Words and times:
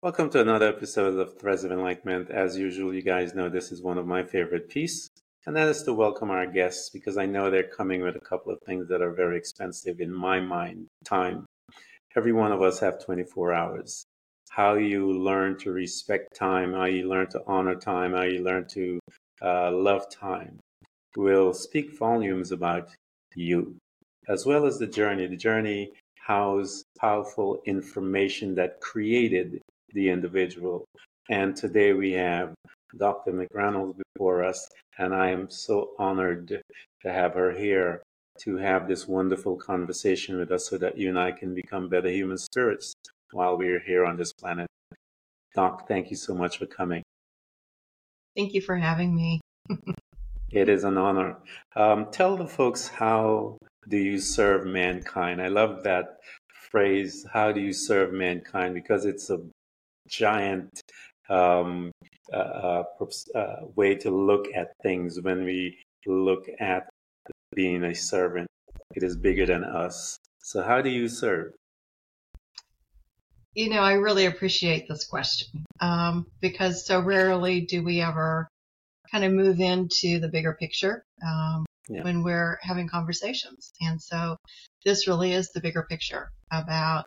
Welcome 0.00 0.30
to 0.30 0.40
another 0.40 0.68
episode 0.68 1.18
of 1.18 1.40
Threads 1.40 1.64
of 1.64 1.72
Enlightenment. 1.72 2.30
As 2.30 2.56
usual, 2.56 2.94
you 2.94 3.02
guys 3.02 3.34
know 3.34 3.48
this 3.48 3.72
is 3.72 3.82
one 3.82 3.98
of 3.98 4.06
my 4.06 4.22
favorite 4.22 4.68
pieces, 4.68 5.10
and 5.44 5.56
that 5.56 5.66
is 5.66 5.82
to 5.82 5.92
welcome 5.92 6.30
our 6.30 6.46
guests 6.46 6.88
because 6.88 7.18
I 7.18 7.26
know 7.26 7.50
they're 7.50 7.64
coming 7.64 8.02
with 8.02 8.14
a 8.14 8.20
couple 8.20 8.52
of 8.52 8.60
things 8.60 8.86
that 8.90 9.02
are 9.02 9.10
very 9.10 9.36
expensive 9.36 10.00
in 10.00 10.14
my 10.14 10.38
mind. 10.38 10.86
Time. 11.04 11.46
Every 12.16 12.32
one 12.32 12.52
of 12.52 12.62
us 12.62 12.78
have 12.78 13.04
24 13.04 13.52
hours. 13.52 14.04
How 14.50 14.74
you 14.74 15.18
learn 15.18 15.58
to 15.58 15.72
respect 15.72 16.32
time, 16.32 16.74
how 16.74 16.84
you 16.84 17.08
learn 17.08 17.26
to 17.30 17.42
honor 17.48 17.74
time, 17.74 18.12
how 18.12 18.22
you 18.22 18.44
learn 18.44 18.68
to 18.68 19.00
uh, 19.42 19.72
love 19.72 20.08
time 20.10 20.60
will 21.16 21.52
speak 21.52 21.98
volumes 21.98 22.52
about 22.52 22.88
you, 23.34 23.74
as 24.28 24.46
well 24.46 24.64
as 24.64 24.78
the 24.78 24.86
journey. 24.86 25.26
The 25.26 25.36
journey 25.36 25.90
house 26.20 26.84
powerful 27.00 27.60
information 27.64 28.54
that 28.54 28.80
created 28.80 29.60
the 29.92 30.08
individual. 30.10 30.84
And 31.30 31.56
today 31.56 31.92
we 31.92 32.12
have 32.12 32.54
Dr. 32.96 33.32
McReynolds 33.32 34.00
before 34.14 34.44
us, 34.44 34.68
and 34.98 35.14
I 35.14 35.30
am 35.30 35.50
so 35.50 35.90
honored 35.98 36.48
to 36.48 37.12
have 37.12 37.34
her 37.34 37.52
here 37.52 38.02
to 38.40 38.56
have 38.56 38.88
this 38.88 39.06
wonderful 39.08 39.56
conversation 39.56 40.38
with 40.38 40.50
us 40.52 40.68
so 40.68 40.78
that 40.78 40.96
you 40.96 41.08
and 41.08 41.18
I 41.18 41.32
can 41.32 41.54
become 41.54 41.88
better 41.88 42.08
human 42.08 42.38
spirits 42.38 42.94
while 43.32 43.58
we're 43.58 43.80
here 43.80 44.04
on 44.04 44.16
this 44.16 44.32
planet. 44.32 44.68
Doc, 45.54 45.88
thank 45.88 46.10
you 46.10 46.16
so 46.16 46.34
much 46.34 46.58
for 46.58 46.66
coming. 46.66 47.02
Thank 48.36 48.54
you 48.54 48.60
for 48.60 48.76
having 48.76 49.14
me. 49.14 49.40
it 50.50 50.68
is 50.68 50.84
an 50.84 50.96
honor. 50.96 51.36
Um, 51.74 52.06
tell 52.12 52.36
the 52.36 52.46
folks 52.46 52.88
how 52.88 53.58
do 53.88 53.96
you 53.96 54.18
serve 54.18 54.66
mankind? 54.66 55.42
I 55.42 55.48
love 55.48 55.82
that 55.82 56.18
phrase, 56.70 57.26
how 57.32 57.52
do 57.52 57.60
you 57.60 57.72
serve 57.72 58.12
mankind? 58.12 58.74
Because 58.74 59.04
it's 59.04 59.30
a 59.30 59.40
giant 60.08 60.82
um, 61.28 61.90
uh, 62.32 62.36
uh, 62.36 62.84
uh, 63.34 63.56
way 63.74 63.94
to 63.94 64.10
look 64.10 64.46
at 64.54 64.72
things 64.82 65.20
when 65.20 65.44
we 65.44 65.78
look 66.06 66.46
at 66.60 66.88
being 67.54 67.84
a 67.84 67.94
servant. 67.94 68.46
It 68.94 69.02
is 69.02 69.16
bigger 69.16 69.46
than 69.46 69.64
us. 69.64 70.18
So, 70.42 70.62
how 70.62 70.80
do 70.80 70.90
you 70.90 71.08
serve? 71.08 71.52
You 73.54 73.70
know, 73.70 73.80
I 73.80 73.94
really 73.94 74.26
appreciate 74.26 74.88
this 74.88 75.06
question 75.06 75.64
um, 75.80 76.26
because 76.40 76.86
so 76.86 77.00
rarely 77.00 77.62
do 77.62 77.82
we 77.82 78.00
ever 78.00 78.48
kind 79.10 79.24
of 79.24 79.32
move 79.32 79.60
into 79.60 80.20
the 80.20 80.28
bigger 80.28 80.54
picture 80.54 81.02
um, 81.26 81.66
yeah. 81.88 82.02
when 82.02 82.22
we're 82.22 82.58
having 82.62 82.88
conversations. 82.88 83.72
And 83.80 84.00
so, 84.00 84.36
this 84.84 85.08
really 85.08 85.32
is 85.32 85.50
the 85.52 85.60
bigger 85.60 85.82
picture 85.82 86.30
about 86.50 87.06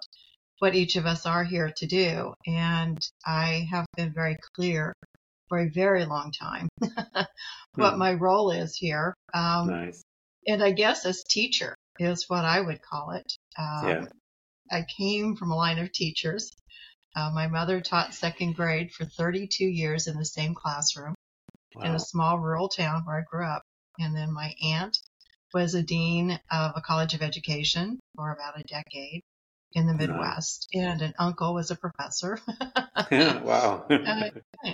what 0.61 0.75
each 0.75 0.95
of 0.95 1.07
us 1.07 1.25
are 1.25 1.43
here 1.43 1.71
to 1.75 1.87
do. 1.87 2.35
And 2.45 2.99
I 3.25 3.67
have 3.71 3.87
been 3.97 4.13
very 4.13 4.37
clear 4.55 4.93
for 5.49 5.57
a 5.57 5.69
very 5.69 6.05
long 6.05 6.31
time 6.31 6.69
what 7.73 7.93
hmm. 7.93 7.99
my 7.99 8.13
role 8.13 8.51
is 8.51 8.75
here. 8.75 9.15
Um, 9.33 9.69
nice. 9.69 10.03
And 10.45 10.63
I 10.63 10.71
guess 10.71 11.03
as 11.07 11.23
teacher 11.23 11.75
is 11.97 12.25
what 12.27 12.45
I 12.45 12.61
would 12.61 12.79
call 12.83 13.09
it. 13.11 13.33
Um, 13.57 13.87
yeah. 13.87 14.05
I 14.71 14.85
came 14.97 15.35
from 15.35 15.49
a 15.49 15.55
line 15.55 15.79
of 15.79 15.91
teachers. 15.91 16.51
Uh, 17.15 17.31
my 17.33 17.47
mother 17.47 17.81
taught 17.81 18.13
second 18.13 18.55
grade 18.55 18.91
for 18.91 19.05
32 19.05 19.65
years 19.65 20.07
in 20.07 20.15
the 20.15 20.25
same 20.25 20.53
classroom 20.53 21.15
wow. 21.73 21.85
in 21.85 21.95
a 21.95 21.99
small 21.99 22.37
rural 22.37 22.69
town 22.69 23.01
where 23.03 23.17
I 23.17 23.23
grew 23.23 23.45
up. 23.47 23.63
And 23.97 24.15
then 24.15 24.31
my 24.31 24.53
aunt 24.63 24.95
was 25.55 25.73
a 25.73 25.81
dean 25.81 26.39
of 26.51 26.71
a 26.75 26.81
college 26.81 27.15
of 27.15 27.23
education 27.23 27.99
for 28.15 28.31
about 28.31 28.59
a 28.59 28.63
decade 28.63 29.23
in 29.73 29.87
the 29.87 29.93
Midwest, 29.93 30.67
nice. 30.73 30.83
and 30.83 31.01
an 31.01 31.13
uncle 31.17 31.53
was 31.53 31.71
a 31.71 31.75
professor. 31.75 32.39
yeah, 33.11 33.41
wow. 33.41 33.85
uh, 33.89 34.29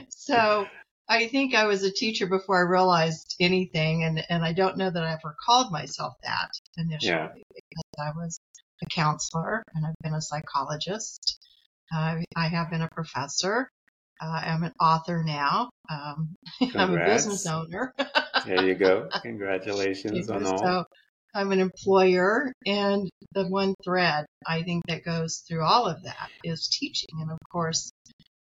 so 0.10 0.66
I 1.08 1.28
think 1.28 1.56
I 1.56 1.66
was 1.66 1.84
a 1.84 1.92
teacher 1.92 2.28
before 2.28 2.58
I 2.58 2.70
realized 2.70 3.36
anything, 3.40 4.04
and, 4.04 4.24
and 4.30 4.44
I 4.44 4.54
don't 4.54 4.78
know 4.78 4.90
that 4.90 5.04
I 5.04 5.14
ever 5.14 5.36
called 5.46 5.72
myself 5.72 6.16
that 6.24 6.50
initially 6.78 7.12
yeah. 7.12 7.30
because 7.34 7.86
I 8.00 8.12
was 8.16 8.40
a 8.82 8.86
counselor 8.88 9.64
and 9.74 9.86
I've 9.86 9.96
been 10.04 10.14
a 10.14 10.22
psychologist. 10.22 11.40
Uh, 11.94 12.18
I 12.36 12.48
have 12.48 12.70
been 12.70 12.82
a 12.82 12.90
professor. 12.90 13.70
Uh, 14.22 14.42
I'm 14.44 14.64
an 14.64 14.74
author 14.80 15.24
now. 15.24 15.70
Um, 15.90 16.36
I'm 16.76 16.96
a 16.96 17.06
business 17.06 17.46
owner. 17.46 17.94
there 18.46 18.66
you 18.66 18.76
go. 18.76 19.10
Congratulations 19.22 20.30
on 20.30 20.46
all. 20.46 20.58
So 20.58 20.86
I'm 21.38 21.52
an 21.52 21.60
employer, 21.60 22.52
and 22.66 23.08
the 23.34 23.48
one 23.48 23.76
thread 23.84 24.26
I 24.48 24.64
think 24.64 24.84
that 24.88 25.06
goes 25.06 25.44
through 25.48 25.64
all 25.64 25.86
of 25.86 26.02
that 26.02 26.32
is 26.44 26.68
teaching. 26.68 27.22
And 27.22 27.30
of 27.30 27.38
course, 27.52 27.92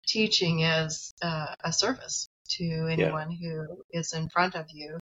teaching 0.06 0.60
is 0.60 1.14
uh, 1.22 1.54
a 1.64 1.72
service 1.72 2.28
to 2.58 2.88
anyone 2.90 3.30
yeah. 3.30 3.48
who 3.48 3.82
is 3.90 4.12
in 4.12 4.28
front 4.28 4.54
of 4.54 4.66
you. 4.70 4.98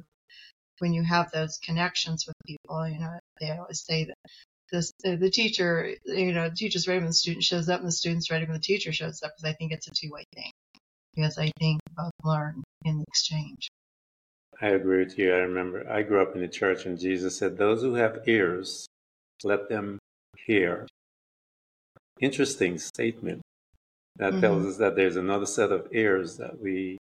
When 0.79 0.95
you 0.95 1.03
have 1.03 1.31
those 1.33 1.59
connections 1.59 2.25
with 2.27 2.35
people, 2.47 2.89
you 2.89 2.99
know, 2.99 3.19
they 3.41 3.51
always 3.51 3.85
say 3.85 4.05
that 4.05 4.17
this, 4.73 4.93
the, 5.05 5.17
the 5.17 5.31
teacher, 5.31 5.97
you 6.07 6.33
know, 6.33 6.49
the 6.49 6.57
teacher's 6.57 6.89
ready 6.89 7.01
when 7.01 7.09
the 7.09 7.13
student 7.13 7.45
shows 7.45 7.69
up 7.69 7.81
and 7.81 7.89
the 7.89 7.93
student's 7.93 8.31
ready 8.31 8.47
when 8.47 8.55
the 8.55 8.61
teacher 8.61 8.91
shows 8.91 9.23
up 9.23 9.33
because 9.37 9.51
I 9.51 9.55
think 9.55 9.73
it's 9.73 9.87
a 9.87 9.91
two 9.91 10.11
way 10.11 10.25
thing. 10.35 10.51
Because 11.15 11.37
I 11.37 11.51
think 11.59 11.81
both 11.95 12.13
learn 12.25 12.63
in 12.87 12.97
the 12.97 13.05
exchange. 13.07 13.69
I 14.61 14.69
agree 14.69 15.05
with 15.05 15.19
you. 15.19 15.33
I 15.33 15.39
remember 15.39 15.91
I 15.91 16.03
grew 16.03 16.23
up 16.23 16.35
in 16.35 16.41
the 16.41 16.49
church 16.49 16.87
and 16.87 16.99
Jesus 16.99 17.39
said, 17.39 17.57
Those 17.57 17.83
who 17.83 17.95
have 17.95 18.21
ears, 18.27 18.87
let 19.45 19.69
them 19.69 19.99
hear. 20.47 20.87
Interesting 22.21 22.79
statement. 22.79 23.43
That 24.17 24.33
mm-hmm. 24.33 24.41
tells 24.41 24.67
us 24.67 24.77
that 24.79 24.97
there's 24.97 25.17
another 25.17 25.45
set 25.45 25.73
of 25.73 25.89
ears 25.93 26.39
that 26.39 26.59
we 26.59 26.97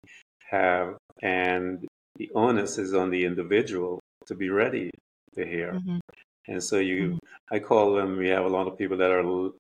have, 0.51 0.97
and 1.23 1.87
the 2.17 2.31
onus 2.35 2.77
is 2.77 2.93
on 2.93 3.11
the 3.11 3.25
individual 3.25 4.01
to 4.27 4.35
be 4.35 4.51
ready 4.51 4.91
to 5.37 5.47
hear. 5.47 5.75
Mm-hmm. 5.75 5.99
And 6.47 6.63
so 6.63 6.79
you, 6.79 7.03
mm-hmm. 7.03 7.55
I 7.55 7.59
call 7.59 7.95
them, 7.95 8.19
we 8.19 8.29
have 8.29 8.45
a 8.45 8.49
lot 8.49 8.67
of 8.67 8.77
people 8.77 8.97
that 8.99 9.11
are 9.11 9.51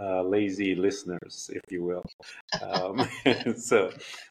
uh, 0.00 0.22
lazy 0.22 0.74
listeners, 0.74 1.50
if 1.52 1.62
you 1.70 1.82
will. 1.82 2.04
Um, 2.62 3.08
so 3.58 3.90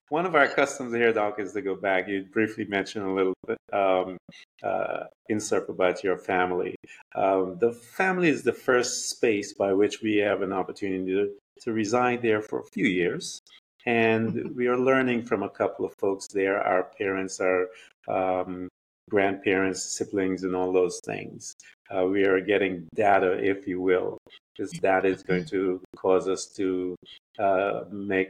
one 0.09 0.25
of 0.25 0.35
our 0.35 0.47
customs 0.47 0.93
here, 0.93 1.11
Doc, 1.11 1.39
is 1.39 1.53
to 1.53 1.61
go 1.61 1.75
back. 1.75 2.07
You 2.07 2.25
briefly 2.31 2.65
mentioned 2.65 3.05
a 3.05 3.13
little 3.13 3.33
bit 3.45 3.57
um, 3.73 4.17
uh, 4.63 5.03
insert 5.27 5.69
about 5.69 6.03
your 6.03 6.17
family. 6.17 6.75
Um, 7.15 7.57
the 7.59 7.73
family 7.73 8.29
is 8.29 8.43
the 8.43 8.53
first 8.53 9.09
space 9.09 9.53
by 9.53 9.73
which 9.73 10.01
we 10.01 10.17
have 10.17 10.41
an 10.41 10.53
opportunity 10.53 11.13
to, 11.13 11.31
to 11.61 11.73
reside 11.73 12.21
there 12.21 12.41
for 12.41 12.59
a 12.59 12.69
few 12.73 12.85
years. 12.85 13.41
And 13.85 14.33
mm-hmm. 14.33 14.55
we 14.55 14.67
are 14.67 14.77
learning 14.77 15.23
from 15.25 15.43
a 15.43 15.49
couple 15.49 15.85
of 15.85 15.93
folks 15.99 16.27
there. 16.27 16.61
Our 16.61 16.83
parents 16.97 17.41
are 17.41 17.67
um, 18.07 18.69
grandparents, 19.09 19.97
siblings, 19.97 20.43
and 20.43 20.55
all 20.55 20.71
those 20.71 20.99
things. 21.05 21.55
Uh, 21.89 22.05
we 22.05 22.23
are 22.25 22.39
getting 22.41 22.87
data, 22.93 23.33
if 23.33 23.67
you 23.67 23.81
will, 23.81 24.17
because 24.55 24.71
that 24.81 25.05
is 25.05 25.23
going 25.23 25.45
to 25.45 25.81
cause 25.95 26.27
us 26.27 26.45
to 26.55 26.95
uh, 27.39 27.83
make 27.91 28.29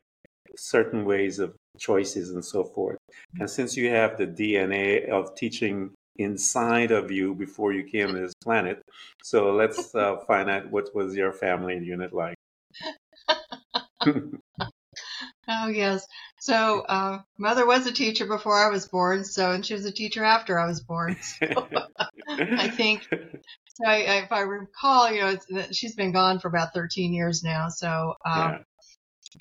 certain 0.56 1.06
ways 1.06 1.40
of 1.40 1.56
choices 1.80 2.32
and 2.32 2.44
so 2.44 2.64
forth. 2.64 2.98
And 3.40 3.50
since 3.50 3.76
you 3.76 3.90
have 3.90 4.18
the 4.18 4.28
DNA 4.28 5.10
of 5.10 5.36
teaching 5.36 5.92
inside 6.18 6.92
of 6.92 7.12
you 7.12 7.36
before 7.36 7.74
you 7.74 7.84
came 7.84 8.08
to 8.08 8.20
this 8.20 8.34
planet, 8.44 8.82
so 9.24 9.52
let's 9.52 9.94
uh, 9.96 10.18
find 10.28 10.50
out 10.50 10.70
what 10.72 10.94
was 10.96 11.16
your 11.16 11.34
family 11.34 11.78
unit 11.78 12.14
like. 12.14 12.36
Oh 15.48 15.68
yes. 15.68 16.06
So 16.40 16.82
uh, 16.82 17.20
mother 17.38 17.66
was 17.66 17.88
a 17.88 17.94
teacher 17.94 18.26
before 18.26 18.56
I 18.56 18.70
was 18.70 18.88
born, 18.88 19.24
so 19.24 19.52
and 19.52 19.66
she 19.66 19.74
was 19.74 19.86
a 19.86 19.92
teacher 19.92 20.24
after 20.24 20.60
I 20.60 20.68
was 20.68 20.82
born. 20.82 21.18
So 21.22 21.48
I 22.30 22.70
think, 22.70 23.08
so 23.10 23.88
I, 23.88 24.24
if 24.24 24.32
I 24.32 24.42
recall, 24.42 25.12
you 25.12 25.22
know, 25.22 25.66
she's 25.72 25.96
been 25.96 26.12
gone 26.12 26.40
for 26.40 26.50
about 26.50 26.74
13 26.74 27.14
years 27.14 27.44
now. 27.44 27.70
So, 27.70 28.16
um, 28.26 28.34
yeah. 28.36 28.58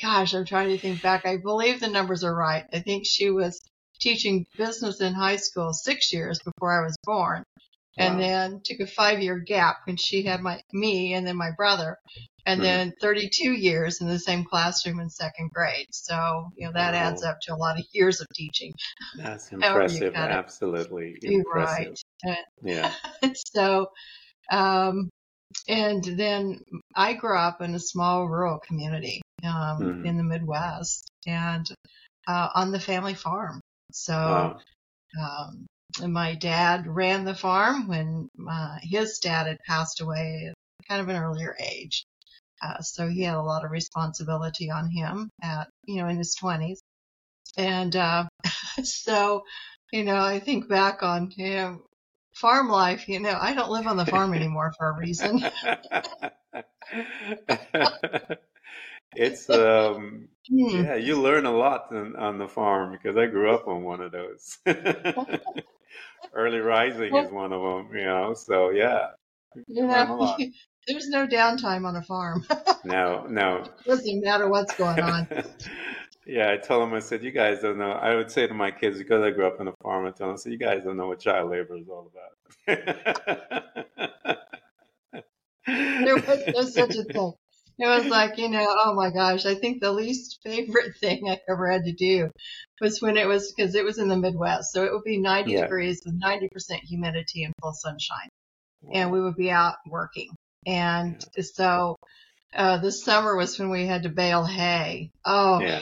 gosh, 0.01 0.35
I'm 0.35 0.45
trying 0.45 0.69
to 0.69 0.79
think 0.79 1.03
back. 1.03 1.27
I 1.27 1.39
believe 1.39 1.81
the 1.81 1.89
numbers 1.89 2.23
are 2.23 2.35
right. 2.35 2.65
I 2.73 2.79
think 2.81 3.05
she 3.07 3.31
was 3.31 3.61
teaching 4.01 4.47
business 4.57 5.01
in 5.01 5.15
high 5.15 5.37
school 5.37 5.73
six 5.73 6.13
years 6.13 6.39
before 6.39 6.81
I 6.81 6.85
was 6.85 6.97
born 7.05 7.45
and 7.97 8.21
then 8.21 8.61
took 8.65 8.81
a 8.81 8.87
five 8.87 9.21
year 9.21 9.39
gap 9.39 9.79
when 9.85 9.97
she 9.97 10.23
had 10.23 10.41
my 10.41 10.61
me 10.73 11.15
and 11.15 11.27
then 11.27 11.37
my 11.37 11.51
brother 11.57 11.99
and 12.45 12.63
then 12.63 12.93
32 13.01 13.51
years 13.51 14.01
in 14.01 14.07
the 14.07 14.19
same 14.19 14.45
classroom 14.45 15.01
in 15.01 15.11
second 15.11 15.51
grade 15.53 15.89
so 15.91 16.49
you 16.57 16.67
know 16.67 16.73
that 16.73 16.95
wow. 16.95 17.01
adds 17.01 17.25
up 17.25 17.39
to 17.41 17.53
a 17.53 17.57
lot 17.57 17.79
of 17.79 17.85
years 17.93 18.21
of 18.21 18.27
teaching 18.35 18.73
that's 19.17 19.51
impressive 19.51 20.15
absolutely 20.15 21.17
impressive. 21.23 21.95
right 22.25 22.39
yeah 22.63 22.93
so 23.35 23.89
um 24.53 25.09
and 25.69 26.05
then 26.05 26.61
I 26.95 27.15
grew 27.15 27.37
up 27.37 27.61
in 27.61 27.75
a 27.75 27.81
small 27.81 28.27
rural 28.27 28.59
community 28.59 29.23
um, 29.45 29.81
mm. 29.81 30.07
in 30.07 30.17
the 30.17 30.25
Midwest 30.25 31.09
and 31.27 31.67
uh, 32.29 32.49
on 32.55 32.73
the 32.73 32.81
family 32.81 33.15
farm. 33.15 33.61
So 33.93 34.13
wow. 34.15 34.59
um, 35.21 35.67
my 36.01 36.35
dad 36.35 36.87
ran 36.87 37.25
the 37.25 37.35
farm 37.35 37.89
when 37.89 38.29
uh, 38.49 38.77
his 38.83 39.19
dad 39.19 39.47
had 39.47 39.59
passed 39.67 40.01
away 40.01 40.49
at 40.49 40.89
kind 40.89 41.01
of 41.01 41.09
an 41.09 41.23
earlier 41.23 41.57
age. 41.59 42.05
Uh, 42.63 42.81
so 42.81 43.09
he 43.09 43.23
had 43.23 43.35
a 43.37 43.43
lot 43.43 43.65
of 43.65 43.71
responsibility 43.71 44.71
on 44.71 44.89
him 44.91 45.31
at, 45.43 45.69
you 45.85 45.97
know, 45.97 46.09
in 46.09 46.17
his 46.17 46.37
20s. 46.41 46.79
And 47.57 47.95
uh, 47.95 48.27
so, 48.83 49.45
you 49.93 50.05
know, 50.05 50.17
I 50.17 50.41
think 50.41 50.69
back 50.69 51.03
on, 51.03 51.33
you 51.37 51.51
know, 51.51 51.83
farm 52.35 52.69
life, 52.69 53.09
you 53.09 53.21
know, 53.21 53.37
I 53.39 53.55
don't 53.55 53.71
live 53.71 53.87
on 53.87 53.97
the 53.97 54.07
farm 54.07 54.35
anymore 54.35 54.73
for 54.79 54.89
a 54.91 54.99
reason. 54.99 55.43
it's 59.15 59.51
um 59.51 60.29
Hmm. 60.49 60.85
yeah, 60.85 60.95
you 60.95 61.21
learn 61.21 61.45
a 61.45 61.51
lot 61.51 61.93
on, 61.93 62.15
on 62.15 62.39
the 62.39 62.47
farm 62.47 62.93
because 62.93 63.17
I 63.17 63.27
grew 63.27 63.53
up 63.53 63.67
on 63.67 63.83
one 63.83 64.01
of 64.01 64.13
those. 64.13 64.59
Early 66.33 66.59
rising 66.59 67.15
is 67.15 67.31
one 67.31 67.53
of 67.53 67.63
them, 67.63 67.97
you 67.97 68.05
know. 68.05 68.35
So 68.35 68.71
yeah, 68.71 69.09
You 69.67 69.87
know, 69.87 70.37
there's 70.87 71.09
no 71.09 71.27
downtime 71.27 71.87
on 71.87 71.97
a 71.97 72.03
farm. 72.03 72.47
No, 72.85 73.27
no. 73.29 73.65
It 73.65 73.85
Doesn't 73.85 74.23
matter 74.23 74.49
what's 74.49 74.73
going 74.77 75.01
on. 75.01 75.27
yeah, 76.27 76.53
I 76.53 76.57
told 76.57 76.83
them, 76.83 76.95
I 76.95 77.01
said, 77.01 77.25
you 77.25 77.33
guys 77.33 77.61
don't 77.61 77.79
know. 77.79 77.91
I 77.91 78.15
would 78.15 78.31
say 78.31 78.47
to 78.47 78.55
my 78.55 78.71
kids, 78.71 78.99
because 78.99 79.23
I 79.25 79.33
grew 79.33 79.45
up 79.45 79.59
on 79.59 79.67
a 79.67 79.73
farm, 79.83 80.07
I 80.07 80.13
tell 80.13 80.29
them, 80.29 80.37
so 80.37 80.51
you 80.51 80.57
guys 80.57 80.85
don't 80.85 80.97
know 80.97 81.09
what 81.09 81.19
child 81.19 81.51
labor 81.51 81.77
is 81.77 81.89
all 81.89 82.13
about. 82.13 82.77
There 85.67 86.15
was 86.15 86.45
no 86.55 86.63
such 86.63 86.95
a 86.95 87.03
thing. 87.03 87.33
It 87.79 87.87
was 87.87 88.07
like, 88.07 88.39
you 88.39 88.49
know, 88.49 88.67
oh 88.69 88.95
my 88.95 89.11
gosh, 89.11 89.45
I 89.45 89.55
think 89.55 89.81
the 89.81 89.93
least 89.93 90.39
favorite 90.43 90.97
thing 91.01 91.29
I 91.29 91.39
ever 91.49 91.71
had 91.71 91.85
to 91.85 91.93
do 91.93 92.31
was 92.81 93.03
when 93.03 93.17
it 93.17 93.27
was, 93.29 93.53
because 93.53 93.75
it 93.75 93.85
was 93.85 93.99
in 93.99 94.09
the 94.09 94.17
Midwest. 94.17 94.73
So 94.73 94.85
it 94.85 94.93
would 94.93 95.05
be 95.05 95.19
90 95.19 95.53
Yeah. 95.53 95.63
degrees 95.63 96.03
with 96.05 96.21
90% 96.21 96.81
humidity 96.85 97.45
and 97.45 97.53
full 97.61 97.73
sunshine. 97.73 98.29
And 98.93 99.11
we 99.13 99.21
would 99.21 99.37
be 99.37 99.51
out 99.51 99.77
working. 99.89 100.31
And 100.67 101.23
so 101.41 101.97
uh, 102.55 102.79
this 102.79 103.05
summer 103.05 103.37
was 103.37 103.59
when 103.59 103.71
we 103.71 103.87
had 103.87 104.05
to 104.05 104.09
bale 104.09 104.45
hay. 104.45 105.11
Oh, 105.25 105.61
yeah, 105.61 105.81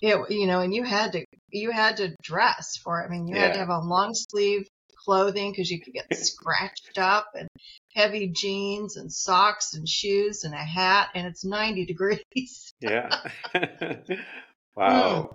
it, 0.00 0.30
you 0.30 0.46
know, 0.46 0.60
and 0.60 0.74
you 0.74 0.84
had 0.84 1.12
to, 1.12 1.24
you 1.50 1.70
had 1.70 1.96
to 1.98 2.14
dress 2.22 2.76
for 2.82 3.00
it. 3.00 3.06
I 3.06 3.08
mean, 3.08 3.26
you 3.26 3.36
had 3.36 3.52
to 3.54 3.58
have 3.58 3.70
on 3.70 3.88
long 3.88 4.10
sleeve 4.12 4.66
clothing 5.04 5.52
because 5.52 5.70
you 5.70 5.80
could 5.80 5.94
get 5.94 6.06
scratched 6.16 6.98
up 6.98 7.28
and 7.38 7.48
heavy 7.94 8.28
jeans 8.28 8.96
and 8.96 9.12
socks 9.12 9.74
and 9.74 9.88
shoes 9.88 10.44
and 10.44 10.54
a 10.54 10.58
hat 10.58 11.10
and 11.14 11.26
it's 11.26 11.44
90 11.44 11.86
degrees. 11.86 12.72
yeah. 12.80 13.08
wow. 14.76 15.32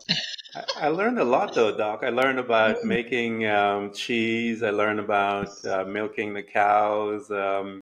I, 0.56 0.64
I 0.86 0.88
learned 0.90 1.20
a 1.20 1.24
lot 1.24 1.54
though, 1.54 1.76
Doc. 1.76 2.02
I 2.04 2.10
learned 2.10 2.40
about 2.40 2.78
Mm. 2.78 2.84
making 2.86 3.48
um, 3.48 3.94
cheese. 3.94 4.64
I 4.64 4.72
learned 4.72 5.00
about 5.00 5.66
uh, 5.66 5.86
milking 5.86 6.34
the 6.34 6.44
cows. 6.44 7.30
Um, 7.32 7.82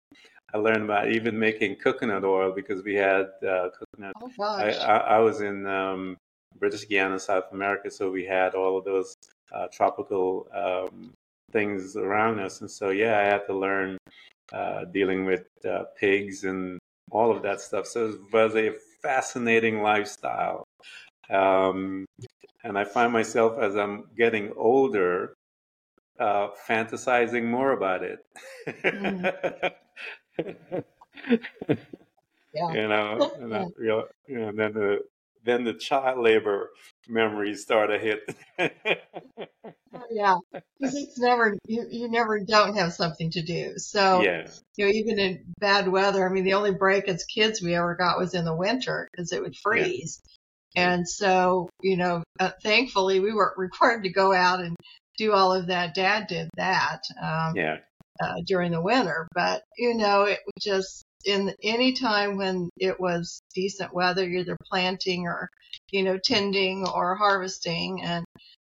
I 0.55 0.59
learned 0.59 0.85
about 0.85 1.11
even 1.11 1.38
making 1.38 1.77
coconut 1.77 2.25
oil 2.25 2.53
because 2.53 2.83
we 2.83 2.94
had 2.94 3.27
uh, 3.47 3.71
coconut 3.79 4.15
Oh 4.21 4.31
I. 4.43 4.73
I, 4.73 4.97
I 4.97 5.19
was 5.19 5.41
in 5.41 5.67
um, 5.67 6.17
British 6.59 6.87
Guiana, 6.88 7.19
South 7.19 7.53
America, 7.53 7.91
so 7.91 8.11
we 8.11 8.25
had 8.25 8.55
all 8.55 8.79
of 8.79 8.85
those 8.85 9.15
uh, 9.53 9.67
tropical 9.73 10.49
um, 10.55 11.12
things 11.56 11.97
around 11.97 12.38
us. 12.38 12.61
And 12.61 12.70
so, 12.70 12.91
yeah, 12.91 13.19
I 13.19 13.23
had 13.23 13.47
to 13.47 13.55
learn 13.55 13.97
uh, 14.53 14.85
dealing 14.93 15.25
with 15.25 15.47
uh, 15.64 15.85
pigs 15.99 16.44
and 16.44 16.79
all 17.11 17.35
of 17.35 17.43
that 17.43 17.61
stuff. 17.61 17.87
So 17.87 18.00
it 18.11 18.20
was 18.32 18.55
a 18.56 18.75
fascinating 19.03 19.81
lifestyle. 19.82 20.64
Um, 21.31 22.05
and 22.62 22.76
I 22.79 22.85
find 22.85 23.11
myself 23.12 23.58
as 23.58 23.75
I'm 23.75 24.05
getting 24.17 24.53
older, 24.56 25.35
uh, 26.19 26.49
fantasizing 26.69 27.44
more 27.44 27.73
about 27.73 28.02
it. 28.02 28.19
Yeah. 32.56 32.73
you 32.73 32.88
know, 32.88 33.31
and 33.38 33.55
I, 33.55 33.67
you 33.79 33.87
know, 33.87 34.05
you 34.26 34.52
then 34.56 34.73
the 34.73 35.05
then 35.47 35.65
the 35.65 35.73
child 35.73 36.19
labor 36.19 36.71
memories 37.09 37.63
start 37.63 37.91
to 37.91 37.99
hit. 37.99 38.21
Yeah. 40.11 40.37
Because 40.53 40.95
it's 40.95 41.19
never, 41.19 41.57
you, 41.67 41.87
you 41.91 42.11
never 42.11 42.41
don't 42.41 42.77
have 42.77 42.93
something 42.93 43.31
to 43.31 43.43
do. 43.43 43.75
So, 43.79 44.21
yeah, 44.21 44.47
you 44.77 44.85
know, 44.85 44.93
even 44.93 45.19
in 45.19 45.45
bad 45.59 45.89
weather, 45.89 46.29
I 46.29 46.33
mean, 46.33 46.45
the 46.45 46.55
only 46.55 46.73
break 46.73 47.09
as 47.09 47.25
kids 47.25 47.63
we 47.63 47.75
ever 47.75 47.95
got 47.95 48.19
was 48.19 48.35
in 48.35 48.45
the 48.45 48.55
winter 48.55 49.09
because 49.11 49.33
it 49.33 49.41
would 49.41 49.57
freeze. 49.57 50.21
And 50.77 51.09
so, 51.09 51.71
you 51.81 51.97
know, 51.97 52.23
uh, 52.39 52.51
thankfully 52.63 53.21
we 53.21 53.33
weren't 53.33 53.57
required 53.59 54.03
to 54.03 54.11
go 54.11 54.35
out 54.35 54.61
and 54.61 54.77
do 55.17 55.33
all 55.33 55.55
of 55.55 55.69
that. 55.69 55.95
Dad 55.95 56.27
did 56.29 56.51
that. 56.57 57.01
Um, 57.21 57.57
yeah, 57.57 57.79
uh, 58.21 58.35
during 58.47 58.73
the 58.73 58.81
winter. 58.81 59.27
But 59.35 59.63
you 59.77 59.95
know, 59.95 60.23
it 60.23 60.41
was 60.47 60.65
just 60.65 61.05
in 61.26 61.55
any 61.62 61.93
time 61.93 62.37
when 62.38 62.70
it 62.78 63.00
was 63.00 63.43
decent 63.55 63.94
weather, 63.94 64.26
you're 64.28 64.43
either 64.43 64.56
planting 64.70 65.26
or 65.26 65.50
you 65.90 66.05
know 66.05 66.19
tending 66.19 66.87
or 66.87 67.17
harvesting, 67.17 68.02
and 68.02 68.25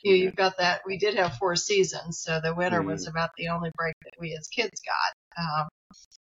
you, 0.03 0.15
Yeah. 0.17 0.25
you've 0.27 0.37
got 0.37 0.59
that. 0.59 0.83
We 0.87 0.99
did 0.99 1.17
have 1.17 1.37
four 1.37 1.57
seasons, 1.57 2.21
so 2.21 2.41
the 2.43 2.55
winter 2.55 2.81
Mm-hmm. 2.81 2.91
was 2.93 3.07
about 3.09 3.31
the 3.37 3.49
only 3.49 3.71
break 3.77 3.95
that 4.05 4.15
we 4.21 4.35
as 4.39 4.49
kids 4.49 4.81
got. 4.87 5.43
Um, 5.43 5.69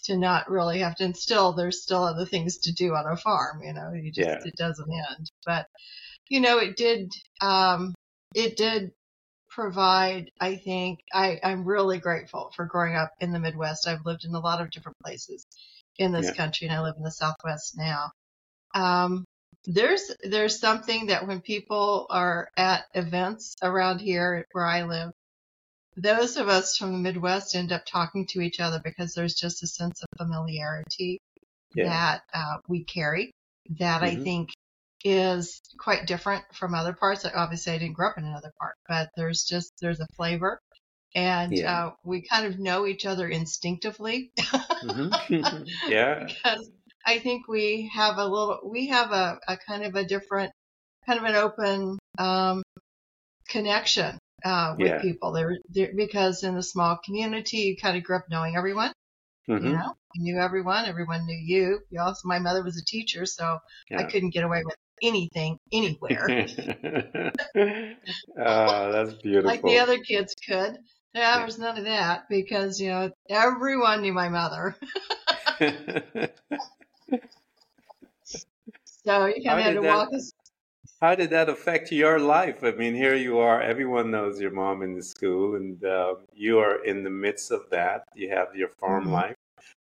to 0.06 0.18
not 0.18 0.50
really 0.50 0.80
have 0.80 0.96
to, 0.98 1.06
and 1.06 1.18
still 1.18 1.54
there's 1.54 1.84
still 1.84 2.04
other 2.04 2.26
things 2.26 2.60
to 2.60 2.74
do 2.74 2.96
on 2.96 3.06
a 3.08 3.18
farm. 3.18 3.62
You 3.64 3.74
know, 3.74 3.92
you 3.94 4.12
just 4.12 4.28
Yeah. 4.28 4.46
it 4.46 4.56
doesn't 4.58 4.90
end. 4.92 5.32
But 5.46 5.68
you 6.30 6.42
know, 6.42 6.60
it 6.60 6.78
did. 6.78 7.12
Um, 7.42 7.94
it 8.36 8.58
did 8.58 8.92
provide, 9.50 10.32
I 10.40 10.56
think, 10.58 11.00
I, 11.14 11.40
I'm 11.44 11.66
really 11.66 12.00
grateful 12.00 12.52
for 12.56 12.66
growing 12.66 12.96
up 12.96 13.12
in 13.20 13.32
the 13.32 13.40
Midwest. 13.40 13.88
I've 13.88 14.06
lived 14.06 14.26
in 14.26 14.36
a 14.36 14.40
lot 14.40 14.62
of 14.62 14.70
different 14.72 14.98
places 15.04 15.46
in 15.98 16.12
this 16.12 16.28
Yeah. 16.28 16.34
country 16.36 16.68
and 16.68 16.76
I 16.76 16.82
live 16.82 16.96
in 16.98 17.04
the 17.04 17.12
Southwest 17.12 17.78
now. 17.78 18.12
Um, 18.74 19.26
there's, 19.66 20.12
there's 20.24 20.60
something 20.60 21.08
that 21.08 21.28
when 21.28 21.42
people 21.42 22.08
are 22.10 22.50
at 22.58 22.86
events 22.94 23.56
around 23.62 24.00
here 24.00 24.46
where 24.52 24.66
I 24.66 24.84
live, 24.84 25.12
those 25.98 26.38
of 26.38 26.48
us 26.48 26.78
from 26.78 26.92
the 26.92 27.00
Midwest 27.00 27.56
end 27.56 27.72
up 27.72 27.84
talking 27.86 28.28
to 28.28 28.42
each 28.42 28.60
other 28.60 28.80
because 28.84 29.14
there's 29.14 29.34
just 29.36 29.64
a 29.64 29.68
sense 29.68 30.04
of 30.04 30.08
familiarity 30.18 31.20
yeah, 31.74 31.86
that 31.86 32.22
uh, 32.34 32.58
we 32.68 32.84
carry 32.84 33.32
that 33.80 34.04
I 34.04 34.16
Mhm. 34.16 34.24
think 34.24 34.50
is 35.04 35.60
quite 35.80 36.08
different 36.08 36.44
from 36.54 36.74
other 36.74 36.94
parts. 36.94 37.26
Obviously, 37.26 37.74
I 37.74 37.78
didn't 37.80 37.96
grow 37.96 38.10
up 38.10 38.18
in 38.18 38.26
another 38.26 38.52
part, 38.60 38.76
but 38.88 39.10
there's 39.16 39.44
just 39.44 39.74
there's 39.82 40.00
a 40.00 40.08
flavor, 40.16 40.60
and 41.16 41.56
Yeah. 41.56 41.66
uh, 41.66 41.92
we 42.04 42.22
kind 42.28 42.46
of 42.46 42.60
know 42.60 42.86
each 42.88 43.06
other 43.06 43.28
instinctively 43.28 44.32
Mhm. 44.82 45.20
yeah, 45.88 46.36
because 46.44 46.70
I 47.06 47.20
think 47.20 47.48
we 47.48 47.90
have 47.94 48.18
a 48.18 48.26
little 48.26 48.60
we 48.66 48.88
have 48.88 49.12
a, 49.12 49.40
a 49.48 49.58
kind 49.58 49.84
of 49.84 49.96
a 49.96 50.06
different 50.06 50.52
kind 51.06 51.20
of 51.20 51.26
an 51.26 51.36
open 51.36 52.00
um, 52.18 52.64
connection 53.50 54.18
uh, 54.46 54.76
with 54.80 54.98
Yeah. 54.98 55.00
people. 55.00 55.34
There, 55.34 55.58
there 55.70 55.92
because 55.96 56.44
in 56.44 56.58
a 56.58 56.64
small 56.64 57.00
community, 57.04 57.58
you 57.60 57.78
kind 57.78 57.98
of 57.98 58.04
grew 58.04 58.18
up 58.18 58.26
knowing 58.30 58.56
everyone 58.58 58.94
you 59.60 59.72
Mhm. 59.72 59.74
know, 59.74 59.96
you 60.16 60.24
knew 60.34 60.42
everyone, 60.42 60.86
everyone 60.86 61.26
knew 61.26 61.38
you. 61.38 61.82
You 61.90 62.02
also, 62.02 62.28
my 62.28 62.40
mother 62.40 62.64
was 62.64 62.78
a 62.78 62.86
teacher, 62.86 63.26
so 63.26 63.60
I 63.96 64.04
couldn't 64.06 64.32
get 64.34 64.44
away 64.44 64.64
with 64.66 64.76
anything 65.04 65.58
anywhere 65.74 66.36
Ah, 68.38 68.90
that's 68.92 69.14
beautiful. 69.14 69.44
like 69.44 69.64
the 69.64 69.80
other 69.80 69.98
kids 70.00 70.36
could. 70.48 70.78
Yeah, 71.18 71.38
there 71.38 71.46
was 71.46 71.58
none 71.58 71.78
of 71.78 71.86
that 71.86 72.30
because, 72.30 72.80
you 72.80 72.90
know, 72.90 73.12
everyone 73.30 74.02
knew 74.04 74.14
my 74.14 74.30
mother. 74.30 74.76
So 79.04 79.26
you 79.26 79.42
kind 79.44 79.60
of 79.60 79.66
had 79.66 79.74
to 79.76 79.82
that- 79.82 79.96
walk 79.96 80.14
us. 80.14 80.32
How 81.02 81.16
did 81.16 81.30
that 81.32 81.50
affect 81.50 81.92
your 81.92 82.20
life? 82.20 82.64
I 82.64 82.72
mean, 82.72 82.94
here 82.96 83.16
you 83.16 83.38
are. 83.40 83.62
Everyone 83.62 84.10
knows 84.12 84.40
your 84.42 84.52
mom 84.52 84.82
in 84.82 84.96
the 84.96 85.04
school, 85.04 85.56
and 85.56 85.84
uh, 85.84 86.16
you 86.34 86.60
are 86.60 86.84
in 86.84 87.04
the 87.04 87.10
midst 87.10 87.52
of 87.52 87.70
that. 87.72 88.04
You 88.16 88.30
have 88.30 88.56
your 88.56 88.70
farm 88.80 89.06
Mhm. 89.06 89.12
life, 89.12 89.36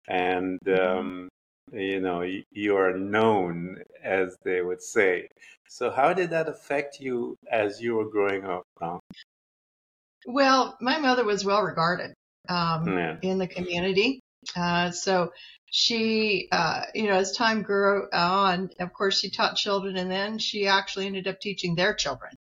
and 0.07 0.59
Mhm. 0.65 0.79
um, 0.79 1.29
you 1.71 1.99
know 1.99 2.19
y- 2.19 2.43
you 2.51 2.75
are 2.77 2.93
known, 2.97 3.83
as 4.03 4.37
they 4.43 4.61
would 4.61 4.81
say. 4.81 5.27
So, 5.67 5.91
how 5.91 6.13
did 6.13 6.29
that 6.31 6.47
affect 6.49 6.99
you 6.99 7.35
as 7.51 7.81
you 7.81 7.95
were 7.95 8.09
growing 8.09 8.43
up? 8.45 8.63
Tom? 8.79 8.99
Well, 10.25 10.77
my 10.81 10.99
mother 10.99 11.23
was 11.23 11.43
well 11.45 11.61
regarded 11.61 12.13
um, 12.49 12.87
Yeah. 12.87 13.17
in 13.21 13.37
the 13.37 13.47
community. 13.47 14.19
Uh, 14.55 14.91
so 14.91 15.31
she, 15.71 16.47
uh, 16.51 16.83
you 16.93 17.03
know, 17.07 17.13
as 17.15 17.31
time 17.31 17.61
grew 17.61 18.07
on, 18.11 18.69
of 18.79 18.93
course, 18.93 19.19
she 19.19 19.29
taught 19.29 19.55
children 19.55 19.97
and 19.97 20.11
then 20.11 20.37
she 20.37 20.67
actually 20.67 21.07
ended 21.07 21.27
up 21.27 21.39
teaching 21.39 21.75
their 21.75 21.93
children. 21.93 22.31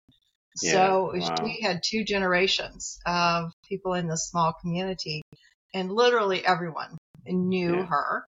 So 0.56 1.14
Yeah, 1.14 1.20
wow. 1.20 1.36
she 1.46 1.62
had 1.62 1.82
two 1.82 2.04
generations 2.04 2.98
of 3.06 3.52
people 3.68 3.94
in 3.94 4.06
this 4.08 4.28
small 4.28 4.52
community 4.60 5.22
and 5.72 5.90
literally 5.90 6.44
everyone 6.44 6.98
knew 7.26 7.76
Yeah. 7.78 7.86
her. 7.86 8.24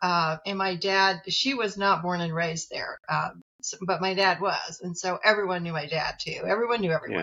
Uh, 0.00 0.36
and 0.46 0.58
my 0.58 0.76
dad, 0.76 1.22
she 1.28 1.54
was 1.54 1.76
not 1.76 2.02
born 2.02 2.20
and 2.20 2.34
raised 2.34 2.68
there. 2.70 2.98
Um, 3.08 3.42
so- 3.62 3.78
but 3.82 4.00
my 4.00 4.14
dad 4.14 4.40
was. 4.40 4.80
And 4.82 4.96
so 4.96 5.18
everyone 5.22 5.62
knew 5.62 5.72
my 5.72 5.86
dad 5.86 6.16
too. 6.20 6.42
Everyone 6.46 6.80
knew 6.80 6.92
everyone. 6.92 7.22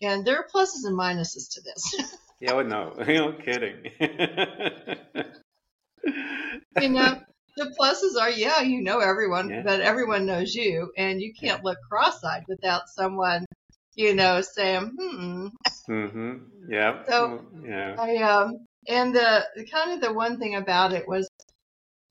Yeah. 0.00 0.12
And 0.14 0.24
there 0.26 0.36
are 0.38 0.46
pluses 0.54 0.84
and 0.84 0.98
minuses 0.98 1.50
to 1.54 1.60
this. 1.62 1.94
Yeah. 2.40 2.54
Well, 2.54 2.66
no, 2.66 2.92
no 2.98 3.32
kidding. 3.32 3.76
you 6.80 6.88
know, 6.90 7.20
the 7.56 7.74
pluses 7.80 8.20
are, 8.20 8.28
yeah, 8.30 8.60
you 8.60 8.82
know 8.82 8.98
everyone, 8.98 9.48
Yeah. 9.48 9.62
but 9.64 9.80
everyone 9.80 10.26
knows 10.26 10.54
you, 10.54 10.90
and 10.98 11.22
you 11.22 11.32
can't 11.32 11.64
look 11.64 11.78
cross-eyed 11.88 12.42
without 12.48 12.82
someone, 12.88 13.46
you 13.94 14.14
know, 14.14 14.40
saying, 14.42 14.90
"Hmm." 14.98 15.46
Mm-hmm. 15.88 16.32
Yeah. 16.68 17.04
So- 17.06 17.46
yeah. 17.64 17.94
I 17.98 18.16
um, 18.16 18.66
and 18.88 19.14
the 19.14 19.46
the 19.54 19.64
kind 19.66 19.92
of 19.92 20.00
the 20.02 20.12
one 20.12 20.38
thing 20.38 20.56
about 20.56 20.92
it 20.92 21.08
was 21.08 21.30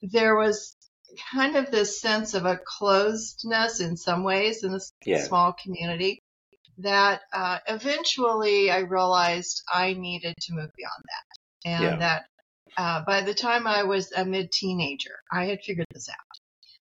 there 0.01 0.35
was 0.35 0.75
kind 1.31 1.57
of 1.57 1.69
this 1.69 2.01
sense 2.01 2.33
of 2.33 2.45
a 2.45 2.57
closedness 2.79 3.81
in 3.81 3.97
some 3.97 4.23
ways 4.23 4.63
in 4.63 4.71
this 4.71 4.91
Yeah. 5.05 5.21
small 5.23 5.53
community 5.61 6.22
that 6.79 7.21
uh, 7.33 7.59
eventually 7.67 8.71
I 8.71 8.79
realized 8.79 9.63
I 9.71 9.93
needed 9.93 10.35
to 10.41 10.53
move 10.53 10.69
beyond 10.75 11.03
that, 11.05 11.69
and 11.69 11.83
Yeah. 11.83 11.97
that 11.99 12.25
uh, 12.77 13.03
by 13.05 13.21
the 13.21 13.33
time 13.33 13.67
I 13.67 13.83
was 13.83 14.11
a 14.11 14.25
mid 14.25 14.51
teenager, 14.51 15.15
I 15.31 15.45
had 15.45 15.59
figured 15.63 15.87
this 15.93 16.09
out. 16.09 16.15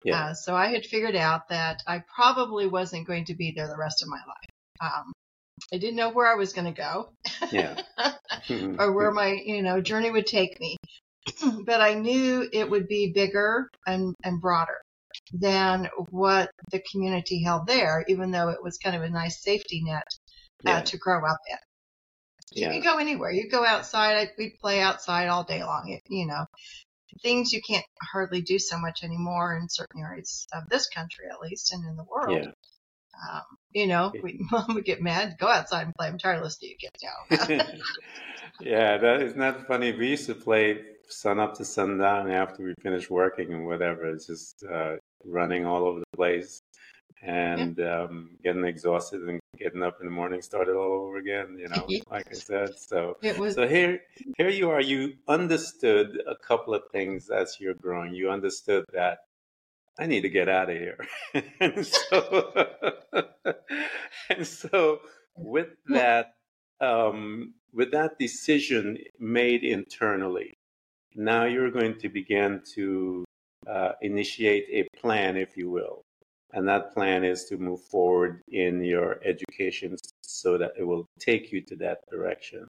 Yeah. 0.03 0.27
Uh, 0.29 0.33
so 0.33 0.55
I 0.55 0.67
had 0.67 0.85
figured 0.85 1.15
out 1.15 1.49
that 1.49 1.81
I 1.87 2.03
probably 2.15 2.67
wasn't 2.67 3.07
going 3.07 3.25
to 3.25 3.35
be 3.35 3.53
there 3.55 3.67
the 3.67 3.77
rest 3.77 4.03
of 4.03 4.09
my 4.09 4.17
life. 4.27 4.91
Um, 4.93 5.13
I 5.73 5.77
didn't 5.77 5.95
know 5.95 6.09
where 6.11 6.27
I 6.27 6.35
was 6.35 6.53
going 6.53 6.71
to 6.73 6.79
go 6.79 7.09
Yeah. 7.51 7.75
Mhm. 8.49 8.79
or 8.79 8.91
where 8.93 9.11
my 9.11 9.31
you 9.31 9.61
know 9.63 9.81
journey 9.81 10.11
would 10.11 10.27
take 10.27 10.59
me, 10.59 10.77
but 11.65 11.81
I 11.81 11.93
knew 11.95 12.47
it 12.51 12.69
would 12.69 12.87
be 12.87 13.11
bigger 13.13 13.69
and, 13.87 14.13
and 14.23 14.41
broader 14.41 14.81
than 15.33 15.89
what 16.09 16.51
the 16.71 16.81
community 16.91 17.43
held 17.43 17.67
there, 17.67 18.03
even 18.07 18.31
though 18.31 18.49
it 18.49 18.63
was 18.63 18.77
kind 18.77 18.95
of 18.95 19.01
a 19.01 19.09
nice 19.09 19.41
safety 19.41 19.83
net 19.83 20.07
uh, 20.65 20.79
Yeah. 20.79 20.81
to 20.81 20.97
grow 20.97 21.25
up 21.25 21.39
in. 21.49 21.57
You 22.51 22.67
Yeah. 22.67 22.73
could 22.73 22.83
go 22.83 22.97
anywhere. 22.97 23.31
You 23.31 23.49
go 23.49 23.65
outside. 23.65 24.15
I, 24.17 24.31
we 24.37 24.57
play 24.61 24.81
outside 24.81 25.27
all 25.27 25.43
day 25.43 25.63
long. 25.63 25.89
It, 25.89 26.01
you 26.09 26.25
know, 26.27 26.45
things 27.21 27.51
you 27.51 27.61
can't 27.61 27.85
hardly 28.01 28.41
do 28.41 28.59
so 28.59 28.77
much 28.79 29.03
anymore 29.03 29.55
in 29.55 29.67
certain 29.69 30.01
areas 30.01 30.47
of 30.53 30.63
this 30.69 30.87
country, 30.87 31.25
at 31.31 31.39
least, 31.41 31.73
and 31.73 31.85
in 31.87 31.95
the 31.95 32.03
world. 32.03 32.45
Yeah. 32.45 32.51
Um, 33.31 33.41
you 33.71 33.87
know, 33.87 34.13
we, 34.21 34.39
mom 34.51 34.75
would 34.75 34.85
get 34.85 35.01
mad. 35.01 35.35
Go 35.39 35.47
outside 35.47 35.85
and 35.85 35.93
play. 35.95 36.07
I'm 36.07 36.17
tired 36.17 36.37
of 36.37 36.43
listening 36.43 36.75
to 36.79 36.85
you 36.85 36.89
kids 36.91 37.59
now. 37.59 37.89
yeah, 38.59 38.97
that 38.97 39.21
is 39.21 39.35
not 39.35 39.67
funny. 39.67 39.91
We 39.91 40.09
used 40.09 40.27
to 40.27 40.35
play 40.35 40.81
sun 41.09 41.39
up 41.39 41.55
to 41.55 41.65
sundown 41.65 42.31
after 42.31 42.63
we 42.63 42.73
finished 42.81 43.09
working 43.09 43.53
and 43.53 43.65
whatever. 43.65 44.05
It's 44.09 44.27
just 44.27 44.63
uh, 44.69 44.95
running 45.25 45.65
all 45.65 45.83
over 45.85 45.99
the 45.99 46.17
place 46.17 46.61
and 47.21 47.79
um, 47.81 48.29
getting 48.43 48.65
exhausted 48.65 49.21
and 49.21 49.39
getting 49.57 49.83
up 49.83 49.97
in 49.99 50.05
the 50.05 50.11
morning, 50.11 50.41
started 50.41 50.75
all 50.75 51.07
over 51.07 51.17
again. 51.17 51.57
You 51.59 51.69
know, 51.69 51.87
like 52.11 52.27
I 52.29 52.33
said. 52.33 52.77
So, 52.77 53.17
was 53.39 53.55
so 53.55 53.67
here, 53.67 54.01
here 54.37 54.49
you 54.49 54.69
are. 54.69 54.81
You 54.81 55.13
understood 55.27 56.21
a 56.27 56.35
couple 56.35 56.73
of 56.73 56.83
things 56.91 57.29
as 57.29 57.57
you're 57.59 57.73
growing. 57.73 58.13
You 58.13 58.29
understood 58.29 58.85
that 58.93 59.19
I 59.97 60.05
need 60.05 60.21
to 60.21 60.29
get 60.29 60.49
out 60.49 60.69
of 60.69 60.77
here, 60.77 60.99
and 61.59 61.85
so, 61.85 62.67
and 64.29 64.45
so 64.45 64.99
with 65.35 65.69
that, 65.87 66.33
um, 66.81 67.53
with 67.73 67.91
that 67.91 68.19
decision 68.19 68.97
made 69.19 69.63
internally, 69.63 70.53
now 71.15 71.45
you're 71.45 71.71
going 71.71 71.97
to 71.99 72.09
begin 72.09 72.61
to 72.75 73.25
uh, 73.67 73.93
initiate 74.01 74.65
a 74.71 74.87
plan, 74.99 75.37
if 75.37 75.57
you 75.57 75.69
will. 75.69 76.01
And 76.53 76.67
that 76.67 76.93
plan 76.93 77.23
is 77.23 77.45
to 77.45 77.57
move 77.57 77.81
forward 77.83 78.41
in 78.49 78.83
your 78.83 79.19
education 79.25 79.97
so 80.23 80.57
that 80.57 80.73
it 80.77 80.83
will 80.83 81.05
take 81.19 81.51
you 81.51 81.61
to 81.61 81.75
that 81.77 81.99
direction. 82.09 82.67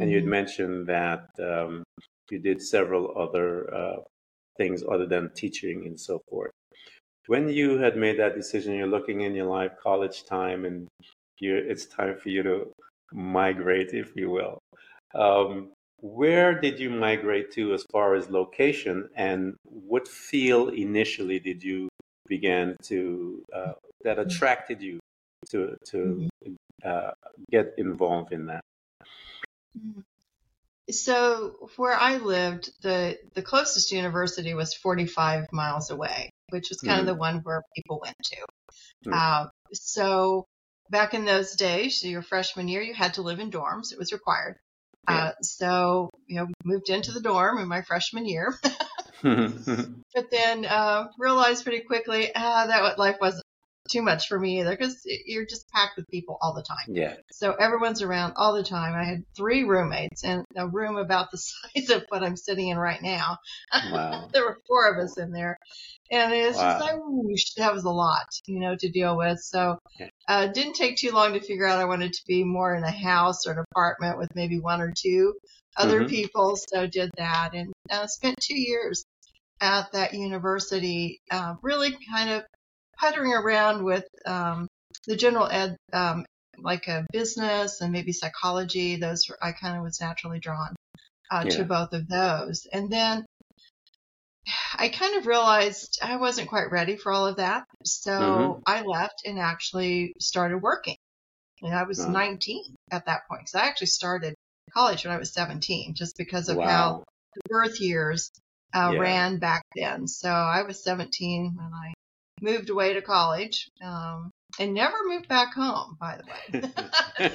And 0.00 0.10
you'd 0.10 0.24
Mhm. 0.24 0.28
mentioned 0.28 0.86
that 0.88 1.28
um, 1.38 1.84
you 2.30 2.38
did 2.38 2.60
several 2.62 3.16
other 3.16 3.72
uh, 3.72 3.96
things 4.56 4.82
other 4.82 5.06
than 5.06 5.30
teaching 5.34 5.86
and 5.86 5.98
so 5.98 6.20
forth. 6.28 6.50
When 7.26 7.48
you 7.48 7.78
had 7.78 7.96
made 7.96 8.18
that 8.18 8.34
decision, 8.34 8.74
you're 8.74 8.86
looking 8.86 9.20
in 9.20 9.34
your 9.34 9.46
life, 9.46 9.72
college 9.82 10.24
time, 10.24 10.64
and 10.64 10.88
it's 11.40 11.86
time 11.86 12.16
for 12.16 12.30
you 12.30 12.42
to 12.42 12.72
migrate, 13.12 13.92
if 13.92 14.16
you 14.16 14.30
will. 14.30 14.58
Um, 15.14 15.72
where 16.00 16.60
did 16.60 16.78
you 16.78 16.90
migrate 16.90 17.50
to 17.52 17.74
as 17.74 17.84
far 17.92 18.14
as 18.14 18.30
location, 18.30 19.08
and 19.16 19.56
what 19.64 20.06
field 20.08 20.74
initially 20.74 21.38
did 21.40 21.62
you 21.62 21.88
begin 22.28 22.76
to 22.84 23.42
uh, 23.54 23.72
that 24.04 24.18
attracted 24.18 24.82
you 24.82 25.00
to 25.50 25.76
to 25.86 26.28
uh, 26.84 27.10
get 27.50 27.74
involved 27.78 28.32
in 28.32 28.46
that? 28.46 28.60
Mhm. 29.76 30.04
So 30.90 31.70
where 31.76 31.94
I 31.94 32.16
lived, 32.16 32.70
the 32.82 33.18
the 33.34 33.42
closest 33.42 33.92
university 33.92 34.54
was 34.54 34.74
45 34.74 35.46
miles 35.52 35.90
away, 35.90 36.30
which 36.50 36.70
was 36.70 36.80
kind 36.80 37.00
Mhm. 37.00 37.00
of 37.00 37.06
the 37.06 37.14
one 37.20 37.40
where 37.40 37.62
people 37.76 38.00
went 38.02 38.16
to. 38.24 38.46
Mhm. 39.06 39.12
Uh, 39.12 39.48
so 39.72 40.46
back 40.90 41.14
in 41.14 41.24
those 41.26 41.54
days, 41.56 42.04
your 42.04 42.22
freshman 42.22 42.68
year, 42.68 42.82
you 42.82 42.94
had 42.94 43.14
to 43.14 43.22
live 43.22 43.40
in 43.40 43.50
dorms. 43.50 43.92
It 43.92 43.98
was 43.98 44.12
required. 44.12 44.58
Yeah. 45.08 45.16
Uh, 45.16 45.32
so 45.42 46.10
you 46.26 46.36
know, 46.36 46.46
moved 46.64 46.90
into 46.90 47.12
the 47.12 47.20
dorm 47.20 47.58
in 47.58 47.68
my 47.68 47.82
freshman 47.82 48.26
year, 48.26 48.58
but 49.22 50.30
then 50.30 50.64
uh, 50.64 51.08
realized 51.18 51.64
pretty 51.64 51.80
quickly 51.80 52.30
ah, 52.34 52.66
that 52.66 52.82
what 52.82 52.98
life 52.98 53.16
wasn't 53.20 53.44
too 53.88 54.02
much 54.02 54.28
for 54.28 54.38
me 54.38 54.60
either 54.60 54.70
because 54.76 55.02
you're 55.26 55.46
just 55.46 55.68
packed 55.70 55.96
with 55.96 56.06
people 56.10 56.38
all 56.40 56.54
the 56.54 56.62
time. 56.62 56.94
yeah, 56.94 57.14
So 57.30 57.52
everyone's 57.54 58.02
around 58.02 58.34
all 58.36 58.54
the 58.54 58.62
time. 58.62 58.94
I 58.94 59.04
had 59.04 59.24
three 59.36 59.64
roommates 59.64 60.24
and 60.24 60.44
a 60.56 60.66
room 60.68 60.96
about 60.96 61.30
the 61.30 61.38
size 61.38 61.90
of 61.90 62.04
what 62.08 62.22
I'm 62.22 62.36
sitting 62.36 62.68
in 62.68 62.78
right 62.78 63.02
now. 63.02 63.38
wow, 63.92 64.28
There 64.32 64.44
were 64.44 64.58
four 64.66 64.92
of 64.92 64.98
us 64.98 65.18
in 65.18 65.32
there. 65.32 65.58
And 66.10 66.32
it's 66.32 66.56
Wow. 66.56 66.68
just 66.68 66.80
like, 66.80 66.94
whoosh, 67.04 67.52
that 67.56 67.74
was 67.74 67.84
a 67.84 67.90
lot, 67.90 68.26
you 68.46 68.60
know, 68.60 68.74
to 68.78 68.88
deal 68.90 69.16
with. 69.16 69.40
So 69.40 69.78
Yeah. 69.98 70.08
uh, 70.26 70.46
didn't 70.48 70.74
take 70.74 70.96
too 70.96 71.10
long 71.10 71.34
to 71.34 71.40
figure 71.40 71.66
out 71.66 71.78
I 71.80 71.84
wanted 71.84 72.12
to 72.12 72.22
be 72.26 72.44
more 72.44 72.74
in 72.74 72.84
a 72.84 72.90
house 72.90 73.46
or 73.46 73.52
an 73.52 73.64
apartment 73.72 74.18
with 74.18 74.28
maybe 74.34 74.58
one 74.58 74.80
or 74.80 74.92
two 74.96 75.34
other 75.76 76.04
Mhm. 76.04 76.08
people. 76.08 76.56
So 76.56 76.86
did 76.86 77.10
that 77.16 77.50
and 77.54 77.72
uh, 77.90 78.06
spent 78.06 78.36
two 78.40 78.58
years 78.58 79.04
at 79.60 79.92
that 79.92 80.14
university, 80.14 81.20
uh, 81.30 81.54
really 81.62 81.96
kind 82.10 82.30
of 82.30 82.44
puttering 83.00 83.32
around 83.32 83.84
with 83.84 84.04
um, 84.26 84.68
the 85.06 85.16
general 85.16 85.48
ed, 85.50 85.76
um, 85.92 86.24
like 86.58 86.88
a 86.88 87.06
business 87.12 87.80
and 87.80 87.92
maybe 87.92 88.12
psychology. 88.12 88.96
Those 88.96 89.28
were, 89.28 89.38
I 89.42 89.52
kind 89.52 89.76
of 89.76 89.82
was 89.82 90.00
naturally 90.00 90.40
drawn 90.40 90.74
uh, 91.30 91.44
Yeah. 91.44 91.58
to 91.58 91.64
both 91.64 91.92
of 91.92 92.08
those. 92.08 92.66
And 92.72 92.90
then 92.90 93.24
I 94.76 94.88
kind 94.88 95.16
of 95.16 95.26
realized 95.26 95.98
I 96.02 96.16
wasn't 96.16 96.48
quite 96.48 96.70
ready 96.70 96.96
for 96.96 97.12
all 97.12 97.26
of 97.26 97.36
that. 97.36 97.64
So 97.84 98.22
Mhm. 98.22 98.62
I 98.66 98.82
left 98.82 99.22
and 99.24 99.38
actually 99.38 100.14
started 100.18 100.58
working. 100.58 100.96
And 101.62 101.74
I 101.74 101.84
was 101.84 101.98
Wow. 101.98 102.12
19 102.12 102.74
at 102.90 103.06
that 103.06 103.26
point 103.28 103.42
because 103.42 103.54
I 103.54 103.66
actually 103.66 103.88
started 103.88 104.34
college 104.72 105.04
when 105.04 105.14
I 105.14 105.18
was 105.18 105.32
17 105.32 105.94
just 105.94 106.16
because 106.16 106.48
of 106.48 106.60
how 106.60 107.04
the 107.34 107.40
birth 107.48 107.80
years 107.80 108.30
uh, 108.74 108.92
Yeah. 108.92 109.00
ran 109.00 109.38
back 109.38 109.62
then. 109.74 110.06
So 110.06 110.28
I 110.28 110.62
was 110.62 110.82
17 110.84 111.54
when 111.56 111.72
I 111.72 111.94
moved 112.40 112.70
away 112.70 112.94
to 112.94 113.02
college 113.02 113.70
um, 113.82 114.30
and 114.58 114.74
never 114.74 114.96
moved 115.04 115.28
back 115.28 115.54
home, 115.54 115.96
by 116.00 116.18
the 116.18 116.60
way. 116.60 116.70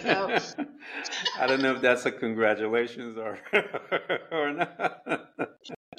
so, 0.01 0.65
I 1.39 1.47
don't 1.47 1.61
know 1.61 1.75
if 1.75 1.81
that's 1.81 2.05
a 2.05 2.11
congratulations 2.11 3.17
or 3.17 3.39
or 4.31 4.53
not. 4.53 5.01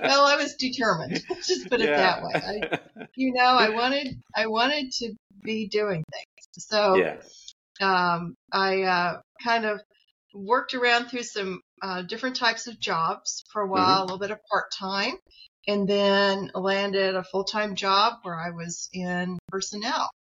well, 0.00 0.26
I 0.26 0.36
was 0.36 0.54
determined. 0.54 1.22
Let's 1.30 1.48
just 1.48 1.70
put 1.70 1.80
it 1.80 1.86
that 1.86 2.22
way. 2.22 2.32
I, 2.34 2.78
you 3.16 3.32
know, 3.32 3.42
I 3.44 3.70
wanted 3.70 4.16
I 4.34 4.46
wanted 4.46 4.90
to 4.92 5.14
be 5.42 5.68
doing 5.68 6.04
things. 6.12 6.66
So 6.66 6.96
yeah, 6.96 7.16
um, 7.80 8.36
I 8.52 8.82
uh, 8.82 9.20
kind 9.42 9.64
of 9.64 9.80
worked 10.34 10.74
around 10.74 11.08
through 11.08 11.22
some 11.22 11.60
uh, 11.82 12.02
different 12.02 12.36
types 12.36 12.66
of 12.66 12.78
jobs 12.78 13.44
for 13.52 13.62
a 13.62 13.68
while, 13.68 14.00
a 14.00 14.02
little 14.02 14.18
bit 14.18 14.30
of 14.30 14.38
part 14.50 14.66
time, 14.72 15.14
and 15.66 15.88
then 15.88 16.50
landed 16.54 17.14
a 17.14 17.24
full 17.24 17.44
time 17.44 17.74
job 17.74 18.14
where 18.22 18.38
I 18.38 18.50
was 18.50 18.88
in 18.92 19.38
personnel, 19.48 20.10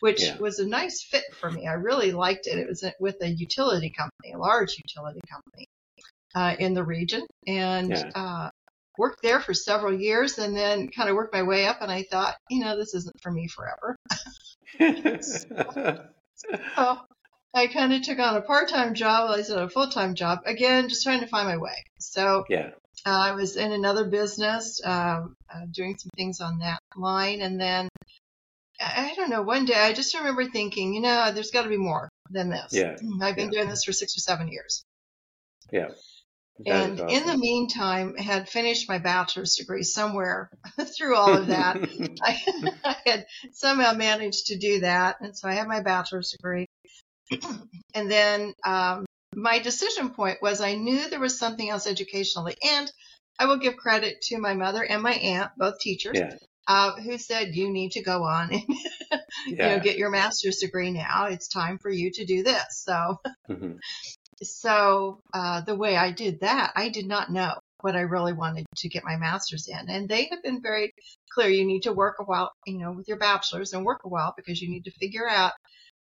which 0.00 0.22
Yeah. 0.22 0.38
was 0.38 0.58
a 0.58 0.66
nice 0.66 1.02
fit 1.02 1.24
for 1.38 1.50
me. 1.50 1.66
I 1.66 1.74
really 1.74 2.12
liked 2.12 2.46
it. 2.46 2.58
It 2.58 2.68
was 2.68 2.84
with 2.98 3.16
a 3.22 3.28
utility 3.28 3.90
company, 3.90 4.32
a 4.34 4.38
large 4.38 4.76
utility 4.78 5.20
company 5.30 5.66
uh, 6.34 6.56
in 6.58 6.74
the 6.74 6.84
region, 6.84 7.26
and 7.46 7.90
Yeah. 7.90 8.10
uh, 8.14 8.50
worked 8.98 9.22
there 9.22 9.40
for 9.40 9.54
several 9.54 9.98
years, 9.98 10.38
and 10.38 10.56
then 10.56 10.88
kind 10.88 11.08
of 11.08 11.16
worked 11.16 11.32
my 11.32 11.42
way 11.42 11.66
up. 11.66 11.78
And 11.80 11.90
I 11.90 12.04
thought, 12.10 12.36
you 12.50 12.64
know, 12.64 12.76
this 12.76 12.94
isn't 12.94 13.20
for 13.22 13.30
me 13.32 13.48
forever. 13.48 13.96
So 16.76 16.98
I 17.52 17.66
kind 17.66 17.92
of 17.92 18.02
took 18.02 18.18
on 18.18 18.36
a 18.36 18.42
part-time 18.42 18.94
job. 18.94 19.30
I 19.30 19.42
said 19.42 19.58
a 19.58 19.68
full-time 19.68 20.14
job 20.14 20.38
again, 20.46 20.88
just 20.88 21.02
trying 21.02 21.20
to 21.20 21.26
find 21.26 21.48
my 21.48 21.56
way. 21.56 21.74
So 21.98 22.44
yeah, 22.48 22.70
uh, 23.06 23.10
I 23.10 23.32
was 23.32 23.56
in 23.56 23.72
another 23.72 24.04
business, 24.04 24.80
um, 24.84 25.34
uh, 25.52 25.66
doing 25.70 25.96
some 25.98 26.10
things 26.16 26.40
on 26.40 26.58
that 26.58 26.80
line, 26.96 27.40
and 27.40 27.60
then 27.60 27.88
I 28.80 29.12
don't 29.14 29.30
know. 29.30 29.42
One 29.42 29.64
day 29.66 29.74
I 29.74 29.92
just 29.92 30.16
remember 30.16 30.44
thinking, 30.46 30.94
you 30.94 31.00
know, 31.00 31.32
there's 31.32 31.50
got 31.50 31.62
to 31.62 31.68
be 31.68 31.76
more 31.76 32.08
than 32.30 32.50
this. 32.50 32.72
Yeah. 32.72 32.96
I've 33.22 33.36
been 33.36 33.52
Yeah. 33.52 33.60
doing 33.60 33.68
this 33.68 33.84
for 33.84 33.92
six 33.92 34.16
or 34.16 34.20
seven 34.20 34.48
years. 34.48 34.82
yeah, 35.70 35.90
and 36.66 37.00
awesome. 37.00 37.08
in 37.08 37.26
the 37.26 37.38
meantime, 37.38 38.16
had 38.16 38.48
finished 38.48 38.88
my 38.88 38.98
bachelor's 38.98 39.56
degree 39.56 39.82
somewhere 39.82 40.50
through 40.96 41.16
all 41.16 41.34
of 41.34 41.46
that. 41.48 41.76
I, 42.22 42.40
I 42.84 42.96
had 43.06 43.26
somehow 43.52 43.92
managed 43.92 44.46
to 44.46 44.56
do 44.58 44.80
that, 44.80 45.16
and 45.20 45.36
so 45.36 45.48
I 45.48 45.54
had 45.54 45.68
my 45.68 45.80
bachelor's 45.80 46.32
degree. 46.32 46.66
and 47.94 48.10
then 48.10 48.54
um, 48.64 49.06
my 49.34 49.58
decision 49.58 50.10
point 50.10 50.38
was 50.42 50.60
I 50.60 50.74
knew 50.74 51.08
there 51.08 51.20
was 51.20 51.38
something 51.38 51.68
else 51.68 51.86
educationally, 51.86 52.56
and 52.62 52.90
I 53.38 53.46
will 53.46 53.58
give 53.58 53.76
credit 53.76 54.20
to 54.22 54.38
my 54.38 54.54
mother 54.54 54.82
and 54.84 55.02
my 55.02 55.12
aunt, 55.12 55.52
both 55.56 55.78
teachers, 55.78 56.18
yeah. 56.18 56.36
uh, 56.66 56.92
who 57.00 57.16
said 57.18 57.54
you 57.54 57.70
need 57.70 57.92
to 57.92 58.02
go 58.02 58.22
on 58.24 58.52
and 58.52 58.62
you 59.46 59.56
know 59.56 59.80
get 59.80 59.96
your 59.98 60.10
master's 60.10 60.58
degree 60.58 60.90
now. 60.90 61.26
It's 61.26 61.48
time 61.48 61.78
for 61.78 61.90
you 61.90 62.10
to 62.12 62.24
do 62.24 62.42
this. 62.42 62.82
So 62.84 63.18
Mhm. 63.48 63.78
so 64.42 65.20
uh, 65.32 65.62
the 65.62 65.76
way 65.76 65.96
I 65.96 66.12
did 66.12 66.40
that, 66.40 66.72
I 66.76 66.88
did 66.88 67.06
not 67.06 67.30
know 67.30 67.54
what 67.82 67.96
I 67.96 68.00
really 68.00 68.32
wanted 68.32 68.66
to 68.76 68.88
get 68.88 69.04
my 69.04 69.16
master's 69.16 69.68
in, 69.68 69.88
and 69.88 70.08
they 70.08 70.28
have 70.30 70.42
been 70.42 70.60
very 70.62 70.92
clear. 71.32 71.48
You 71.48 71.64
need 71.64 71.82
to 71.82 71.92
work 71.92 72.16
a 72.20 72.24
while, 72.24 72.52
you 72.66 72.78
know, 72.78 72.92
with 72.92 73.08
your 73.08 73.18
bachelor's 73.18 73.72
and 73.72 73.84
work 73.84 74.00
a 74.04 74.08
while 74.08 74.34
because 74.36 74.60
you 74.60 74.68
need 74.68 74.84
to 74.84 74.90
figure 74.92 75.28
out 75.28 75.52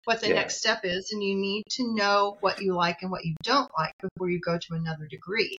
what 0.08 0.20
the 0.22 0.28
Yeah. 0.28 0.36
next 0.36 0.56
step 0.56 0.80
is, 0.84 1.12
and 1.12 1.22
you 1.22 1.34
need 1.36 1.64
to 1.72 1.94
know 1.94 2.38
what 2.40 2.62
you 2.62 2.74
like 2.74 3.02
and 3.02 3.10
what 3.10 3.24
you 3.26 3.34
don't 3.42 3.70
like 3.78 3.92
before 4.00 4.30
you 4.30 4.40
go 4.40 4.56
to 4.58 4.74
another 4.74 5.06
degree. 5.06 5.58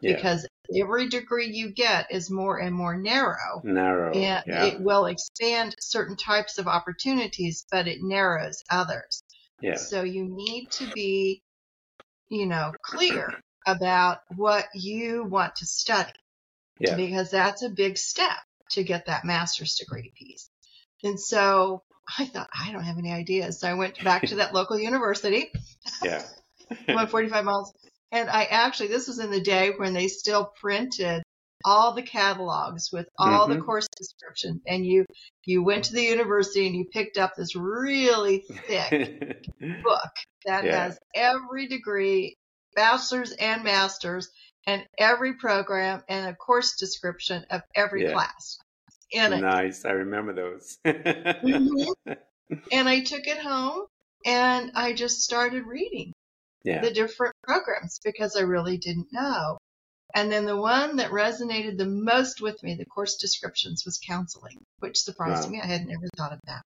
Yeah. 0.00 0.14
Because 0.14 0.46
every 0.76 1.08
degree 1.08 1.48
you 1.48 1.72
get 1.72 2.06
is 2.12 2.30
more 2.30 2.58
and 2.60 2.72
more 2.74 2.96
narrow, 2.96 3.60
Narrow. 3.64 4.12
and 4.12 4.44
yeah. 4.46 4.64
it 4.66 4.80
will 4.80 5.06
expand 5.06 5.74
certain 5.80 6.14
types 6.16 6.58
of 6.58 6.68
opportunities, 6.68 7.64
but 7.72 7.88
it 7.88 7.98
narrows 8.00 8.62
others. 8.70 9.22
yeah. 9.60 9.74
So 9.74 10.02
you 10.04 10.24
need 10.28 10.70
to 10.72 10.88
be, 10.92 11.42
you 12.28 12.46
know, 12.46 12.72
clear 12.82 13.40
about 13.66 14.18
what 14.36 14.66
you 14.74 15.24
want 15.24 15.56
to 15.56 15.66
study 15.66 16.12
Yeah. 16.78 16.94
because 16.94 17.32
that's 17.32 17.62
a 17.64 17.68
big 17.68 17.98
step 17.98 18.38
to 18.70 18.84
get 18.84 19.06
that 19.06 19.24
master's 19.24 19.74
degree 19.74 20.12
piece. 20.14 20.48
And 21.02 21.18
so 21.18 21.82
I 22.18 22.26
thought, 22.26 22.48
I 22.58 22.72
don't 22.72 22.84
have 22.84 22.98
any 22.98 23.12
ideas. 23.12 23.60
So 23.60 23.68
I 23.68 23.74
went 23.74 24.02
back 24.02 24.26
to 24.26 24.36
that 24.36 24.54
local 24.54 24.78
university, 24.78 25.50
Yeah. 26.02 26.22
145 26.86 27.44
miles. 27.44 27.72
And 28.12 28.30
I 28.30 28.44
actually, 28.44 28.88
this 28.88 29.08
was 29.08 29.18
in 29.18 29.30
the 29.30 29.40
day 29.40 29.72
when 29.76 29.92
they 29.92 30.08
still 30.08 30.52
printed 30.60 31.22
all 31.64 31.92
the 31.92 32.02
catalogs 32.02 32.90
with 32.92 33.06
all 33.18 33.48
the 33.48 33.56
Mhm. 33.56 33.64
course 33.66 33.88
description. 33.98 34.60
And 34.66 34.86
you, 34.86 35.04
you 35.44 35.62
went 35.62 35.84
to 35.84 35.92
the 35.92 36.02
university 36.04 36.66
and 36.66 36.76
you 36.76 36.86
picked 36.90 37.18
up 37.18 37.32
this 37.36 37.56
really 37.56 38.44
thick 38.66 38.90
book 39.82 40.10
that 40.46 40.64
Yeah. 40.64 40.84
has 40.84 40.98
every 41.14 41.66
degree, 41.66 42.36
bachelor's 42.74 43.32
and 43.32 43.64
master's, 43.64 44.30
and 44.66 44.86
every 44.98 45.34
program 45.34 46.02
and 46.08 46.28
a 46.28 46.34
course 46.34 46.76
description 46.76 47.44
of 47.50 47.62
every 47.74 48.04
Yeah. 48.04 48.12
class 48.12 48.58
in 49.12 49.32
it. 49.32 49.40
nice. 49.40 49.84
I 49.84 49.90
remember 49.90 50.32
those. 50.32 50.78
Mhm. 51.42 51.94
And 52.72 52.88
I 52.88 53.00
took 53.00 53.26
it 53.26 53.38
home 53.38 53.86
and 54.26 54.72
I 54.74 54.92
just 54.92 55.22
started 55.22 55.64
reading 55.66 56.12
Yeah. 56.64 56.82
the 56.82 56.90
different 56.92 57.34
programs 57.42 57.98
because 58.04 58.36
I 58.36 58.40
really 58.42 58.78
didn't 58.78 59.12
know. 59.12 59.58
And 60.14 60.32
then 60.32 60.46
the 60.46 60.56
one 60.56 60.96
that 60.96 61.10
resonated 61.10 61.78
the 61.78 61.86
most 61.86 62.40
with 62.40 62.62
me, 62.62 62.74
the 62.74 62.84
course 62.86 63.16
descriptions, 63.16 63.84
was 63.84 63.98
counseling, 64.06 64.64
which 64.80 64.98
surprised 64.98 65.44
Wow. 65.44 65.52
me. 65.52 65.60
I 65.62 65.66
had 65.66 65.86
never 65.86 66.08
thought 66.16 66.32
of 66.32 66.40
that. 66.46 66.62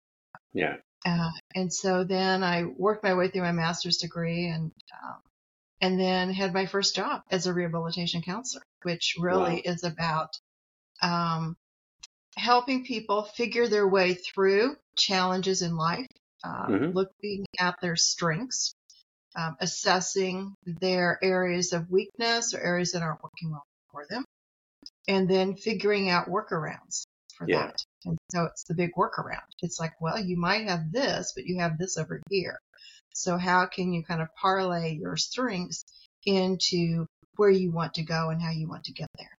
Yeah. 0.52 0.76
Uh, 1.04 1.30
and 1.54 1.72
so 1.72 2.04
then 2.04 2.44
I 2.44 2.64
worked 2.64 3.02
my 3.02 3.14
way 3.14 3.28
through 3.28 3.42
my 3.42 3.52
master's 3.52 3.98
degree 3.98 4.48
and 4.48 4.72
um, 5.02 5.20
and 5.80 5.98
then 5.98 6.30
had 6.32 6.54
my 6.54 6.66
first 6.66 6.94
job 6.94 7.22
as 7.30 7.46
a 7.46 7.52
rehabilitation 7.54 8.22
counselor, 8.22 8.62
which 8.82 9.16
really 9.18 9.56
Wow. 9.56 9.62
is 9.64 9.84
about 9.84 10.38
um, 11.02 11.56
helping 12.36 12.84
people 12.84 13.24
figure 13.24 13.68
their 13.68 13.86
way 13.86 14.14
through 14.14 14.76
challenges 14.96 15.62
in 15.62 15.76
life, 15.76 16.06
uh, 16.44 16.68
Mhm. 16.68 16.94
looking 16.94 17.44
at 17.58 17.80
their 17.80 17.96
strengths, 17.96 18.74
um, 19.36 19.56
assessing 19.60 20.54
their 20.64 21.18
areas 21.22 21.72
of 21.72 21.90
weakness 21.90 22.54
or 22.54 22.60
areas 22.60 22.92
that 22.92 23.02
aren't 23.02 23.22
working 23.22 23.50
well 23.50 23.64
for 23.90 24.06
them, 24.08 24.24
and 25.08 25.28
then 25.28 25.56
figuring 25.56 26.10
out 26.10 26.28
workarounds 26.28 27.04
for 27.36 27.46
Yeah. 27.46 27.66
that. 27.66 27.76
And 28.04 28.18
so 28.30 28.44
it's 28.44 28.64
the 28.64 28.74
big 28.74 28.92
workaround. 28.96 29.46
It's 29.60 29.78
like, 29.78 30.00
well, 30.00 30.18
you 30.18 30.36
might 30.36 30.68
have 30.68 30.90
this, 30.92 31.32
but 31.34 31.46
you 31.46 31.60
have 31.60 31.78
this 31.78 31.96
over 31.96 32.20
here. 32.28 32.58
So 33.14 33.36
how 33.36 33.66
can 33.66 33.92
you 33.92 34.02
kind 34.04 34.22
of 34.22 34.28
parlay 34.40 34.94
your 34.94 35.16
strengths 35.16 35.84
into 36.24 37.06
where 37.36 37.50
you 37.50 37.70
want 37.70 37.94
to 37.94 38.02
go 38.02 38.30
and 38.30 38.40
how 38.40 38.50
you 38.50 38.68
want 38.68 38.84
to 38.84 38.92
get 38.92 39.08
there? 39.18 39.36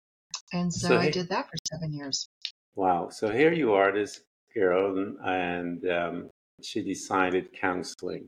And 0.51 0.73
so, 0.73 0.89
So 0.89 0.97
I 0.97 1.09
did 1.09 1.29
that 1.29 1.47
for 1.49 1.57
seven 1.71 1.93
years. 1.93 2.27
Wow. 2.75 3.09
So 3.09 3.29
here 3.31 3.53
you 3.53 3.73
are, 3.73 3.91
this 3.91 4.21
girl, 4.53 5.15
and, 5.23 5.87
um, 5.89 6.29
she 6.61 6.81
decided 6.81 7.53
counseling. 7.53 8.27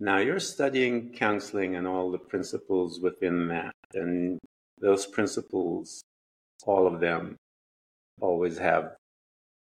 Now 0.00 0.18
you're 0.18 0.40
studying 0.40 1.12
counseling 1.12 1.76
and 1.76 1.86
all 1.86 2.10
the 2.10 2.18
principles 2.18 3.00
within 3.00 3.48
that. 3.48 3.74
And 3.94 4.38
those 4.80 5.06
principles, 5.06 6.02
all 6.66 6.86
of 6.86 7.00
them, 7.00 7.36
always 8.20 8.58
have 8.58 8.96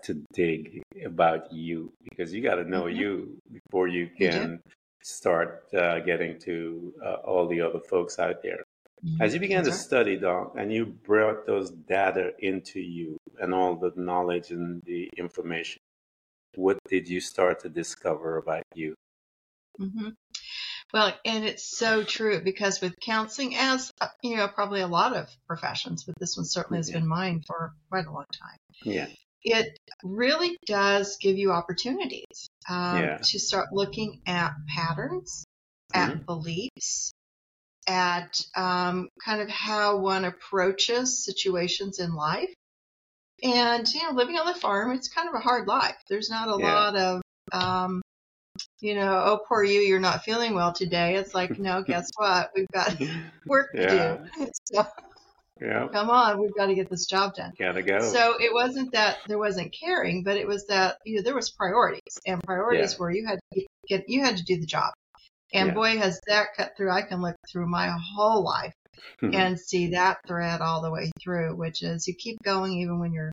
to 0.03 0.21
dig 0.33 0.81
about 1.05 1.51
you 1.51 1.91
because 2.03 2.33
you 2.33 2.41
got 2.41 2.55
to 2.55 2.63
know 2.65 2.83
Mhm. 2.83 2.95
you 2.95 3.37
before 3.51 3.87
you 3.87 4.07
can 4.17 4.61
start 5.01 5.65
uh, 5.73 5.99
getting 5.99 6.39
to 6.39 6.93
uh, 7.03 7.15
all 7.25 7.47
the 7.47 7.61
other 7.61 7.79
folks 7.79 8.19
out 8.19 8.41
there. 8.41 8.63
As 9.19 9.33
you 9.33 9.39
began 9.39 9.63
to 9.63 9.71
right. 9.71 9.79
study, 9.79 10.17
Doc, 10.17 10.53
and 10.57 10.71
you 10.73 10.85
brought 10.85 11.45
those 11.45 11.71
data 11.71 12.33
into 12.39 12.79
you 12.79 13.17
and 13.39 13.53
all 13.53 13.75
the 13.75 13.91
knowledge 13.95 14.51
and 14.51 14.81
the 14.85 15.09
information, 15.17 15.79
what 16.55 16.77
did 16.87 17.07
you 17.07 17.19
start 17.19 17.59
to 17.61 17.69
discover 17.69 18.37
about 18.37 18.63
you? 18.75 18.95
hmm 19.77 20.09
Well, 20.93 21.13
and 21.25 21.45
it's 21.45 21.77
so 21.77 22.03
true 22.03 22.41
because 22.43 22.81
with 22.81 22.99
counseling, 22.99 23.55
as 23.55 23.91
uh, 24.01 24.07
you 24.21 24.37
know, 24.37 24.47
probably 24.47 24.81
a 24.81 24.87
lot 24.87 25.15
of 25.15 25.29
professions, 25.47 26.03
but 26.03 26.15
this 26.19 26.37
one 26.37 26.45
certainly 26.45 26.79
has 26.79 26.89
Yeah. 26.89 26.99
been 26.99 27.07
mine 27.07 27.41
for 27.45 27.73
quite 27.89 28.05
a 28.05 28.11
long 28.11 28.25
time. 28.31 28.57
Yeah, 28.83 29.07
It 29.43 29.79
really 30.03 30.57
does 30.65 31.17
give 31.17 31.37
you 31.37 31.51
opportunities 31.51 32.49
um, 32.69 32.99
Yeah. 33.01 33.17
to 33.17 33.39
start 33.39 33.73
looking 33.73 34.21
at 34.27 34.53
patterns, 34.75 35.45
at 35.93 36.25
beliefs, 36.25 37.13
at 37.87 38.39
um, 38.55 39.09
kind 39.23 39.41
of 39.41 39.49
how 39.49 39.97
one 39.97 40.25
approaches 40.25 41.23
situations 41.23 41.99
in 41.99 42.13
life. 42.13 42.53
And, 43.43 43.87
you 43.93 44.03
know, 44.03 44.15
living 44.15 44.37
on 44.37 44.45
the 44.45 44.59
farm, 44.59 44.91
it's 44.91 45.09
kind 45.09 45.27
of 45.27 45.35
a 45.35 45.39
hard 45.39 45.67
life. 45.67 45.97
There's 46.09 46.29
not 46.29 46.47
a 46.47 46.55
Yeah. 46.55 46.65
lot 46.65 46.95
of, 46.95 47.21
um, 47.51 48.01
you 48.79 48.95
know, 48.95 49.21
oh, 49.25 49.39
poor 49.47 49.63
you, 49.63 49.81
you're 49.81 49.99
not 49.99 50.23
feeling 50.23 50.53
well 50.53 50.71
today. 50.73 51.15
It's 51.15 51.33
like, 51.33 51.57
no, 51.59 51.83
guess 51.87 52.09
what? 52.15 52.51
We've 52.55 52.67
got 52.73 52.95
work 53.47 53.71
to 53.73 53.81
Yeah. 53.81 54.17
do. 54.37 54.47
So 54.65 54.85
yeah, 55.61 55.87
come 55.91 56.09
on, 56.09 56.39
we've 56.41 56.55
got 56.55 56.67
to 56.67 56.75
get 56.75 56.89
this 56.89 57.05
job 57.05 57.35
done. 57.35 57.53
gotta 57.59 57.81
go. 57.83 58.11
So 58.11 58.35
it 58.39 58.53
wasn't 58.53 58.91
that 58.93 59.19
there 59.27 59.37
wasn't 59.37 59.75
caring, 59.79 60.23
but 60.23 60.35
it 60.37 60.47
was 60.47 60.65
that 60.67 60.97
you 61.05 61.17
know, 61.17 61.21
there 61.21 61.35
was 61.35 61.51
priorities, 61.51 62.19
and 62.25 62.41
priorities 62.43 62.93
Yeah. 62.93 62.99
were 62.99 63.11
you 63.11 63.25
had 63.27 63.39
to 63.53 63.65
get 63.87 64.05
you 64.09 64.23
had 64.23 64.37
to 64.37 64.43
do 64.43 64.59
the 64.59 64.65
job. 64.65 64.91
And 65.53 65.67
Yeah. 65.67 65.73
boy, 65.73 65.97
has 65.97 66.19
that 66.27 66.47
cut 66.57 66.75
through. 66.77 66.91
I 66.91 67.03
can 67.03 67.21
look 67.21 67.35
through 67.51 67.67
my 67.67 67.95
whole 68.15 68.43
life 68.43 68.73
and 69.33 69.59
see 69.59 69.91
that 69.91 70.19
thread 70.27 70.61
all 70.61 70.81
the 70.81 70.91
way 70.91 71.11
through, 71.23 71.55
which 71.55 71.83
is 71.83 72.07
you 72.07 72.15
keep 72.15 72.41
going 72.43 72.73
even 72.73 72.99
when 72.99 73.13
you're 73.13 73.31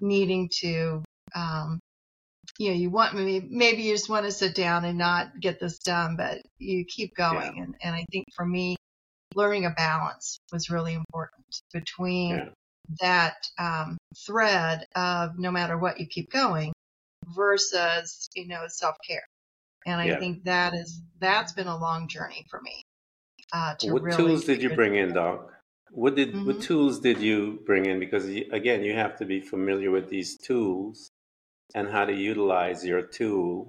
needing 0.00 0.50
to. 0.60 1.02
Um, 1.34 1.80
you 2.58 2.70
know, 2.70 2.76
you 2.76 2.90
want 2.90 3.14
maybe 3.14 3.46
maybe 3.50 3.82
you 3.82 3.94
just 3.94 4.08
want 4.10 4.26
to 4.26 4.32
sit 4.32 4.54
down 4.54 4.84
and 4.84 4.98
not 4.98 5.40
get 5.40 5.60
this 5.60 5.78
done, 5.78 6.16
but 6.16 6.42
you 6.58 6.84
keep 6.84 7.14
going. 7.16 7.58
And 7.60 7.74
and 7.82 7.94
I 7.94 8.04
think 8.12 8.26
for 8.34 8.44
me, 8.46 8.76
learning 9.34 9.66
a 9.66 9.70
balance 9.70 10.38
was 10.52 10.70
really 10.70 10.94
important 10.94 11.44
between 11.72 12.30
Yeah. 12.36 12.48
that 13.00 13.36
um, 13.58 13.98
thread 14.26 14.86
of 14.96 15.38
no 15.38 15.50
matter 15.50 15.78
what 15.78 16.00
you 16.00 16.06
keep 16.06 16.30
going 16.30 16.72
versus 17.34 18.28
you 18.34 18.48
know 18.48 18.64
self 18.68 18.96
care. 19.06 19.24
And 19.86 20.00
I 20.00 20.08
Yeah. 20.08 20.18
think 20.18 20.44
that 20.44 20.74
is 20.74 21.00
that's 21.20 21.52
been 21.52 21.66
a 21.66 21.76
long 21.76 22.08
journey 22.08 22.46
for 22.48 22.60
me. 22.60 22.82
Uh, 23.52 23.74
to 23.80 23.92
what 23.92 24.02
really 24.02 24.16
tools 24.16 24.44
did 24.44 24.62
you 24.62 24.70
bring 24.70 24.94
in. 24.96 25.12
Doc? 25.12 25.52
What 25.90 26.14
did 26.16 26.34
what 26.46 26.56
Mhm. 26.56 26.62
tools 26.62 27.00
did 27.00 27.20
you 27.20 27.60
bring 27.66 27.86
in? 27.86 27.98
Because 28.00 28.26
again, 28.26 28.82
you 28.82 28.94
have 28.94 29.16
to 29.18 29.24
be 29.24 29.40
familiar 29.40 29.90
with 29.90 30.08
these 30.08 30.36
tools 30.38 31.10
and 31.74 31.88
how 31.88 32.04
to 32.04 32.12
utilize 32.12 32.84
your 32.84 33.02
tool. 33.02 33.68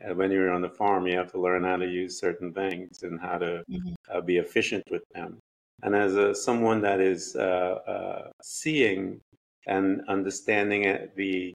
And 0.00 0.16
when 0.16 0.30
you're 0.30 0.50
on 0.50 0.62
the 0.62 0.70
farm, 0.70 1.06
you 1.06 1.16
have 1.16 1.30
to 1.32 1.40
learn 1.40 1.64
how 1.64 1.76
to 1.76 1.86
use 1.86 2.18
certain 2.18 2.52
things 2.52 3.02
and 3.02 3.20
how 3.20 3.38
to 3.38 3.62
Mhm. 3.70 3.94
uh, 4.12 4.20
be 4.20 4.38
efficient 4.38 4.84
with 4.90 5.02
them. 5.14 5.38
And 5.82 5.94
as 5.94 6.14
a, 6.16 6.34
someone 6.34 6.80
that 6.82 7.00
is 7.00 7.36
uh, 7.36 7.78
uh, 7.86 8.30
seeing 8.42 9.20
and 9.66 10.02
understanding 10.08 10.84
it, 10.84 11.14
the, 11.16 11.52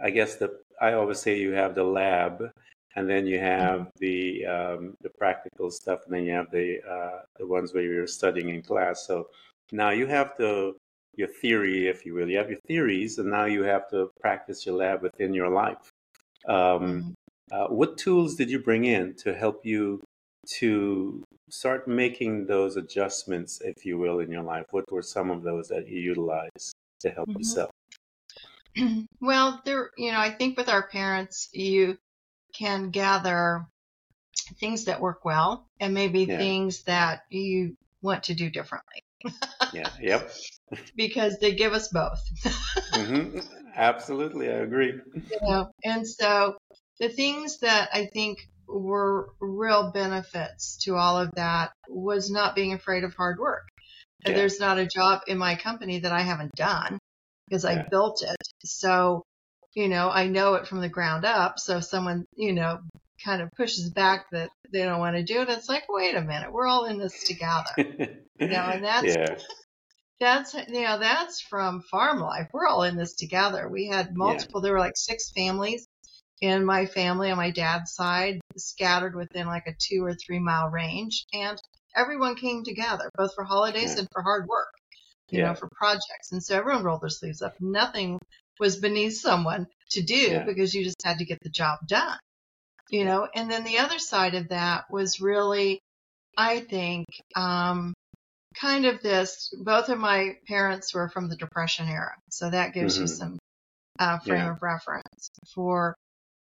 I 0.00 0.10
guess 0.10 0.36
the, 0.36 0.60
I 0.80 0.94
always 0.94 1.20
say 1.20 1.38
you 1.38 1.52
have 1.52 1.74
the 1.74 1.84
lab 1.84 2.50
and 2.96 3.08
then 3.08 3.26
you 3.26 3.38
have 3.38 3.90
the 3.98 4.46
um, 4.46 4.94
the 5.00 5.10
practical 5.18 5.70
stuff, 5.70 6.00
and 6.04 6.14
then 6.14 6.24
you 6.24 6.32
have 6.32 6.50
the 6.50 6.80
uh, 6.88 7.22
the 7.38 7.46
ones 7.46 7.74
where 7.74 7.82
you're 7.82 8.06
studying 8.06 8.50
in 8.50 8.62
class. 8.62 9.06
So 9.06 9.28
now 9.72 9.90
you 9.90 10.06
have 10.06 10.36
to 10.38 10.76
your 11.16 11.28
theory, 11.28 11.88
if 11.88 12.04
you 12.06 12.14
will. 12.14 12.28
You 12.28 12.38
have 12.38 12.50
your 12.50 12.60
theories, 12.66 13.18
and 13.18 13.30
now 13.30 13.44
you 13.44 13.62
have 13.62 13.88
to 13.90 14.10
practice 14.20 14.66
your 14.66 14.76
lab 14.76 15.02
within 15.02 15.32
your 15.34 15.48
life. 15.48 15.90
Um, 16.48 17.02
Mm-hmm. 17.02 17.12
uh, 17.52 17.68
what 17.68 17.98
tools 17.98 18.36
did 18.36 18.50
you 18.50 18.58
bring 18.58 18.84
in 18.84 19.14
to 19.16 19.34
help 19.34 19.64
you 19.64 20.02
to 20.58 21.22
start 21.50 21.86
making 21.88 22.46
those 22.46 22.76
adjustments, 22.76 23.60
if 23.62 23.84
you 23.84 23.98
will, 23.98 24.20
in 24.20 24.30
your 24.30 24.42
life? 24.42 24.66
What 24.70 24.90
were 24.90 25.02
some 25.02 25.30
of 25.30 25.42
those 25.42 25.68
that 25.68 25.88
you 25.88 26.00
utilized 26.00 26.74
to 27.00 27.10
help 27.10 27.28
Mhm. 27.28 27.34
yourself? 27.36 27.70
well, 29.20 29.62
there, 29.64 29.90
you 29.96 30.12
know, 30.12 30.18
I 30.18 30.30
think 30.30 30.56
with 30.56 30.68
our 30.68 30.88
parents, 30.88 31.48
you 31.52 31.98
can 32.54 32.90
gather 32.90 33.66
things 34.58 34.84
that 34.86 35.00
work 35.00 35.24
well 35.24 35.66
and 35.80 35.94
maybe 35.94 36.26
Yeah. 36.26 36.38
things 36.38 36.82
that 36.84 37.22
you 37.30 37.76
want 38.02 38.24
to 38.24 38.34
do 38.34 38.50
differently 38.50 39.02
Yeah. 39.72 39.90
Yep. 40.00 40.30
because 40.96 41.38
they 41.38 41.54
give 41.54 41.72
us 41.72 41.88
both. 41.88 42.20
hmm 42.92 43.38
Absolutely, 43.76 44.48
I 44.48 44.58
agree. 44.58 44.92
you 45.14 45.38
know, 45.42 45.70
and 45.82 46.06
so 46.06 46.56
the 47.00 47.08
things 47.08 47.58
that 47.58 47.88
I 47.92 48.06
think 48.06 48.38
were 48.68 49.30
real 49.40 49.90
benefits 49.92 50.78
to 50.84 50.94
all 50.96 51.18
of 51.18 51.32
that 51.34 51.72
was 51.88 52.30
not 52.30 52.54
being 52.54 52.72
afraid 52.72 53.02
of 53.04 53.14
hard 53.14 53.38
work. 53.38 53.64
Yeah. 54.24 54.34
There's 54.34 54.60
not 54.60 54.78
a 54.78 54.86
job 54.86 55.22
in 55.26 55.38
my 55.38 55.56
company 55.56 55.98
that 56.00 56.12
I 56.12 56.20
haven't 56.20 56.54
done 56.54 56.98
because 57.48 57.64
I 57.64 57.84
built 57.90 58.22
it. 58.22 58.36
So, 58.64 59.22
you 59.74 59.88
know, 59.88 60.08
I 60.10 60.28
know 60.28 60.54
it 60.54 60.66
from 60.66 60.80
the 60.80 60.88
ground 60.88 61.24
up. 61.24 61.58
So 61.58 61.78
if 61.78 61.84
someone, 61.84 62.24
you 62.36 62.52
know, 62.52 62.78
kind 63.24 63.42
of 63.42 63.50
pushes 63.56 63.90
back 63.90 64.26
that 64.32 64.50
they 64.72 64.84
don't 64.84 64.98
want 65.00 65.16
to 65.16 65.22
do 65.22 65.40
it, 65.42 65.48
it's 65.48 65.68
like, 65.68 65.84
wait 65.88 66.14
a 66.14 66.20
minute, 66.20 66.52
we're 66.52 66.66
all 66.66 66.84
in 66.84 66.98
this 66.98 67.24
together. 67.24 67.70
you 67.76 68.48
know, 68.48 68.62
and 68.70 68.84
that's- 68.84 69.14
yeah, 69.16 69.36
That's, 70.20 70.54
you 70.54 70.82
know, 70.82 70.98
that's 70.98 71.40
from 71.40 71.82
farm 71.90 72.20
life. 72.20 72.48
We're 72.52 72.66
all 72.68 72.84
in 72.84 72.96
this 72.96 73.14
together. 73.14 73.68
We 73.68 73.88
had 73.88 74.16
multiple, 74.16 74.60
there 74.60 74.72
were 74.72 74.78
like 74.78 74.96
six 74.96 75.30
families 75.32 75.86
in 76.40 76.64
my 76.64 76.86
family 76.86 77.30
on 77.30 77.36
my 77.36 77.50
dad's 77.50 77.94
side, 77.94 78.40
scattered 78.56 79.14
within 79.16 79.46
like 79.46 79.66
a 79.66 79.74
two 79.78 80.04
or 80.04 80.14
three 80.14 80.38
mile 80.38 80.68
range. 80.68 81.24
And 81.32 81.58
everyone 81.96 82.36
came 82.36 82.64
together, 82.64 83.10
both 83.16 83.34
for 83.34 83.44
holidays 83.44 83.94
Yeah. 83.94 84.00
and 84.00 84.08
for 84.12 84.22
hard 84.22 84.46
work, 84.46 84.68
you 85.30 85.40
Yeah. 85.40 85.48
know, 85.48 85.54
for 85.54 85.68
projects. 85.74 86.30
And 86.32 86.42
so 86.42 86.56
everyone 86.56 86.84
rolled 86.84 87.02
their 87.02 87.08
sleeves 87.10 87.42
up. 87.42 87.54
Nothing 87.60 88.18
was 88.60 88.76
beneath 88.76 89.16
someone 89.18 89.66
to 89.90 90.02
do 90.02 90.30
Yeah. 90.30 90.44
because 90.44 90.74
you 90.74 90.84
just 90.84 91.02
had 91.04 91.18
to 91.18 91.24
get 91.24 91.38
the 91.42 91.50
job 91.50 91.78
done, 91.86 92.18
you 92.90 93.04
know. 93.04 93.28
And 93.34 93.50
then 93.50 93.64
the 93.64 93.78
other 93.78 93.98
side 93.98 94.34
of 94.34 94.48
that 94.48 94.84
was 94.90 95.20
really, 95.20 95.80
I 96.36 96.60
think, 96.60 97.06
um, 97.36 97.94
kind 98.60 98.86
of 98.86 99.02
this. 99.02 99.52
Both 99.62 99.88
of 99.88 99.98
my 99.98 100.36
parents 100.46 100.94
were 100.94 101.08
from 101.08 101.28
the 101.28 101.36
Depression 101.36 101.88
era, 101.88 102.14
so 102.30 102.50
that 102.50 102.74
gives 102.74 102.98
you 102.98 103.04
Mhm. 103.04 103.08
some 103.08 103.38
uh, 103.98 104.18
frame 104.18 104.40
Yeah. 104.40 104.50
of 104.52 104.62
reference 104.62 105.30
for 105.54 105.94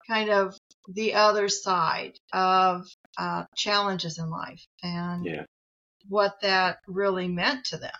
kind 0.07 0.29
of 0.29 0.57
the 0.87 1.13
other 1.15 1.47
side 1.49 2.17
of 2.33 2.85
uh, 3.17 3.45
challenges 3.55 4.17
in 4.19 4.29
life 4.29 4.65
and 4.83 5.25
yeah, 5.25 5.45
what 6.09 6.41
that 6.41 6.79
really 6.87 7.27
meant 7.27 7.65
to 7.65 7.77
them. 7.77 7.99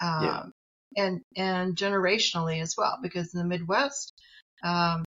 Um. 0.00 0.52
And, 0.96 1.22
and 1.36 1.76
generationally 1.76 2.60
as 2.60 2.74
well, 2.76 2.98
because 3.02 3.34
in 3.34 3.40
the 3.40 3.46
Midwest, 3.46 4.12
um, 4.62 5.04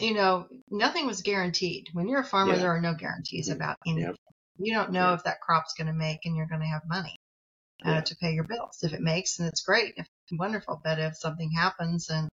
you 0.00 0.14
know, 0.14 0.46
nothing 0.70 1.06
was 1.06 1.22
guaranteed. 1.22 1.88
When 1.92 2.08
you're 2.08 2.20
a 2.20 2.24
farmer, 2.24 2.52
Yeah. 2.52 2.58
there 2.58 2.74
are 2.74 2.80
no 2.80 2.94
guarantees 2.94 3.48
Mhm. 3.48 3.56
about 3.56 3.76
anything. 3.86 4.04
Yep. 4.10 4.16
You 4.58 4.74
don't 4.74 4.92
know 4.92 5.08
Yeah. 5.08 5.14
if 5.14 5.24
that 5.24 5.40
crop's 5.40 5.74
going 5.74 5.88
to 5.88 5.92
make 5.92 6.20
and 6.24 6.36
you're 6.36 6.46
going 6.46 6.60
to 6.60 6.66
have 6.66 6.82
money 6.86 7.16
uh, 7.84 7.94
Yeah. 7.94 8.00
to 8.02 8.16
pay 8.16 8.32
your 8.32 8.44
bills. 8.44 8.78
If 8.82 8.92
it 8.92 9.00
makes, 9.00 9.38
and 9.38 9.48
it's 9.48 9.62
great. 9.62 9.94
If 9.96 10.06
wonderful. 10.30 10.80
But 10.84 10.98
if 11.00 11.16
something 11.16 11.50
happens 11.50 12.08
and 12.10 12.28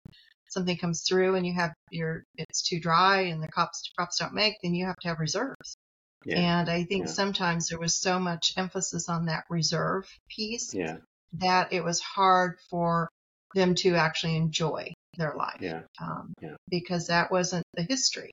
something 0.48 0.76
comes 0.76 1.04
through 1.08 1.36
and 1.36 1.46
you 1.46 1.54
have 1.54 1.72
your 1.90 2.24
it's 2.36 2.62
too 2.68 2.80
dry 2.80 3.22
and 3.22 3.42
the 3.42 3.48
crops 3.48 3.90
crops 3.96 4.18
don't 4.18 4.34
make, 4.34 4.54
then 4.62 4.74
you 4.74 4.86
have 4.86 4.96
to 4.96 5.08
have 5.08 5.18
reserves. 5.20 5.76
yeah, 6.24 6.38
And 6.38 6.68
I 6.68 6.84
think 6.84 7.06
Yeah. 7.06 7.12
sometimes 7.12 7.68
there 7.68 7.78
was 7.78 7.94
so 7.96 8.18
much 8.18 8.54
emphasis 8.56 9.08
on 9.08 9.26
that 9.26 9.44
reserve 9.48 10.08
piece 10.28 10.74
yeah, 10.74 10.96
that 11.40 11.72
it 11.72 11.84
was 11.84 12.00
hard 12.00 12.58
for 12.70 13.08
them 13.54 13.74
to 13.74 13.94
actually 13.94 14.36
enjoy 14.36 14.92
their 15.16 15.34
life. 15.34 15.58
yeah, 15.60 15.82
Um, 16.00 16.32
Yeah. 16.40 16.56
Because 16.68 17.06
that 17.08 17.30
wasn't 17.30 17.64
the 17.74 17.82
history 17.82 18.30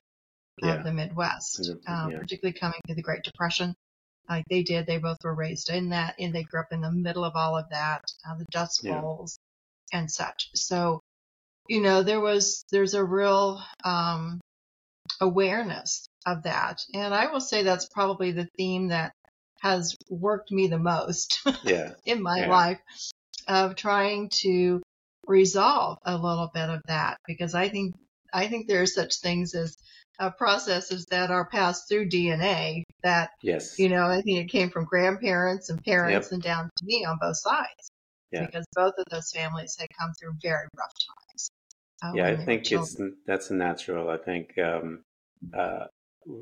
yeah, 0.62 0.74
of 0.74 0.84
the 0.84 0.92
Midwest, 0.92 1.70
um, 1.86 2.12
particularly 2.12 2.58
coming 2.58 2.80
through 2.86 2.96
the 2.96 3.02
Great 3.02 3.22
Depression. 3.24 3.74
Like 4.28 4.44
they 4.48 4.62
did, 4.62 4.86
they 4.86 4.98
both 4.98 5.18
were 5.22 5.34
raised 5.34 5.68
in 5.70 5.90
that, 5.90 6.14
and 6.18 6.34
they 6.34 6.44
grew 6.44 6.60
up 6.60 6.72
in 6.72 6.80
the 6.80 6.90
middle 6.90 7.24
of 7.24 7.36
all 7.36 7.56
of 7.56 7.68
that, 7.70 8.02
uh, 8.28 8.36
the 8.36 8.46
Dust. 8.50 8.82
Bowls 8.84 9.38
and 9.92 10.10
such. 10.10 10.48
So, 10.54 11.00
you 11.68 11.80
know, 11.80 12.02
there 12.02 12.20
was 12.20 12.64
there's 12.70 12.94
a 12.94 13.04
real 13.04 13.62
um, 13.84 14.40
awareness 15.20 16.06
of 16.26 16.44
that, 16.44 16.80
and 16.94 17.14
I 17.14 17.30
will 17.30 17.40
say 17.40 17.62
that's 17.62 17.88
probably 17.88 18.32
the 18.32 18.48
theme 18.56 18.88
that 18.88 19.12
has 19.64 19.96
worked 20.10 20.52
me 20.52 20.66
the 20.68 20.78
most 20.78 21.40
yeah, 21.64 21.92
in 22.04 22.22
my 22.22 22.40
Yeah. 22.40 22.48
life 22.50 22.80
of 23.48 23.76
trying 23.76 24.28
to 24.42 24.82
resolve 25.26 25.96
a 26.04 26.16
little 26.16 26.50
bit 26.52 26.68
of 26.68 26.82
that 26.86 27.16
because 27.26 27.54
I 27.54 27.68
think 27.70 27.94
I 28.32 28.46
think 28.48 28.66
there 28.68 28.82
are 28.82 28.86
such 29.00 29.20
things 29.20 29.54
as 29.54 29.74
uh, 30.18 30.30
processes 30.30 31.06
that 31.10 31.30
are 31.30 31.48
passed 31.48 31.88
through 31.88 32.10
DNA 32.10 32.82
that 33.02 33.30
yes, 33.42 33.78
you 33.78 33.88
know 33.88 34.06
I 34.06 34.20
think 34.20 34.38
it 34.38 34.52
came 34.52 34.68
from 34.70 34.84
grandparents 34.84 35.70
and 35.70 35.82
parents 35.82 36.28
Yep. 36.28 36.32
and 36.32 36.42
down 36.42 36.70
to 36.76 36.84
me 36.84 37.06
on 37.06 37.16
both 37.18 37.38
sides 37.38 37.90
Yeah. 38.32 38.46
because 38.46 38.66
both 38.76 38.94
of 38.98 39.06
those 39.10 39.32
families 39.34 39.76
had 39.80 39.88
come 39.98 40.12
through 40.20 40.34
very 40.42 40.68
rough 40.76 40.92
times. 41.08 41.50
uh, 42.02 42.12
yeah. 42.16 42.26
I 42.28 42.36
think 42.44 42.70
it's 42.70 42.96
that's 43.26 43.50
natural. 43.50 44.10
I 44.10 44.18
think 44.18 44.58
um, 44.58 45.02
uh, 45.56 45.86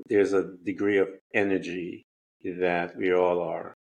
there's 0.08 0.32
a 0.32 0.42
degree 0.64 0.98
of 0.98 1.08
energy 1.34 2.04
that 2.44 2.96
we 2.96 3.12
all 3.14 3.40
are, 3.42 3.74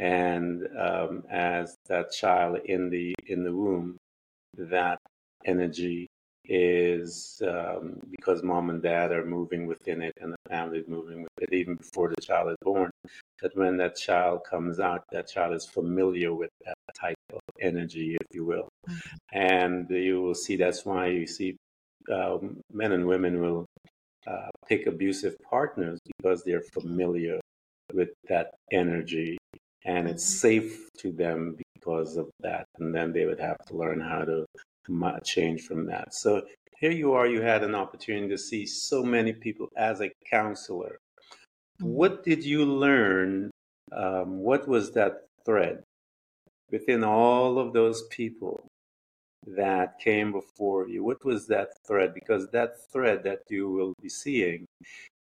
and 0.00 0.66
um, 0.78 1.24
as 1.30 1.76
that 1.88 2.12
child 2.12 2.60
in 2.66 2.90
the 2.90 3.14
in 3.26 3.44
the 3.44 3.54
womb, 3.54 3.96
that 4.58 4.98
energy 5.46 6.08
is 6.46 7.42
um, 7.46 8.00
because 8.10 8.42
mom 8.42 8.70
and 8.70 8.82
dad 8.82 9.12
are 9.12 9.24
moving 9.26 9.66
within 9.66 10.02
it 10.02 10.14
and 10.20 10.32
the 10.32 10.50
family 10.50 10.78
is 10.80 10.88
moving 10.88 11.22
with 11.22 11.32
it 11.38 11.52
even 11.54 11.76
before 11.76 12.08
the 12.08 12.20
child 12.22 12.50
is 12.50 12.56
born 12.62 12.90
that 13.42 13.56
when 13.56 13.76
that 13.76 13.96
child 13.96 14.42
comes 14.50 14.80
out 14.80 15.04
that 15.12 15.28
child 15.28 15.54
is 15.54 15.66
familiar 15.66 16.34
with 16.34 16.50
that 16.64 16.74
type 17.00 17.16
of 17.32 17.40
energy 17.60 18.16
if 18.20 18.26
you 18.34 18.44
will 18.44 18.68
Mhm. 18.88 19.00
and 19.32 19.90
you 19.90 20.22
will 20.22 20.34
see 20.34 20.56
that's 20.56 20.84
why 20.86 21.06
you 21.08 21.26
see 21.26 21.56
um, 22.12 22.60
men 22.72 22.92
and 22.92 23.06
women 23.06 23.40
will 23.40 23.66
uh, 24.26 24.48
pick 24.68 24.86
abusive 24.86 25.36
partners 25.50 25.98
because 26.18 26.44
they're 26.44 26.62
familiar 26.74 27.40
with 27.92 28.10
that 28.28 28.54
energy 28.72 29.38
and 29.84 30.08
it's 30.08 30.24
Mhm. 30.24 30.40
safe 30.40 30.88
to 30.98 31.12
them 31.12 31.56
because 31.74 32.16
of 32.16 32.30
that 32.40 32.66
and 32.78 32.94
then 32.94 33.12
they 33.12 33.24
would 33.26 33.40
have 33.40 33.58
to 33.66 33.76
learn 33.76 34.00
how 34.00 34.24
to 34.24 34.46
change 35.22 35.62
from 35.62 35.86
that 35.86 36.14
so 36.14 36.42
here 36.80 36.90
you 36.90 37.12
are 37.12 37.26
you 37.26 37.42
had 37.42 37.62
an 37.62 37.74
opportunity 37.74 38.28
to 38.28 38.38
see 38.38 38.64
so 38.66 39.02
many 39.02 39.32
people 39.32 39.68
as 39.76 40.00
a 40.00 40.10
counselor 40.30 40.98
Mhm. 41.80 41.92
what 41.92 42.24
did 42.24 42.44
you 42.44 42.64
learn 42.64 43.50
um, 43.92 44.38
what 44.40 44.66
was 44.66 44.92
that 44.92 45.26
thread 45.44 45.82
within 46.70 47.04
all 47.04 47.58
of 47.58 47.72
those 47.72 48.06
people 48.08 48.66
that 49.46 49.98
came 49.98 50.32
before 50.32 50.88
you 50.88 51.04
what 51.04 51.24
was 51.24 51.46
that 51.46 51.68
thread 51.86 52.14
because 52.14 52.48
that 52.50 52.70
thread 52.92 53.22
that 53.24 53.40
you 53.48 53.70
will 53.70 53.94
be 54.02 54.08
seeing 54.08 54.66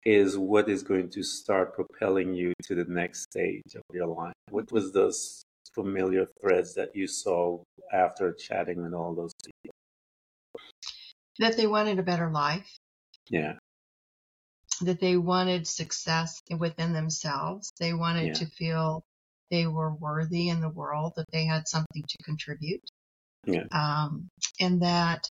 is 0.06 0.38
what 0.38 0.70
is 0.70 0.84
going 0.84 1.10
to 1.10 1.24
start 1.24 1.74
propelling 1.74 2.34
you 2.34 2.54
to 2.62 2.76
the 2.76 2.86
next 2.86 3.24
stage 3.24 3.76
of 3.76 3.82
your 3.94 4.08
life 4.08 4.34
what 4.50 4.72
was 4.72 4.92
those 4.92 5.44
familiar 5.74 6.28
threads 6.42 6.74
that 6.76 6.96
you 6.96 7.08
saw 7.08 7.62
after 7.92 8.34
chatting 8.34 8.84
with 8.84 8.94
all 8.94 9.16
those 9.16 9.34
people 9.46 9.74
that 11.40 11.58
they 11.58 11.66
wanted 11.66 11.98
a 12.00 12.04
better 12.04 12.30
life, 12.30 12.78
yeah 13.30 13.54
that 14.82 15.00
they 15.00 15.18
wanted 15.18 15.68
success 15.68 16.42
within 16.58 16.94
themselves. 16.94 17.72
They 17.80 17.94
wanted 17.94 18.28
Yeah. 18.28 18.34
to 18.34 18.46
feel 18.48 19.04
they 19.50 19.68
were 19.68 19.94
worthy 19.94 20.50
in 20.50 20.62
the 20.62 20.70
world, 20.70 21.14
that 21.16 21.30
they 21.32 21.46
had 21.46 21.68
something 21.68 22.04
to 22.08 22.24
contribute. 22.24 22.84
Yeah. 23.46 23.66
Um, 23.72 24.30
and 24.60 24.82
that 24.82 25.30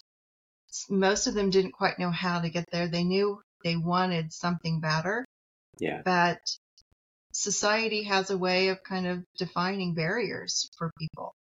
most 0.90 1.26
of 1.26 1.34
them 1.34 1.50
didn't 1.50 1.72
quite 1.72 1.98
know 1.98 2.10
how 2.10 2.40
to 2.40 2.50
get 2.50 2.66
there. 2.70 2.88
They 2.88 3.04
knew 3.04 3.40
they 3.64 3.76
wanted 3.76 4.32
something 4.32 4.80
better, 4.80 5.24
yeah 5.78 6.02
but 6.04 6.38
society 7.32 8.04
has 8.04 8.30
a 8.30 8.38
way 8.38 8.68
of 8.68 8.82
kind 8.82 9.06
of 9.06 9.24
defining 9.38 9.94
barriers 9.94 10.70
for 10.76 10.90
people. 10.98 11.34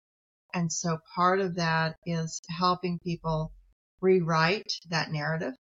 And 0.52 0.72
so 0.72 0.98
part 1.14 1.40
of 1.40 1.56
that 1.56 1.96
is 2.06 2.40
helping 2.48 2.98
people 2.98 3.52
rewrite 4.00 4.72
that 4.90 5.10
narrative 5.10 5.54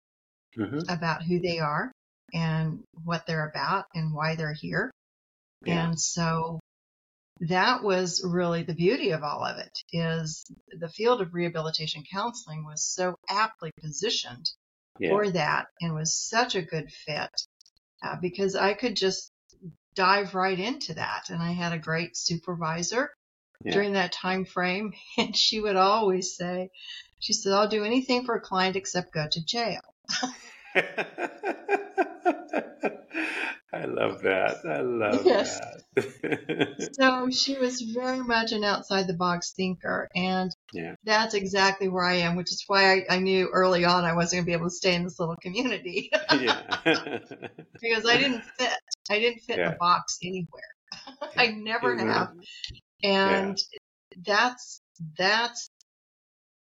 hmm 0.56 0.82
about 0.88 1.24
who 1.24 1.40
they 1.40 1.60
are 1.60 1.92
and 2.34 2.84
what 3.04 3.26
they're 3.26 3.50
about 3.50 3.86
and 3.94 4.14
why 4.14 4.36
they're 4.36 4.54
here. 4.54 4.92
Yeah. 5.66 5.86
And 5.86 6.00
so 6.00 6.60
that 7.40 7.84
was 7.84 8.24
really 8.24 8.64
the 8.64 8.76
beauty 8.76 9.12
of 9.12 9.24
all 9.24 9.44
of 9.44 9.58
it 9.58 9.72
is 9.92 10.46
the 10.80 10.90
field 10.90 11.22
of 11.22 11.34
rehabilitation 11.34 12.04
counseling 12.12 12.64
was 12.66 12.84
so 12.84 13.16
aptly 13.30 13.72
positioned 13.82 14.50
Yeah. 15.00 15.10
for 15.10 15.32
that 15.32 15.68
and 15.82 15.94
was 15.94 16.14
such 16.14 16.56
a 16.56 16.62
good 16.62 16.92
fit 16.92 17.32
uh, 18.04 18.16
because 18.22 18.56
I 18.56 18.74
could 18.74 18.96
just 18.96 19.32
dive 19.96 20.36
right 20.36 20.60
into 20.60 20.94
that. 20.96 21.30
And 21.30 21.42
I 21.42 21.52
had 21.52 21.74
a 21.74 21.80
great 21.80 22.18
supervisor 22.18 23.12
Yeah. 23.64 23.74
during 23.74 23.94
that 23.94 24.12
time 24.12 24.46
frame, 24.46 24.94
and 25.18 25.36
she 25.36 25.60
would 25.60 25.76
always 25.76 26.36
say, 26.36 26.70
"She 27.20 27.34
said 27.34 27.54
I'll 27.54 27.68
do 27.68 27.84
anything 27.84 28.26
for 28.26 28.36
a 28.36 28.42
client 28.42 28.76
except 28.76 29.14
go 29.14 29.28
to 29.30 29.46
jail." 29.46 29.82
I 30.76 30.82
love 33.86 34.22
that. 34.24 34.58
I 34.66 34.82
love 34.82 35.26
Yes. 35.26 35.34
that. 35.34 35.84
So 36.98 37.30
she 37.30 37.58
was 37.58 37.82
very 37.82 38.24
much 38.24 38.52
an 38.52 38.64
outside 38.64 39.08
the 39.08 39.14
box 39.14 39.52
thinker, 39.54 40.10
and 40.16 40.52
Yeah. 40.72 40.96
that's 41.04 41.34
exactly 41.34 41.88
where 41.90 42.06
I 42.06 42.16
am, 42.16 42.36
which 42.36 42.52
is 42.52 42.64
why 42.68 42.94
I, 42.94 43.06
I 43.10 43.20
knew 43.20 43.50
early 43.52 43.86
on 43.86 44.06
I 44.06 44.14
wasn't 44.16 44.40
going 44.40 44.46
to 44.46 44.48
be 44.48 44.54
able 44.54 44.70
to 44.70 44.76
stay 44.76 44.96
in 44.96 45.04
this 45.04 45.20
little 45.20 45.36
community 45.38 46.12
yeah. 46.32 46.62
because 47.82 48.06
I 48.06 48.18
didn't 48.18 48.44
fit. 48.58 48.74
I 49.10 49.20
didn't 49.20 49.40
fit 49.42 49.58
Yeah. 49.58 49.66
the 49.66 49.76
box 49.80 50.20
anywhere. 50.24 50.62
I 51.38 51.48
never 51.48 51.96
it? 51.96 51.98
have. 51.98 52.30
and 53.04 53.58
that's 54.26 54.82
that's 55.18 55.70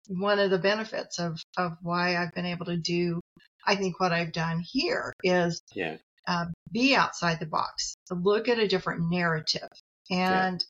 one 0.09 0.39
of 0.39 0.51
the 0.51 0.59
benefits 0.59 1.19
of 1.19 1.41
of 1.57 1.73
why 1.83 2.17
I've 2.17 2.35
been 2.35 2.47
able 2.47 2.67
to 2.67 2.77
do 2.77 3.21
I 3.67 3.77
think 3.77 4.01
what 4.01 4.13
I've 4.13 4.33
done 4.33 4.61
here 4.61 5.13
is 5.23 5.63
Yeah. 5.75 5.97
uh, 6.27 6.47
be 6.71 6.95
outside 6.95 7.41
the 7.41 7.47
box 7.47 7.97
look 8.11 8.49
at 8.49 8.59
a 8.59 8.69
different 8.69 9.11
narrative. 9.11 9.69
And 10.11 10.65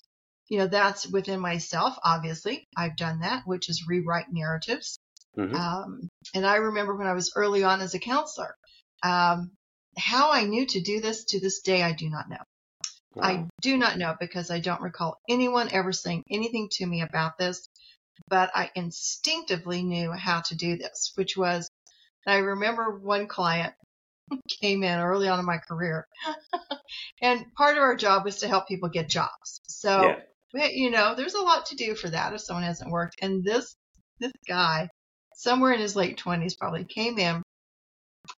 you 0.49 0.59
know 0.59 0.67
that's 0.67 1.07
within 1.07 1.41
myself 1.41 1.97
obviously. 2.03 2.67
I've 2.77 2.97
done 2.97 3.21
that 3.21 3.43
which 3.47 3.69
is 3.69 3.87
rewrite 3.89 4.33
narratives. 4.33 4.99
Mhm. 5.37 5.55
um, 5.55 6.09
and 6.35 6.47
I 6.47 6.57
remember 6.57 6.95
when 6.95 7.07
I 7.07 7.15
was 7.15 7.33
early 7.35 7.65
on 7.65 7.81
as 7.81 7.95
a 7.95 7.99
counselor 7.99 8.55
um, 9.03 9.53
how 9.97 10.31
I 10.31 10.45
knew 10.45 10.67
to 10.67 10.81
do 10.81 11.01
this 11.01 11.25
to 11.27 11.41
this 11.41 11.61
day 11.61 11.83
I 11.83 11.93
do 11.93 12.09
not 12.09 12.29
know. 12.29 12.43
I 13.21 13.47
do 13.61 13.77
not 13.77 13.99
know 13.99 14.17
because 14.19 14.51
I 14.51 14.61
don't 14.61 14.81
recall 14.81 15.19
anyone 15.29 15.69
ever 15.71 15.93
saying 15.93 16.25
anything 16.31 16.69
to 16.73 16.87
me 16.87 17.03
about 17.03 17.37
this, 17.37 17.69
but 18.29 18.51
I 18.55 18.71
instinctively 18.75 19.83
knew 19.83 20.13
how 20.13 20.41
to 20.43 20.55
do 20.55 20.79
this, 20.79 21.13
which 21.15 21.37
was, 21.37 21.69
I 22.27 22.37
remember 22.39 22.99
one 22.99 23.27
client 23.27 23.75
came 24.61 24.83
in 24.83 24.99
early 24.99 25.29
on 25.29 25.39
in 25.39 25.45
my 25.45 25.59
career, 25.59 26.07
and 27.23 27.45
part 27.55 27.77
of 27.77 27.83
our 27.83 27.97
job 27.97 28.25
was 28.25 28.39
to 28.39 28.49
help 28.49 28.69
people 28.69 28.89
get 28.89 29.09
jobs. 29.09 29.61
So, 29.67 30.03
Yeah. 30.03 30.17
we- 30.55 30.73
you 30.75 30.91
know, 30.91 31.15
there's 31.15 31.35
a 31.35 31.41
lot 31.43 31.67
to 31.67 31.77
do 31.77 31.95
for 31.95 32.09
that 32.11 32.33
if 32.33 32.41
someone 32.41 32.65
hasn't 32.65 32.91
worked. 32.91 33.17
And 33.23 33.45
this, 33.45 33.75
this 34.21 34.33
guy, 34.47 34.89
somewhere 35.35 35.73
in 35.73 35.81
his 35.81 35.97
late 35.97 36.19
twenties 36.19 36.57
probably 36.57 36.85
came 36.85 37.19
in 37.19 37.43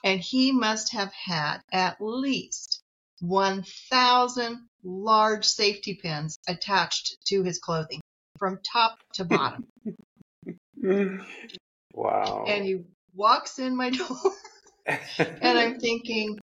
and 0.03 0.19
he 0.19 0.51
must 0.51 0.93
have 0.93 1.11
had 1.13 1.59
at 1.71 1.97
least 1.99 2.81
1,000 3.21 4.67
large 4.83 5.45
safety 5.45 5.99
pins 6.01 6.37
attached 6.47 7.17
to 7.27 7.43
his 7.43 7.59
clothing 7.59 8.01
from 8.37 8.59
top 8.71 8.97
to 9.13 9.25
bottom. 9.25 9.65
Wow. 11.93 12.45
and 12.47 12.65
he 12.65 12.83
walks 13.15 13.59
in 13.59 13.75
my 13.75 13.89
door, 13.91 14.17
and 14.87 15.57
I'm 15.57 15.79
thinking, 15.79 16.39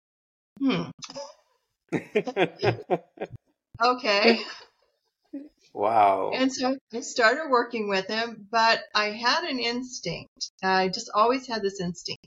hmm, 0.60 0.82
okay. 3.82 4.40
wow. 5.72 6.32
And 6.34 6.52
so 6.52 6.76
I 6.92 7.00
started 7.00 7.50
working 7.50 7.88
with 7.88 8.06
him, 8.08 8.46
but 8.50 8.80
I 8.94 9.10
had 9.10 9.44
an 9.44 9.58
instinct. 9.58 10.50
I 10.62 10.88
just 10.88 11.10
always 11.14 11.46
had 11.46 11.62
this 11.62 11.80
instinct 11.80 12.26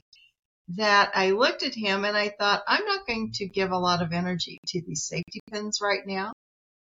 that 0.76 1.10
I 1.14 1.30
looked 1.30 1.62
at 1.62 1.74
him 1.74 2.04
and 2.04 2.16
I 2.16 2.28
thought, 2.28 2.62
I'm 2.66 2.84
not 2.84 3.06
going 3.06 3.32
to 3.34 3.48
give 3.48 3.70
a 3.70 3.78
lot 3.78 4.02
of 4.02 4.12
energy 4.12 4.58
to 4.68 4.82
these 4.86 5.04
safety 5.04 5.40
pins 5.50 5.78
right 5.82 6.06
now. 6.06 6.32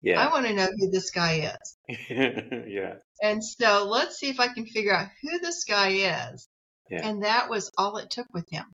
Yeah. 0.02 0.22
I 0.22 0.32
want 0.32 0.46
to 0.46 0.54
know 0.54 0.68
who 0.78 0.92
this 0.92 1.12
guy 1.12 1.54
is. 1.90 2.00
yeah. 2.10 2.96
And 3.22 3.44
so 3.44 3.88
let's 3.90 4.18
see 4.18 4.30
if 4.30 4.40
I 4.40 4.48
can 4.48 4.66
figure 4.66 4.94
out 4.94 5.08
who 5.22 5.40
this 5.40 5.64
guy 5.64 6.32
is. 6.32 6.48
Yeah. 6.90 7.08
And 7.08 7.24
that 7.24 7.50
was 7.50 7.72
all 7.78 7.98
it 7.98 8.10
took 8.10 8.28
with 8.34 8.50
him. 8.50 8.66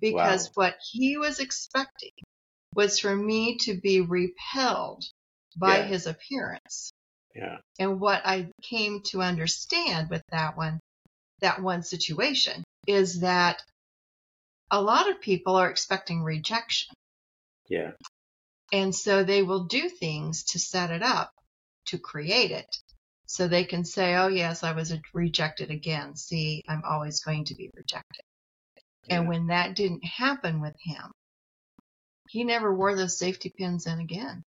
Because 0.00 0.46
Wow. 0.48 0.52
what 0.54 0.78
he 0.90 1.18
was 1.18 1.40
expecting 1.40 2.12
was 2.74 2.98
for 3.00 3.14
me 3.14 3.58
to 3.58 3.78
be 3.80 4.00
repelled 4.00 5.04
by 5.56 5.78
Yeah. 5.78 5.86
his 5.86 6.06
appearance. 6.06 6.92
Yeah. 7.34 7.58
And 7.78 8.00
what 8.00 8.22
I 8.24 8.50
came 8.62 9.02
to 9.06 9.22
understand 9.22 10.10
with 10.10 10.22
that 10.30 10.56
one, 10.56 10.80
that 11.40 11.60
one 11.62 11.82
situation, 11.82 12.64
is 12.86 13.20
that 13.20 13.62
a 14.70 14.80
lot 14.80 15.10
of 15.10 15.20
people 15.20 15.56
are 15.56 15.70
expecting 15.70 16.22
rejection. 16.22 16.94
Yeah. 17.68 17.92
And 18.72 18.94
so 18.94 19.24
they 19.24 19.42
will 19.42 19.64
do 19.64 19.88
things 19.88 20.44
to 20.44 20.58
set 20.58 20.90
it 20.90 21.02
up 21.02 21.32
to 21.86 21.98
create 21.98 22.52
it. 22.52 22.79
So 23.30 23.46
they 23.46 23.62
can 23.62 23.84
say, 23.84 24.16
oh, 24.16 24.26
yes, 24.26 24.64
I 24.64 24.72
was 24.72 24.92
rejected 25.14 25.70
again. 25.70 26.16
See, 26.16 26.64
I'm 26.68 26.82
always 26.84 27.20
going 27.20 27.44
to 27.44 27.54
be 27.54 27.70
rejected. 27.76 28.24
And 29.08 29.28
when 29.28 29.46
that 29.46 29.76
didn't 29.76 30.04
happen 30.04 30.60
with 30.60 30.74
him, 30.82 31.12
he 32.28 32.42
never 32.42 32.74
wore 32.74 32.96
those 32.96 33.16
safety 33.16 33.52
pins 33.56 33.86
in 33.86 34.00
again. 34.00 34.42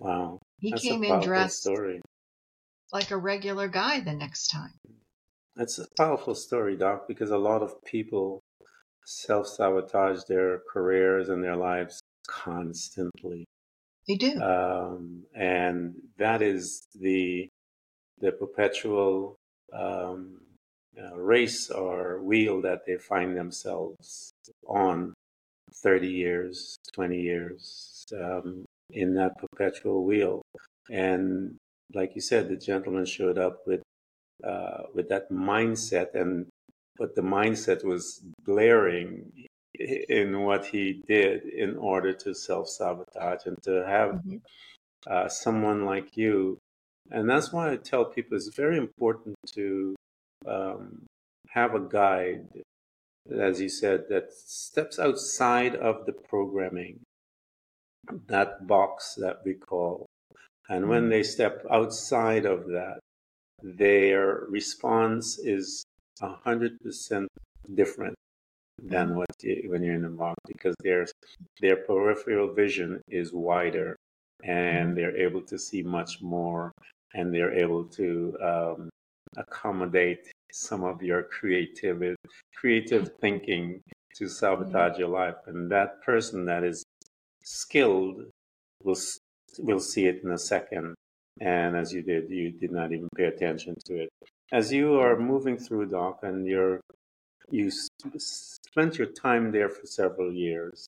Wow. 0.00 0.38
He 0.60 0.70
That's 0.70 0.84
came 0.84 1.02
a 1.02 1.12
in 1.12 1.20
dressed 1.22 1.62
story. 1.62 2.00
like 2.92 3.10
a 3.10 3.16
regular 3.16 3.66
guy 3.66 3.98
the 3.98 4.12
next 4.12 4.46
time. 4.46 4.74
It's 5.56 5.80
a 5.80 5.86
powerful 5.96 6.36
story, 6.36 6.76
Doc, 6.76 7.08
because 7.08 7.32
a 7.32 7.36
lot 7.36 7.62
of 7.62 7.84
people 7.84 8.44
self 9.04 9.48
sabotage 9.48 10.22
their 10.28 10.60
careers 10.72 11.30
and 11.30 11.42
their 11.42 11.56
lives 11.56 12.00
constantly. 12.28 13.44
They 14.06 14.14
do. 14.14 14.40
Um, 14.40 15.24
and 15.34 15.96
that 16.16 16.42
is 16.42 16.86
the 16.94 17.48
the 18.20 18.32
perpetual 18.32 19.36
um, 19.72 20.40
uh, 21.00 21.16
race 21.16 21.70
or 21.70 22.20
wheel 22.22 22.60
that 22.62 22.84
they 22.86 22.96
find 22.96 23.36
themselves 23.36 24.30
on 24.66 25.14
30 25.82 26.08
years, 26.08 26.76
20 26.94 27.20
years 27.20 28.04
um, 28.18 28.64
in 28.90 29.14
that 29.14 29.32
perpetual 29.38 30.04
wheel. 30.04 30.42
And 30.90 31.56
like 31.94 32.14
you 32.14 32.20
said, 32.20 32.48
the 32.48 32.56
gentleman 32.56 33.04
showed 33.04 33.38
up 33.38 33.66
with 33.66 33.82
uh, 34.44 34.84
with 34.94 35.08
that 35.08 35.30
mindset, 35.30 36.14
and 36.14 36.46
but 36.96 37.14
the 37.16 37.22
mindset 37.22 37.84
was 37.84 38.22
glaring 38.44 39.32
in 39.78 40.40
what 40.42 40.66
he 40.66 41.02
did 41.08 41.44
in 41.44 41.76
order 41.76 42.12
to 42.12 42.34
self 42.34 42.68
sabotage 42.68 43.46
and 43.46 43.60
to 43.62 43.84
have 43.86 44.10
Mhm. 44.24 44.40
uh, 45.06 45.28
someone 45.28 45.84
like 45.86 46.16
you. 46.16 46.57
And 47.10 47.28
that's 47.28 47.52
why 47.52 47.72
I 47.72 47.76
tell 47.76 48.04
people 48.04 48.36
it's 48.36 48.54
very 48.54 48.76
important 48.76 49.36
to 49.54 49.94
um, 50.46 51.06
have 51.50 51.74
a 51.74 51.80
guide, 51.80 52.46
as 53.32 53.60
you 53.60 53.68
said, 53.68 54.04
that 54.10 54.32
steps 54.32 54.98
outside 54.98 55.74
of 55.76 56.04
the 56.06 56.12
programming, 56.12 57.00
that 58.26 58.66
box 58.66 59.14
that 59.14 59.40
we 59.44 59.54
call. 59.54 60.06
And 60.68 60.88
when 60.88 61.06
mm. 61.06 61.10
they 61.10 61.22
step 61.22 61.64
outside 61.70 62.44
of 62.44 62.66
that, 62.68 62.98
their 63.62 64.44
response 64.48 65.38
is 65.38 65.82
100% 66.22 67.26
different 67.74 68.14
than 68.82 69.10
mm. 69.10 69.14
what 69.14 69.30
you, 69.42 69.70
when 69.70 69.82
you're 69.82 69.94
in 69.94 70.02
the 70.02 70.08
box 70.08 70.36
because 70.46 70.74
their, 70.82 71.06
their 71.60 71.76
peripheral 71.76 72.52
vision 72.52 73.00
is 73.08 73.32
wider 73.32 73.96
and 74.44 74.92
mm. 74.92 74.94
they're 74.94 75.16
able 75.16 75.40
to 75.42 75.58
see 75.58 75.82
much 75.82 76.20
more 76.20 76.72
and 77.14 77.32
they're 77.32 77.54
able 77.54 77.84
to 77.84 78.36
um, 78.42 78.90
accommodate 79.36 80.30
some 80.52 80.84
of 80.84 81.02
your 81.02 81.22
creative 81.22 82.16
creative 82.54 83.10
thinking 83.20 83.80
to 84.16 84.28
sabotage 84.28 84.98
your 84.98 85.08
life. 85.08 85.36
And 85.46 85.70
that 85.70 86.02
person 86.02 86.44
that 86.46 86.64
is 86.64 86.82
skilled 87.44 88.24
will 88.82 88.98
will 89.58 89.80
see 89.80 90.06
it 90.06 90.22
in 90.24 90.30
a 90.32 90.38
second. 90.38 90.94
And 91.40 91.76
as 91.76 91.92
you 91.92 92.02
did 92.02 92.30
you 92.30 92.50
did 92.50 92.72
not 92.72 92.92
even 92.92 93.08
pay 93.16 93.24
attention 93.24 93.74
to 93.86 94.02
it. 94.02 94.08
As 94.52 94.72
you 94.72 94.98
are 94.98 95.18
moving 95.18 95.56
through 95.58 95.86
doc 95.86 96.20
and 96.22 96.46
you're 96.46 96.80
you 97.50 97.70
spent 98.18 98.98
your 98.98 99.06
time 99.06 99.50
there 99.52 99.68
for 99.68 99.86
several 99.86 100.32
years 100.32 100.86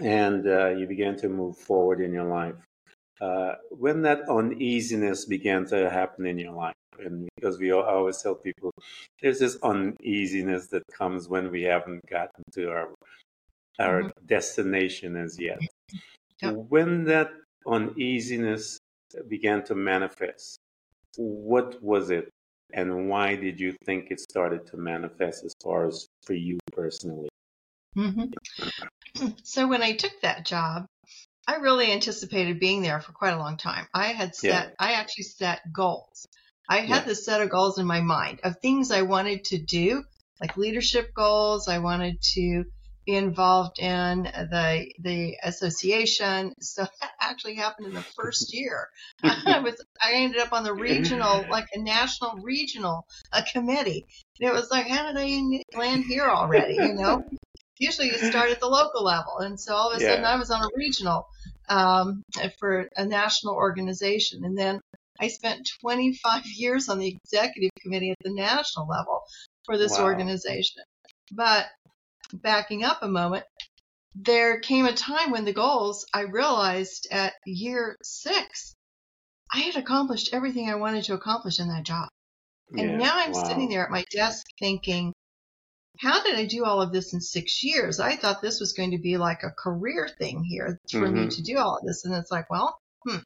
and 0.00 0.46
uh, 0.46 0.68
you 0.68 0.86
began 0.86 1.16
to 1.16 1.28
move 1.28 1.56
forward 1.56 2.00
in 2.00 2.12
your 2.12 2.24
life 2.24 2.54
uh, 3.24 3.52
when 3.70 4.02
that 4.02 4.20
uneasiness 4.28 5.24
began 5.36 5.62
to 5.72 5.78
happen 5.98 6.26
in 6.26 6.38
your 6.38 6.52
life 6.64 6.74
and 6.98 7.28
because 7.36 7.58
we 7.58 7.72
al- 7.72 7.82
always 7.96 8.18
tell 8.22 8.34
people 8.48 8.70
there's 9.20 9.40
this 9.44 9.56
uneasiness 9.62 10.68
that 10.68 10.82
comes 11.00 11.28
when 11.28 11.50
we 11.50 11.62
haven't 11.74 12.00
gotten 12.18 12.42
to 12.56 12.62
our 12.76 12.88
our 13.78 14.00
Mhm. 14.02 14.12
destination 14.26 15.16
as 15.16 15.38
yet. 15.40 15.62
Yep. 16.42 16.54
When 16.72 17.04
that 17.04 17.30
uneasiness 17.66 18.78
began 19.28 19.64
to 19.64 19.74
manifest, 19.74 20.58
what 21.16 21.82
was 21.82 22.10
it 22.10 22.30
and 22.72 23.08
why 23.10 23.36
did 23.36 23.60
you 23.60 23.72
think 23.86 24.10
it 24.10 24.20
started 24.20 24.66
to 24.68 24.76
manifest 24.76 25.44
as 25.44 25.52
far 25.62 25.86
as 25.86 26.08
for 26.26 26.34
you 26.34 26.58
personally? 26.72 27.28
hmm 27.96 28.24
So 29.44 29.68
when 29.68 29.82
I 29.82 29.94
took 29.96 30.20
that 30.22 30.46
job, 30.46 30.86
I 31.46 31.56
really 31.56 31.92
anticipated 31.92 32.58
being 32.60 32.82
there 32.82 33.00
for 33.00 33.12
quite 33.12 33.34
a 33.34 33.38
long 33.38 33.56
time. 33.56 33.86
I 33.92 34.08
had 34.08 34.34
set, 34.34 34.50
Yeah. 34.50 34.70
I 34.78 34.92
actually 34.94 35.24
set 35.24 35.60
goals. 35.72 36.26
I 36.68 36.78
had 36.78 37.02
Yeah. 37.02 37.04
this 37.04 37.24
set 37.26 37.42
of 37.42 37.50
goals 37.50 37.78
in 37.78 37.86
my 37.86 38.00
mind 38.00 38.40
of 38.44 38.58
things 38.60 38.90
I 38.90 39.02
wanted 39.02 39.44
to 39.46 39.58
do, 39.58 40.04
like 40.40 40.56
leadership 40.56 41.12
goals. 41.14 41.68
I 41.68 41.78
wanted 41.78 42.22
to 42.34 42.64
be 43.04 43.14
involved 43.16 43.78
in 43.78 44.26
uh, 44.26 44.46
the 44.50 44.90
the 45.00 45.36
association. 45.42 46.54
So 46.60 46.82
that 47.00 47.12
actually 47.20 47.56
happened 47.56 47.88
in 47.88 47.94
the 47.94 48.04
first 48.16 48.54
year. 48.54 48.88
I 49.22 49.58
was 49.58 49.74
I 50.02 50.14
ended 50.14 50.40
up 50.40 50.54
on 50.54 50.64
the 50.64 50.72
regional, 50.72 51.46
like 51.50 51.66
a 51.74 51.78
national 51.78 52.36
regional 52.42 53.06
a 53.32 53.42
committee. 53.42 54.06
And 54.40 54.48
it 54.48 54.52
was 54.52 54.70
like, 54.70 54.86
how 54.88 55.12
did 55.12 55.16
I 55.18 55.78
land 55.78 56.04
here 56.04 56.28
already? 56.28 56.76
You 56.76 56.94
know, 56.94 57.22
usually 57.78 58.08
you 58.08 58.18
start 58.18 58.50
at 58.50 58.60
the 58.60 58.68
local 58.68 59.04
level, 59.04 59.38
and 59.38 59.58
so 59.58 59.74
all 59.74 59.90
of 59.90 59.96
a 59.96 60.00
sudden 60.00 60.24
I 60.24 60.36
was 60.36 60.50
on 60.50 60.62
a 60.62 60.68
regional 60.76 61.26
um, 61.68 62.22
for 62.58 62.88
a 62.96 63.04
national 63.04 63.54
organization, 63.54 64.44
and 64.44 64.56
then 64.56 64.80
I 65.20 65.28
spent 65.28 65.70
25 65.80 66.46
years 66.56 66.88
on 66.88 66.98
the 66.98 67.08
executive 67.08 67.70
committee 67.80 68.10
at 68.10 68.18
the 68.22 68.32
national 68.32 68.88
level 68.88 69.22
for 69.64 69.78
this 69.78 69.92
Wow. 69.92 70.04
organization. 70.04 70.82
But 71.32 71.66
backing 72.32 72.84
up 72.84 73.02
a 73.02 73.08
moment, 73.08 73.44
there 74.14 74.60
came 74.60 74.86
a 74.86 74.92
time 74.94 75.30
when 75.30 75.44
the 75.44 75.52
goals 75.52 76.06
I 76.12 76.22
realized 76.22 77.08
at 77.10 77.34
year 77.46 77.96
six, 78.02 78.74
I 79.52 79.60
had 79.60 79.76
accomplished 79.76 80.30
everything 80.32 80.68
I 80.70 80.76
wanted 80.76 81.04
to 81.04 81.14
accomplish 81.14 81.60
in 81.60 81.68
that 81.68 81.84
job. 81.84 82.08
And 82.76 82.88
Yeah, 82.92 82.98
now 82.98 83.12
I'm 83.14 83.32
wow. 83.32 83.42
sitting 83.46 83.68
there 83.68 83.84
at 83.84 83.90
my 83.90 84.04
desk 84.10 84.46
thinking, 84.58 85.12
how 86.00 86.22
did 86.22 86.34
I 86.36 86.46
do 86.46 86.64
all 86.64 86.82
of 86.82 86.92
this 86.92 87.12
in 87.14 87.20
six 87.20 87.62
years? 87.62 88.00
I 88.00 88.16
thought 88.16 88.42
this 88.42 88.60
was 88.60 88.72
going 88.72 88.92
to 88.92 88.98
be 88.98 89.16
like 89.16 89.42
a 89.42 89.50
career 89.50 90.08
thing 90.18 90.44
here 90.44 90.78
for 90.90 91.08
me 91.10 91.28
Mhm. 91.28 91.36
to 91.36 91.42
do 91.42 91.58
all 91.58 91.76
of 91.78 91.86
this. 91.86 92.04
And 92.04 92.14
it's 92.14 92.30
like, 92.30 92.50
well, 92.50 92.78
hmm, 93.06 93.18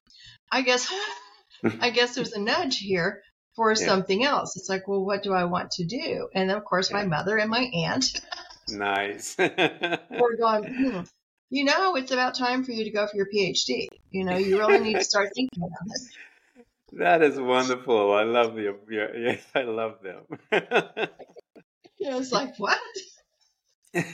I 0.52 0.62
guess, 0.62 0.92
I 1.80 1.90
guess 1.90 2.14
there's 2.14 2.32
a 2.32 2.40
nudge 2.40 2.78
here 2.78 3.22
for 3.56 3.74
Yeah. 3.74 3.76
something 3.76 4.24
else. 4.24 4.56
It's 4.56 4.68
like, 4.68 4.86
well, 4.88 5.04
what 5.04 5.22
do 5.22 5.32
I 5.32 5.44
want 5.44 5.72
to 5.72 5.84
do? 5.84 6.28
And 6.34 6.50
of 6.50 6.64
course, 6.64 6.92
my 6.92 7.04
mother 7.04 7.36
and 7.38 7.50
my 7.50 7.62
aunt 7.86 8.06
Nice. 8.68 9.36
were 10.10 10.36
going, 10.36 10.64
hmm, 10.64 11.00
you 11.50 11.64
know, 11.64 11.96
it's 11.96 12.12
about 12.12 12.34
time 12.34 12.64
for 12.64 12.72
you 12.72 12.84
to 12.84 12.90
go 12.90 13.06
for 13.06 13.16
your 13.16 13.26
PhD. 13.34 13.88
You 14.10 14.24
know, 14.24 14.36
you 14.36 14.58
really 14.58 14.80
need 14.80 14.98
to 14.98 15.04
start 15.04 15.30
thinking 15.34 15.62
about 15.62 15.88
this. 15.88 16.18
that 16.92 17.22
is 17.22 17.38
wonderful. 17.38 18.12
I 18.14 18.24
love 18.24 18.58
your, 18.58 18.76
your 18.88 19.16
yes, 19.16 19.42
I 19.54 19.62
love 19.62 19.98
them. 20.02 20.26
And 22.00 22.14
I 22.14 22.18
was 22.18 22.32
like, 22.32 22.56
what? 22.58 22.78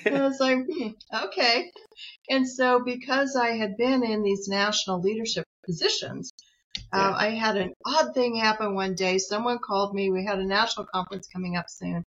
And 0.06 0.16
I 0.18 0.22
was 0.26 0.40
like, 0.40 0.58
hmm, 0.70 0.88
okay. 1.26 1.70
And 2.30 2.48
so 2.48 2.82
because 2.84 3.36
I 3.36 3.52
had 3.52 3.76
been 3.76 4.04
in 4.04 4.22
these 4.22 4.48
national 4.48 5.00
leadership 5.00 5.44
positions, 5.66 6.32
Yeah. 6.92 7.10
uh, 7.10 7.14
I 7.16 7.30
had 7.30 7.56
an 7.56 7.74
odd 7.86 8.14
thing 8.14 8.36
happen 8.36 8.74
one 8.74 8.94
day. 8.94 9.18
Someone 9.18 9.58
called 9.58 9.94
me. 9.94 10.10
We 10.10 10.24
had 10.26 10.38
a 10.40 10.46
national 10.46 10.86
conference 10.94 11.28
coming 11.32 11.56
up 11.56 11.66
soon. 11.68 12.04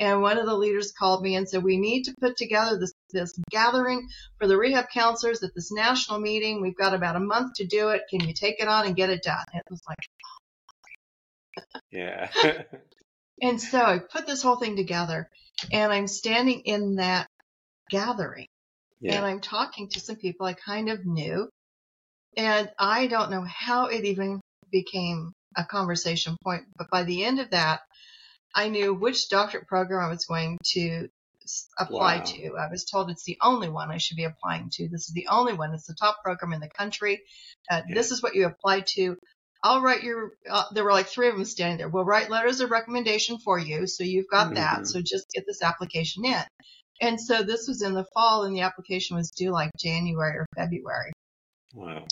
And 0.00 0.22
one 0.22 0.38
of 0.38 0.46
the 0.46 0.54
leaders 0.56 0.92
called 0.98 1.22
me 1.22 1.36
and 1.36 1.48
said, 1.48 1.62
we 1.64 1.78
need 1.78 2.04
to 2.04 2.14
put 2.20 2.36
together 2.36 2.78
this, 2.78 2.92
this 3.12 3.32
gathering 3.50 4.08
for 4.38 4.46
the 4.48 4.56
rehab 4.58 4.86
counselors 4.92 5.42
at 5.42 5.52
this 5.54 5.72
national 5.72 6.20
meeting. 6.20 6.60
We've 6.62 6.76
got 6.76 6.94
about 6.94 7.16
a 7.16 7.20
month 7.20 7.54
to 7.56 7.66
do 7.66 7.90
it. 7.90 8.02
Can 8.10 8.26
you 8.26 8.34
take 8.34 8.60
it 8.60 8.68
on 8.68 8.86
and 8.86 8.96
get 8.96 9.10
it 9.10 9.22
done? 9.22 9.44
It 9.54 9.62
was 9.70 9.80
like, 9.88 9.98
yeah. 11.90 12.30
and 13.42 13.60
so 13.60 13.80
I 13.80 13.98
put 13.98 14.26
this 14.26 14.42
whole 14.42 14.56
thing 14.56 14.76
together 14.76 15.28
and 15.72 15.92
I'm 15.92 16.06
standing 16.08 16.60
in 16.60 16.96
that 16.96 17.28
gathering 17.90 18.48
and. 19.16 19.24
I'm 19.26 19.40
talking 19.40 19.88
to 19.90 20.00
some 20.00 20.16
people 20.16 20.46
I 20.46 20.54
kind 20.54 20.88
of 20.88 21.04
knew. 21.06 21.48
And 22.36 22.70
I 22.78 23.06
don't 23.06 23.30
know 23.30 23.44
how 23.48 23.86
it 23.86 24.04
even 24.04 24.40
became 24.70 25.32
a 25.56 25.64
conversation 25.64 26.36
point, 26.44 26.64
but 26.76 26.90
by 26.90 27.04
the 27.04 27.24
end 27.24 27.40
of 27.40 27.50
that, 27.50 27.80
I 28.54 28.68
knew 28.68 28.92
which 28.94 29.28
doctorate 29.30 29.66
program 29.66 30.04
I 30.04 30.08
was 30.10 30.26
going 30.26 30.58
to 30.72 31.08
apply 31.78 32.18
Wow. 32.18 32.24
to. 32.24 32.56
I 32.58 32.68
was 32.70 32.84
told 32.84 33.10
it's 33.10 33.24
the 33.24 33.38
only 33.42 33.68
one 33.68 33.90
I 33.90 33.98
should 33.98 34.16
be 34.16 34.24
applying 34.24 34.68
to. 34.74 34.88
This 34.88 35.08
is 35.08 35.14
the 35.14 35.28
only 35.28 35.54
one. 35.54 35.72
It's 35.72 35.86
the 35.86 35.94
top 35.94 36.22
program 36.22 36.52
in 36.52 36.60
the 36.60 36.68
country. 36.68 37.22
Uh, 37.70 37.82
Yeah. 37.88 37.94
This 37.94 38.10
is 38.10 38.22
what 38.22 38.34
you 38.34 38.46
apply 38.46 38.80
to. 38.96 39.16
I'll 39.66 39.82
write 39.82 40.02
your, 40.02 40.32
uh, 40.48 40.64
there 40.72 40.84
were 40.84 40.92
like 40.92 41.08
three 41.08 41.28
of 41.28 41.34
them 41.34 41.44
standing 41.44 41.78
there. 41.78 41.88
We'll 41.88 42.04
write 42.04 42.30
letters 42.30 42.60
of 42.60 42.70
recommendation 42.70 43.38
for 43.38 43.58
you. 43.58 43.86
So 43.86 44.04
you've 44.04 44.28
got 44.30 44.54
that. 44.54 44.80
Mhm. 44.80 44.86
So 44.86 45.00
just 45.02 45.26
get 45.34 45.44
this 45.46 45.62
application 45.62 46.24
in. 46.24 46.42
And 47.00 47.20
so 47.20 47.42
this 47.42 47.66
was 47.68 47.82
in 47.82 47.92
the 47.94 48.06
fall 48.14 48.44
and 48.44 48.54
the 48.54 48.60
application 48.62 49.16
was 49.16 49.30
due 49.30 49.50
like 49.50 49.70
January 49.78 50.38
or 50.38 50.46
February. 50.56 51.12
Wow. 51.74 52.06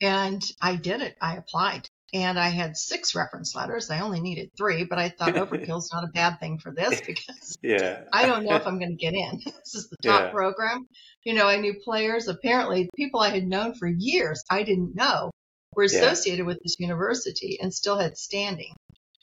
And 0.00 0.42
I 0.60 0.76
did 0.76 1.00
it. 1.00 1.16
I 1.20 1.36
applied 1.36 1.86
and 2.14 2.38
I 2.38 2.48
had 2.50 2.76
six 2.76 3.14
reference 3.14 3.54
letters. 3.54 3.90
I 3.90 4.00
only 4.00 4.20
needed 4.20 4.50
three, 4.56 4.84
but 4.84 4.98
I 4.98 5.08
thought 5.08 5.34
overkill's 5.36 5.90
not 5.92 6.04
a 6.04 6.12
bad 6.12 6.38
thing 6.40 6.58
for 6.58 6.72
this 6.72 7.00
because 7.06 7.56
Yeah. 7.62 8.04
I 8.12 8.26
don't 8.26 8.44
know 8.44 8.56
if 8.56 8.66
I'm 8.66 8.78
going 8.78 8.96
to 8.96 9.02
get 9.02 9.14
in. 9.14 9.40
This 9.44 9.74
is 9.74 9.88
the 9.88 9.96
top 10.08 10.22
Yeah. 10.24 10.30
program. 10.30 10.86
You 11.24 11.34
know, 11.34 11.46
I 11.48 11.56
knew 11.58 11.74
players. 11.84 12.28
Apparently, 12.28 12.90
people 12.96 13.20
I 13.20 13.30
had 13.30 13.44
known 13.46 13.74
for 13.74 13.88
years, 13.88 14.42
I 14.50 14.62
didn't 14.64 14.94
know, 14.94 15.30
were 15.76 15.84
Yeah. 15.84 15.86
associated 15.86 16.46
with 16.46 16.58
this 16.62 16.76
university 16.78 17.58
and 17.60 17.72
still 17.72 17.98
had 17.98 18.16
standing 18.16 18.74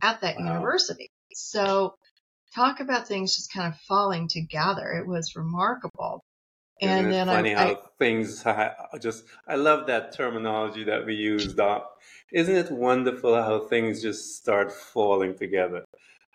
at 0.01 0.21
that 0.21 0.37
Wow. 0.39 0.45
university. 0.53 1.09
So, 1.33 1.95
talk 2.55 2.79
about 2.79 3.07
things 3.07 3.35
just 3.35 3.53
kind 3.53 3.73
of 3.73 3.79
falling 3.81 4.27
together. 4.27 4.93
It 4.93 5.07
was 5.07 5.35
remarkable. 5.35 6.23
Isn't 6.81 6.91
and 6.91 7.11
then 7.11 7.27
funny 7.27 7.55
I, 7.55 7.63
how 7.63 7.69
I 7.73 7.77
things 7.99 8.43
just 8.99 9.25
I 9.47 9.55
love 9.55 9.87
that 9.87 10.13
terminology 10.13 10.85
that 10.85 11.05
we 11.05 11.15
use, 11.15 11.53
Doc. 11.53 11.83
Uh, 11.83 11.85
isn't 12.31 12.55
it 12.55 12.71
wonderful 12.71 13.35
how 13.35 13.59
things 13.67 14.01
just 14.01 14.37
start 14.37 14.71
falling 14.71 15.35
together? 15.37 15.83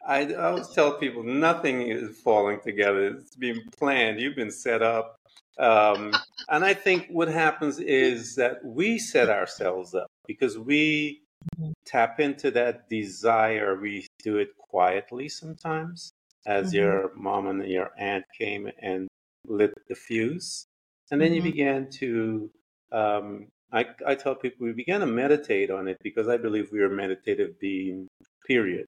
I, 0.07 0.27
I 0.35 0.35
always 0.50 0.68
tell 0.68 0.98
people 0.98 1.22
nothing 1.22 1.83
is 1.83 2.18
falling 2.20 2.61
together. 2.61 3.07
It's 3.07 3.37
being 3.37 3.62
planned. 3.79 4.20
You've 4.20 4.37
been 4.37 4.50
set 4.50 4.83
up. 4.83 5.16
Um, 5.59 6.23
and 6.49 6.64
I 6.64 6.75
think 6.75 7.09
what 7.09 7.29
happens 7.29 7.79
is 7.79 8.37
that 8.37 8.64
we 8.64 8.99
set 8.99 9.31
ourselves 9.31 9.94
up 9.94 10.09
because 10.27 10.59
we 10.59 11.23
Mhm. 11.59 11.73
tap 11.87 12.20
into 12.20 12.51
that 12.53 12.88
desire. 12.88 13.77
We 13.81 14.07
do 14.23 14.38
it 14.38 14.51
quietly 14.59 15.29
sometimes, 15.29 16.12
as 16.47 16.73
Mhm. 16.73 16.75
your 16.75 17.12
mom 17.14 17.47
and 17.49 17.66
your 17.68 17.90
aunt 17.99 18.25
came 18.38 18.70
and 18.81 19.09
lit 19.47 19.73
the 19.88 19.94
fuse. 19.94 20.66
And 21.11 21.20
then 21.20 21.35
you 21.35 21.42
Mhm. 21.42 21.42
began 21.42 21.90
to, 22.01 22.51
um, 22.92 23.49
I, 23.73 23.87
I 24.07 24.14
tell 24.14 24.35
people, 24.35 24.66
we 24.66 24.73
began 24.73 25.01
to 25.01 25.07
meditate 25.07 25.70
on 25.70 25.88
it 25.88 25.99
because 26.03 26.29
I 26.29 26.37
believe 26.37 26.73
we 26.73 26.81
are 26.81 26.88
meditative 26.90 27.59
being, 27.61 28.09
period. 28.47 28.87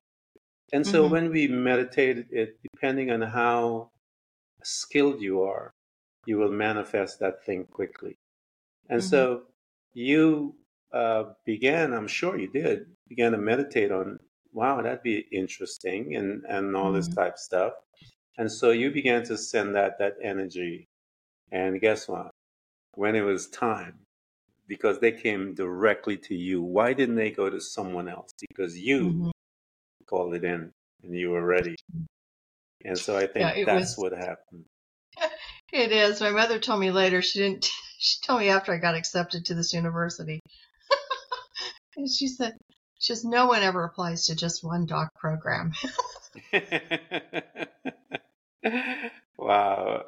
And 0.73 0.87
so 0.87 1.07
Mhm. 1.07 1.09
when 1.09 1.31
we 1.31 1.49
meditate 1.49 2.27
it, 2.31 2.59
depending 2.75 3.11
on 3.11 3.23
how 3.23 3.91
skilled 4.63 5.21
you 5.23 5.43
are, 5.43 5.73
you 6.27 6.39
will 6.39 6.51
manifest 6.53 7.19
that 7.21 7.45
thing 7.45 7.65
quickly. 7.65 8.19
And 8.89 9.01
Mhm. 9.01 9.05
so 9.11 9.43
you 9.95 10.57
uh, 10.93 11.33
began, 11.45 11.93
I'm 11.93 12.07
sure 12.09 12.39
you 12.39 12.49
did, 12.49 12.87
began 13.09 13.33
to 13.33 13.39
meditate 13.39 13.91
on, 13.93 14.19
wow, 14.53 14.81
that'd 14.81 15.03
be 15.03 15.27
interesting 15.33 16.17
and, 16.17 16.45
and 16.49 16.77
all 16.77 16.93
this 16.93 17.09
Mhm. 17.09 17.15
type 17.17 17.33
of 17.35 17.39
stuff. 17.39 17.73
And 18.39 18.51
so 18.51 18.71
you 18.71 18.91
began 18.91 19.23
to 19.25 19.37
send 19.37 19.75
that 19.75 19.99
that 19.99 20.17
energy. 20.23 20.87
And 21.53 21.81
guess 21.81 22.09
what? 22.09 22.31
When 22.95 23.15
it 23.15 23.23
was 23.23 23.49
time, 23.49 23.99
because 24.69 24.99
they 25.01 25.13
came 25.13 25.55
directly 25.55 26.17
to 26.19 26.35
you, 26.35 26.63
why 26.63 26.93
didn't 26.93 27.17
they 27.17 27.31
go 27.31 27.51
to 27.51 27.61
someone 27.61 28.09
else? 28.09 28.31
Because 28.49 28.79
you 28.79 28.99
Mhm. 29.11 29.31
called 30.07 30.35
it 30.35 30.45
in 30.45 30.73
and 31.03 31.15
you 31.15 31.31
were 31.31 31.45
ready. 31.45 31.77
And 32.85 32.99
so 32.99 33.17
I 33.17 33.27
think 33.27 33.57
Yeah, 33.59 33.65
that's 33.65 33.97
was- 33.97 34.13
what 34.13 34.13
happened. 34.19 34.65
It 35.73 35.93
is. 35.93 36.21
My 36.21 36.31
mother 36.31 36.59
told 36.59 36.81
me 36.81 36.91
later. 36.91 37.23
She 37.23 37.41
didn't. 37.41 37.71
She 37.99 38.21
told 38.21 38.41
me 38.41 38.51
after 38.51 38.75
I 38.75 38.77
got 38.77 38.95
accepted 38.95 39.47
to 39.47 39.55
this 39.55 39.73
university. 39.73 40.43
and 41.97 42.11
she 42.11 42.29
said, 42.29 42.55
"She 42.99 43.15
says 43.15 43.25
no 43.25 43.47
one 43.47 43.63
ever 43.63 43.85
applies 43.85 44.27
to 44.27 44.37
just 44.37 44.63
one 44.63 44.85
doc 44.85 45.15
program." 45.15 45.73
wow. 49.39 50.05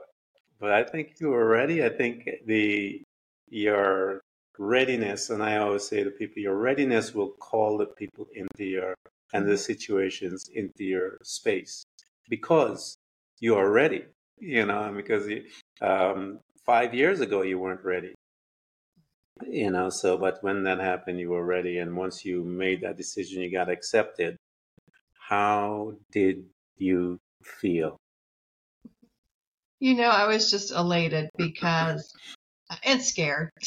But 0.61 0.73
I 0.73 0.85
think 0.85 1.15
you 1.19 1.31
were 1.31 1.47
ready. 1.47 1.83
I 1.83 1.89
think 1.89 2.29
the 2.45 3.03
your 3.49 4.21
readiness, 4.59 5.31
and 5.31 5.43
I 5.43 5.57
always 5.57 5.89
say 5.89 6.05
to 6.05 6.11
people, 6.11 6.43
your 6.43 6.57
readiness 6.57 7.15
will 7.15 7.31
call 7.31 7.79
the 7.79 7.87
people 7.87 8.27
into 8.35 8.65
your 8.65 8.95
and 9.33 9.49
the 9.49 9.57
situations 9.57 10.47
into 10.53 10.85
your 10.85 11.17
space 11.23 11.87
because 12.29 12.99
you 13.41 13.57
are 13.57 13.71
ready. 13.71 14.05
You 14.41 14.67
know, 14.67 14.93
because 14.95 15.29
you, 15.29 15.45
um, 15.81 16.41
five 16.65 16.95
years 16.95 17.21
ago 17.21 17.43
you 17.43 17.59
weren't 17.59 17.85
ready. 17.85 18.15
You 19.47 19.71
know, 19.71 19.89
so 19.89 20.19
but 20.19 20.39
when 20.43 20.65
that 20.65 20.81
happened, 20.81 21.21
you 21.21 21.31
were 21.31 21.45
ready, 21.45 21.79
and 21.79 21.97
once 21.97 22.25
you 22.25 22.43
made 22.43 22.83
that 22.83 22.97
decision, 22.97 23.43
you 23.43 23.53
got 23.53 23.71
accepted. 23.71 24.37
How 25.29 25.95
did 26.11 26.45
you 26.77 27.19
feel? 27.45 27.97
You 29.79 29.95
know, 29.95 30.09
I 30.09 30.27
was 30.27 30.51
just 30.51 30.73
elated 30.73 31.31
because 31.37 32.13
and 32.85 33.03
scared. 33.03 33.51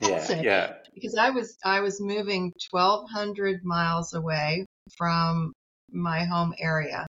Yeah, 0.00 0.40
yeah. 0.42 0.72
Because 0.92 1.14
I 1.14 1.30
was 1.30 1.56
I 1.64 1.78
was 1.78 2.00
moving 2.00 2.52
1200 2.70 3.64
miles 3.64 4.14
away 4.14 4.66
from 4.96 5.52
my 5.92 6.24
home 6.24 6.54
area. 6.58 7.06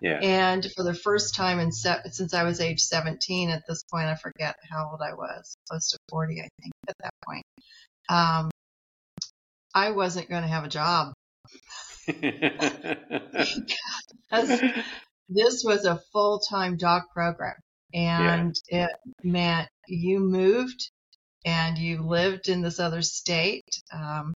Yeah. 0.00 0.18
And 0.22 0.66
for 0.76 0.82
the 0.82 0.94
first 0.94 1.34
time 1.34 1.60
in 1.60 1.72
se- 1.72 2.02
since 2.12 2.32
I 2.32 2.44
was 2.44 2.60
age 2.60 2.80
17 2.80 3.50
at 3.50 3.62
this 3.68 3.82
point, 3.84 4.06
I 4.06 4.14
forget 4.14 4.56
how 4.70 4.90
old 4.90 5.00
I 5.02 5.14
was, 5.14 5.56
close 5.68 5.90
to 5.90 5.98
40, 6.08 6.40
I 6.40 6.48
think, 6.60 6.72
at 6.88 6.94
that 7.02 7.12
point. 7.26 7.44
Um, 8.08 8.50
I 9.74 9.90
wasn't 9.90 10.30
going 10.30 10.42
to 10.42 10.48
have 10.48 10.64
a 10.64 10.68
job. 10.68 11.12
this 15.28 15.62
was 15.64 15.84
a 15.84 16.00
full 16.12 16.40
time 16.40 16.76
doc 16.76 17.12
program. 17.12 17.54
And 17.92 18.54
yeah. 18.70 18.86
it 18.86 18.90
meant 19.22 19.68
you 19.86 20.20
moved 20.20 20.90
and 21.44 21.76
you 21.76 22.02
lived 22.02 22.48
in 22.48 22.62
this 22.62 22.80
other 22.80 23.02
state. 23.02 23.68
Um, 23.92 24.32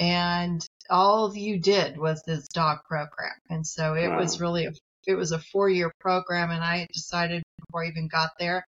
and 0.00 0.64
all 0.90 1.34
you 1.34 1.60
did 1.60 1.96
was 1.96 2.22
this 2.22 2.48
doc 2.48 2.86
program. 2.86 3.34
And 3.48 3.66
so 3.66 3.94
it 3.94 4.08
wow. 4.08 4.18
was 4.18 4.40
really 4.40 4.66
a, 4.66 4.72
it 5.06 5.14
was 5.14 5.32
a 5.32 5.38
four 5.38 5.68
year 5.68 5.92
program. 6.00 6.50
And 6.50 6.62
I 6.62 6.86
decided 6.92 7.42
before 7.60 7.84
I 7.84 7.88
even 7.88 8.08
got 8.08 8.30
there, 8.38 8.64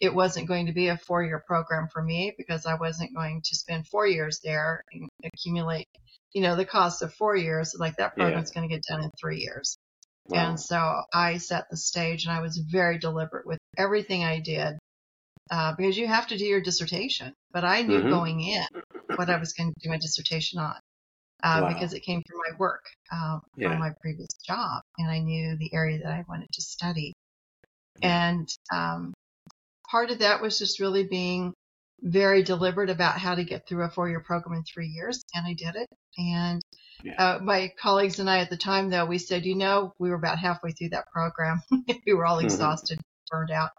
it 0.00 0.14
wasn't 0.14 0.48
going 0.48 0.66
to 0.66 0.72
be 0.72 0.88
a 0.88 0.96
four 0.96 1.22
year 1.22 1.42
program 1.46 1.88
for 1.92 2.02
me 2.02 2.32
because 2.36 2.66
I 2.66 2.74
wasn't 2.74 3.14
going 3.14 3.42
to 3.44 3.56
spend 3.56 3.86
four 3.86 4.06
years 4.06 4.40
there 4.42 4.82
and 4.92 5.08
accumulate, 5.24 5.86
you 6.32 6.42
know, 6.42 6.56
the 6.56 6.64
cost 6.64 7.02
of 7.02 7.12
four 7.14 7.36
years. 7.36 7.74
Like 7.78 7.96
that 7.96 8.16
program's 8.16 8.50
yeah. 8.50 8.60
going 8.60 8.68
to 8.68 8.74
get 8.74 8.84
done 8.88 9.04
in 9.04 9.10
three 9.20 9.40
years. 9.40 9.76
Wow. 10.28 10.50
And 10.50 10.60
so 10.60 11.02
I 11.12 11.38
set 11.38 11.66
the 11.70 11.76
stage 11.76 12.24
and 12.24 12.32
I 12.32 12.40
was 12.40 12.56
very 12.56 12.98
deliberate 12.98 13.46
with 13.46 13.58
everything 13.76 14.24
I 14.24 14.40
did 14.40 14.78
uh, 15.50 15.74
because 15.76 15.98
you 15.98 16.06
have 16.06 16.28
to 16.28 16.38
do 16.38 16.44
your 16.44 16.60
dissertation. 16.60 17.34
But 17.52 17.64
I 17.64 17.82
knew 17.82 17.98
mm-hmm. 17.98 18.10
going 18.10 18.40
in 18.40 18.66
what 19.16 19.28
I 19.28 19.38
was 19.38 19.52
going 19.52 19.72
to 19.72 19.80
do 19.82 19.90
my 19.90 19.98
dissertation 19.98 20.60
on 20.60 20.74
uh, 21.42 21.60
wow. 21.62 21.68
because 21.68 21.92
it 21.94 22.00
came 22.00 22.22
from 22.26 22.38
my 22.38 22.56
work 22.58 22.84
um, 23.12 23.40
yeah. 23.56 23.68
from 23.68 23.78
my 23.78 23.90
previous 24.00 24.30
job, 24.46 24.82
and 24.98 25.10
I 25.10 25.18
knew 25.18 25.56
the 25.56 25.72
area 25.74 25.98
that 25.98 26.12
I 26.12 26.24
wanted 26.28 26.50
to 26.52 26.62
study. 26.62 27.14
And 28.02 28.48
um, 28.72 29.12
part 29.90 30.10
of 30.10 30.20
that 30.20 30.40
was 30.40 30.58
just 30.58 30.80
really 30.80 31.04
being 31.04 31.52
very 32.02 32.42
deliberate 32.42 32.90
about 32.90 33.18
how 33.18 33.34
to 33.34 33.44
get 33.44 33.66
through 33.66 33.84
a 33.84 33.90
four-year 33.90 34.20
program 34.20 34.56
in 34.56 34.64
three 34.64 34.88
years, 34.88 35.22
and 35.34 35.46
I 35.46 35.54
did 35.54 35.76
it. 35.76 35.88
And 36.16 36.62
yeah. 37.04 37.14
uh, 37.18 37.38
my 37.42 37.72
colleagues 37.78 38.18
and 38.18 38.30
I 38.30 38.38
at 38.38 38.50
the 38.50 38.56
time, 38.56 38.90
though, 38.90 39.06
we 39.06 39.18
said, 39.18 39.44
you 39.44 39.54
know, 39.54 39.92
we 39.98 40.10
were 40.10 40.16
about 40.16 40.38
halfway 40.38 40.72
through 40.72 40.90
that 40.90 41.10
program. 41.12 41.60
we 42.06 42.14
were 42.14 42.24
all 42.24 42.38
mm-hmm. 42.38 42.46
exhausted, 42.46 42.98
mm-hmm. 42.98 43.36
burned 43.36 43.50
out. 43.50 43.70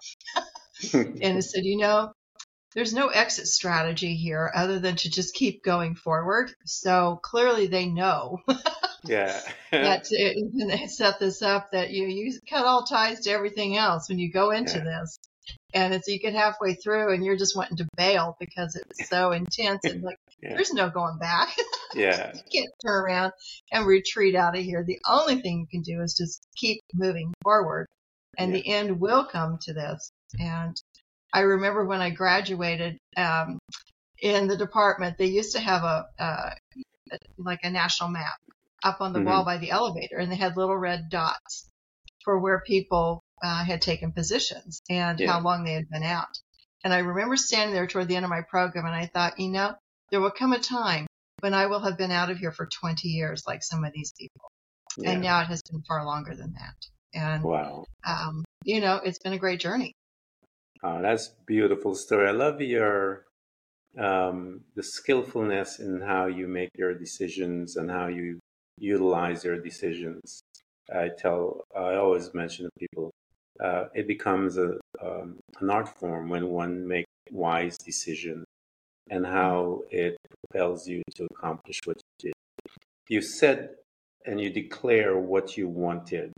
and 1.23 1.37
I 1.37 1.41
said, 1.41 1.65
you 1.65 1.77
know, 1.77 2.13
there's 2.73 2.93
no 2.93 3.07
exit 3.07 3.47
strategy 3.47 4.15
here 4.15 4.51
other 4.55 4.79
than 4.79 4.95
to 4.97 5.09
just 5.09 5.33
keep 5.33 5.63
going 5.63 5.95
forward. 5.95 6.53
So 6.65 7.19
clearly 7.21 7.67
they 7.67 7.85
know. 7.85 8.39
yeah. 9.03 9.41
that 9.71 10.07
they 10.09 10.87
set 10.87 11.19
this 11.19 11.41
up 11.41 11.71
that 11.71 11.91
you 11.91 12.07
you 12.07 12.39
cut 12.49 12.65
all 12.65 12.83
ties 12.83 13.21
to 13.21 13.31
everything 13.31 13.77
else 13.77 14.07
when 14.09 14.19
you 14.19 14.31
go 14.31 14.51
into 14.51 14.77
yeah. 14.77 14.83
this. 14.83 15.19
And 15.73 15.93
it's 15.93 16.07
you 16.07 16.19
get 16.19 16.33
halfway 16.33 16.75
through 16.75 17.13
and 17.13 17.25
you're 17.25 17.37
just 17.37 17.57
wanting 17.57 17.77
to 17.77 17.87
bail 17.97 18.37
because 18.39 18.75
it's 18.75 19.09
so 19.09 19.31
intense 19.31 19.81
and 19.83 20.01
like 20.03 20.17
yeah. 20.41 20.53
there's 20.53 20.73
no 20.73 20.89
going 20.89 21.17
back. 21.17 21.49
yeah. 21.93 22.31
you 22.33 22.61
can't 22.61 22.73
turn 22.85 23.03
around 23.03 23.33
and 23.71 23.85
retreat 23.85 24.35
out 24.35 24.57
of 24.57 24.63
here. 24.63 24.83
The 24.85 24.99
only 25.09 25.41
thing 25.41 25.59
you 25.59 25.67
can 25.67 25.81
do 25.81 26.01
is 26.01 26.15
just 26.15 26.45
keep 26.55 26.81
moving 26.93 27.33
forward 27.43 27.87
and 28.37 28.51
yeah. 28.51 28.61
the 28.61 28.69
end 28.69 28.99
will 28.99 29.25
come 29.25 29.57
to 29.63 29.73
this. 29.73 30.11
And 30.39 30.75
I 31.33 31.41
remember 31.41 31.85
when 31.85 32.01
I 32.01 32.09
graduated 32.09 32.97
um, 33.17 33.59
in 34.19 34.47
the 34.47 34.57
department, 34.57 35.17
they 35.17 35.27
used 35.27 35.53
to 35.53 35.59
have 35.59 35.83
a, 35.83 36.05
uh, 36.19 36.49
like 37.37 37.59
a 37.63 37.69
national 37.69 38.09
map 38.09 38.39
up 38.83 39.01
on 39.01 39.13
the 39.13 39.19
mm-hmm. 39.19 39.27
wall 39.27 39.45
by 39.45 39.57
the 39.57 39.71
elevator, 39.71 40.17
and 40.17 40.31
they 40.31 40.35
had 40.35 40.57
little 40.57 40.77
red 40.77 41.09
dots 41.09 41.69
for 42.23 42.39
where 42.39 42.61
people 42.65 43.23
uh, 43.43 43.63
had 43.63 43.81
taken 43.81 44.11
positions 44.11 44.81
and 44.89 45.19
yeah. 45.19 45.31
how 45.31 45.41
long 45.41 45.63
they 45.63 45.73
had 45.73 45.89
been 45.89 46.03
out. 46.03 46.37
And 46.83 46.93
I 46.93 46.99
remember 46.99 47.35
standing 47.35 47.73
there 47.73 47.87
toward 47.87 48.07
the 48.07 48.15
end 48.15 48.25
of 48.25 48.31
my 48.31 48.41
program, 48.41 48.85
and 48.85 48.95
I 48.95 49.05
thought, 49.05 49.39
you 49.39 49.49
know, 49.49 49.75
there 50.09 50.19
will 50.19 50.31
come 50.31 50.53
a 50.53 50.59
time 50.59 51.07
when 51.41 51.53
I 51.53 51.67
will 51.67 51.79
have 51.79 51.97
been 51.97 52.11
out 52.11 52.29
of 52.29 52.37
here 52.37 52.51
for 52.51 52.67
20 52.67 53.07
years, 53.07 53.43
like 53.47 53.63
some 53.63 53.83
of 53.83 53.93
these 53.93 54.13
people. 54.17 54.51
Yeah. 54.97 55.11
And 55.11 55.21
now 55.21 55.41
it 55.41 55.47
has 55.47 55.61
been 55.61 55.83
far 55.87 56.05
longer 56.05 56.35
than 56.35 56.53
that. 56.53 57.19
And 57.19 57.43
wow, 57.43 57.85
um, 58.05 58.43
you 58.63 58.81
know, 58.81 58.95
it's 59.03 59.19
been 59.19 59.33
a 59.33 59.37
great 59.37 59.59
journey. 59.59 59.93
Oh, 60.83 60.99
that's 60.99 61.29
beautiful 61.45 61.93
story. 61.93 62.27
I 62.27 62.31
love 62.31 62.59
your 62.59 63.25
um, 63.97 64.61
the 64.75 64.81
skillfulness 64.81 65.79
in 65.79 66.01
how 66.01 66.25
you 66.25 66.47
make 66.47 66.69
your 66.75 66.93
decisions 66.95 67.75
and 67.75 67.91
how 67.91 68.07
you 68.07 68.39
utilize 68.77 69.43
your 69.43 69.59
decisions. 69.59 70.41
I 70.91 71.09
tell, 71.09 71.61
I 71.75 71.95
always 71.95 72.33
mention 72.33 72.65
to 72.65 72.71
people, 72.79 73.11
uh, 73.59 73.85
it 73.93 74.07
becomes 74.07 74.57
a 74.57 74.79
um, 75.01 75.39
an 75.59 75.69
art 75.69 75.89
form 75.89 76.29
when 76.29 76.47
one 76.47 76.87
makes 76.87 77.09
wise 77.31 77.77
decisions 77.77 78.45
and 79.09 79.25
how 79.25 79.81
it 79.91 80.17
propels 80.39 80.87
you 80.87 81.03
to 81.15 81.27
accomplish 81.31 81.79
what 81.85 81.97
you 81.97 82.29
did. 82.29 82.33
You 83.07 83.21
said 83.21 83.75
and 84.25 84.41
you 84.41 84.49
declare 84.49 85.17
what 85.17 85.57
you 85.57 85.67
wanted, 85.67 86.31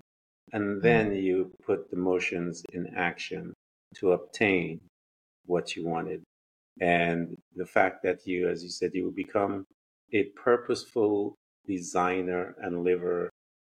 and 0.52 0.82
then 0.82 1.16
you 1.16 1.52
put 1.66 1.90
the 1.90 1.98
motions 1.98 2.64
in 2.74 2.88
action 2.96 3.54
to 3.96 4.12
obtain 4.14 4.80
what 5.46 5.76
you 5.76 5.86
wanted. 5.86 6.24
And 6.82 7.38
the 7.56 7.66
fact 7.66 8.04
that 8.04 8.26
you, 8.26 8.50
as 8.50 8.64
you 8.64 8.70
said, 8.70 8.92
you 8.94 9.04
will 9.04 9.12
become 9.12 9.66
a 10.12 10.24
purposeful 10.36 11.36
designer 11.68 12.56
and 12.62 12.84
liver 12.84 13.30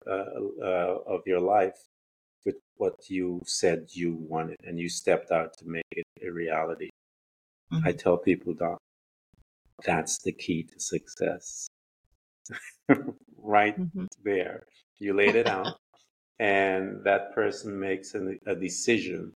uh, 0.07 0.25
uh, 0.63 0.97
of 1.07 1.21
your 1.25 1.39
life 1.39 1.77
with 2.45 2.55
what 2.77 3.09
you 3.09 3.41
said 3.45 3.87
you 3.91 4.13
wanted, 4.27 4.57
and 4.63 4.79
you 4.79 4.89
stepped 4.89 5.31
out 5.31 5.53
to 5.59 5.65
make 5.67 5.83
it 5.91 6.05
a 6.25 6.29
reality. 6.29 6.89
Mm-hmm. 7.71 7.87
I 7.87 7.91
tell 7.91 8.17
people, 8.17 8.53
Doc, 8.53 8.77
that's 9.85 10.19
the 10.23 10.31
key 10.31 10.63
to 10.63 10.79
success. 10.79 11.67
right 13.37 13.79
mm-hmm. 13.79 14.05
there. 14.23 14.63
You 14.99 15.13
laid 15.13 15.35
it 15.35 15.47
out, 15.57 15.75
and 16.39 17.03
that 17.03 17.33
person 17.33 17.79
makes 17.79 18.15
a, 18.15 18.35
a 18.47 18.55
decision 18.55 19.33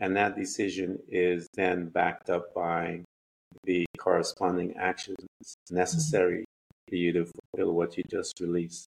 and 0.00 0.16
that 0.16 0.36
decision 0.36 0.98
is 1.08 1.48
then 1.54 1.86
backed 1.86 2.30
up 2.30 2.54
by 2.54 3.00
the 3.64 3.86
corresponding 3.98 4.74
actions 4.76 5.16
necessary 5.70 6.40
mm-hmm. 6.40 6.90
for 6.90 6.96
you 6.96 7.12
to 7.12 7.24
fulfill 7.24 7.72
what 7.72 7.96
you 7.96 8.04
just 8.10 8.40
released. 8.40 8.86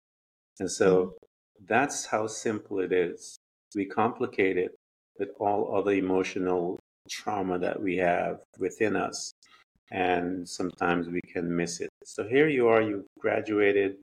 And 0.59 0.71
so 0.71 0.97
mm-hmm. 0.97 1.65
that's 1.69 2.07
how 2.07 2.27
simple 2.27 2.81
it 2.81 2.93
is. 2.93 3.37
We 3.75 3.85
complicate 3.85 4.57
it 4.57 4.75
with 5.19 5.31
all 5.39 5.77
other 5.77 5.93
emotional 5.93 6.79
trauma 7.09 7.59
that 7.59 7.81
we 7.81 7.97
have 7.97 8.41
within 8.59 8.97
us. 8.97 9.33
And 9.93 10.49
sometimes 10.49 11.09
we 11.09 11.21
can 11.21 11.55
miss 11.55 11.81
it. 11.81 11.91
So 12.05 12.27
here 12.27 12.49
you 12.49 12.67
are, 12.69 12.83
you 12.83 13.05
graduated, 13.21 13.97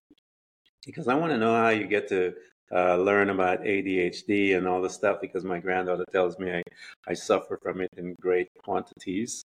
because 0.86 1.10
I 1.10 1.16
want 1.16 1.34
to 1.34 1.38
know 1.38 1.54
how 1.54 1.70
you 1.70 1.88
get 1.88 2.08
to 2.10 2.34
uh, 2.74 2.98
learn 2.98 3.30
about 3.30 3.62
ADHD 3.62 4.58
and 4.58 4.68
all 4.68 4.82
the 4.82 4.90
stuff 4.90 5.20
because 5.22 5.44
my 5.44 5.60
granddaughter 5.60 6.06
tells 6.12 6.40
me 6.40 6.52
I, 6.52 6.64
I 7.08 7.14
suffer 7.14 7.60
from 7.62 7.82
it 7.82 7.90
in 7.98 8.16
great 8.22 8.50
quantities. 8.64 9.44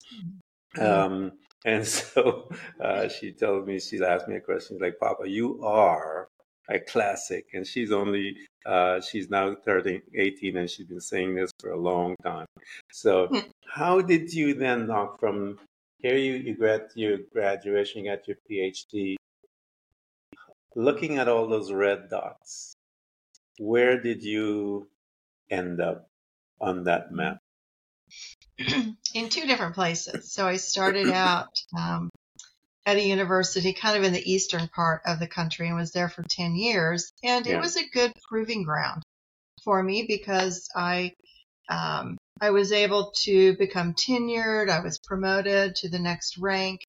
Mm-hmm. 0.78 0.84
Um, 0.86 1.32
and 1.66 1.86
so 2.00 2.50
uh, 2.82 3.08
she 3.08 3.32
told 3.32 3.68
me, 3.68 3.80
she's 3.80 4.02
asked 4.02 4.28
me 4.28 4.36
a 4.36 4.42
question, 4.42 4.78
like, 4.80 5.00
Papa, 5.00 5.28
you 5.28 5.64
are 5.64 6.28
a 6.70 6.80
classic. 6.80 7.46
And 7.54 7.66
she's 7.66 7.92
only, 7.92 8.36
uh, 8.66 9.02
she's 9.02 9.30
now 9.30 9.56
13, 9.66 10.02
18, 10.16 10.58
and 10.58 10.70
she's 10.70 10.86
been 10.86 11.02
saying 11.02 11.36
this 11.36 11.52
for 11.60 11.72
a 11.72 11.80
long 11.80 12.16
time. 12.24 12.48
So, 12.92 13.28
hmm. 13.28 13.40
how 13.68 14.02
did 14.02 14.34
you 14.34 14.54
then, 14.54 14.88
knock 14.88 15.20
from 15.20 15.60
here 16.06 16.18
you, 16.18 16.34
you 16.34 16.56
got 16.56 16.96
your 16.96 17.18
graduation, 17.34 18.06
you 18.06 18.12
got 18.12 18.28
your 18.28 18.38
PhD, 18.48 19.16
looking 20.76 21.18
at 21.18 21.28
all 21.28 21.48
those 21.48 21.72
red 21.72 22.10
dots, 22.10 22.75
where 23.58 24.02
did 24.02 24.24
you 24.24 24.88
end 25.50 25.82
up 25.82 26.10
on 26.60 26.86
that 26.86 27.12
map? 27.12 27.40
in 29.14 29.30
two 29.30 29.46
different 29.46 29.76
places. 29.76 30.32
So 30.32 30.48
I 30.48 30.58
started 30.58 31.10
out 31.10 31.60
um, 31.78 32.10
at 32.86 32.98
a 32.98 33.04
university 33.04 33.74
kind 33.74 33.98
of 33.98 34.04
in 34.04 34.14
the 34.14 34.32
eastern 34.32 34.68
part 34.68 35.02
of 35.06 35.20
the 35.20 35.28
country 35.28 35.68
and 35.68 35.76
was 35.76 35.92
there 35.92 36.10
for 36.10 36.24
10 36.24 36.56
years. 36.56 37.12
And 37.24 37.46
yeah. 37.46 37.58
it 37.58 37.60
was 37.60 37.76
a 37.76 37.90
good 37.90 38.14
proving 38.30 38.64
ground 38.64 39.04
for 39.64 39.82
me 39.82 40.06
because 40.08 40.70
I 40.76 41.14
um, 41.68 42.18
I 42.40 42.52
was 42.52 42.72
able 42.72 43.12
to 43.24 43.56
become 43.58 43.94
tenured. 43.96 44.70
I 44.70 44.82
was 44.82 45.00
promoted 45.00 45.76
to 45.78 45.90
the 45.90 46.00
next 46.00 46.38
rank. 46.38 46.82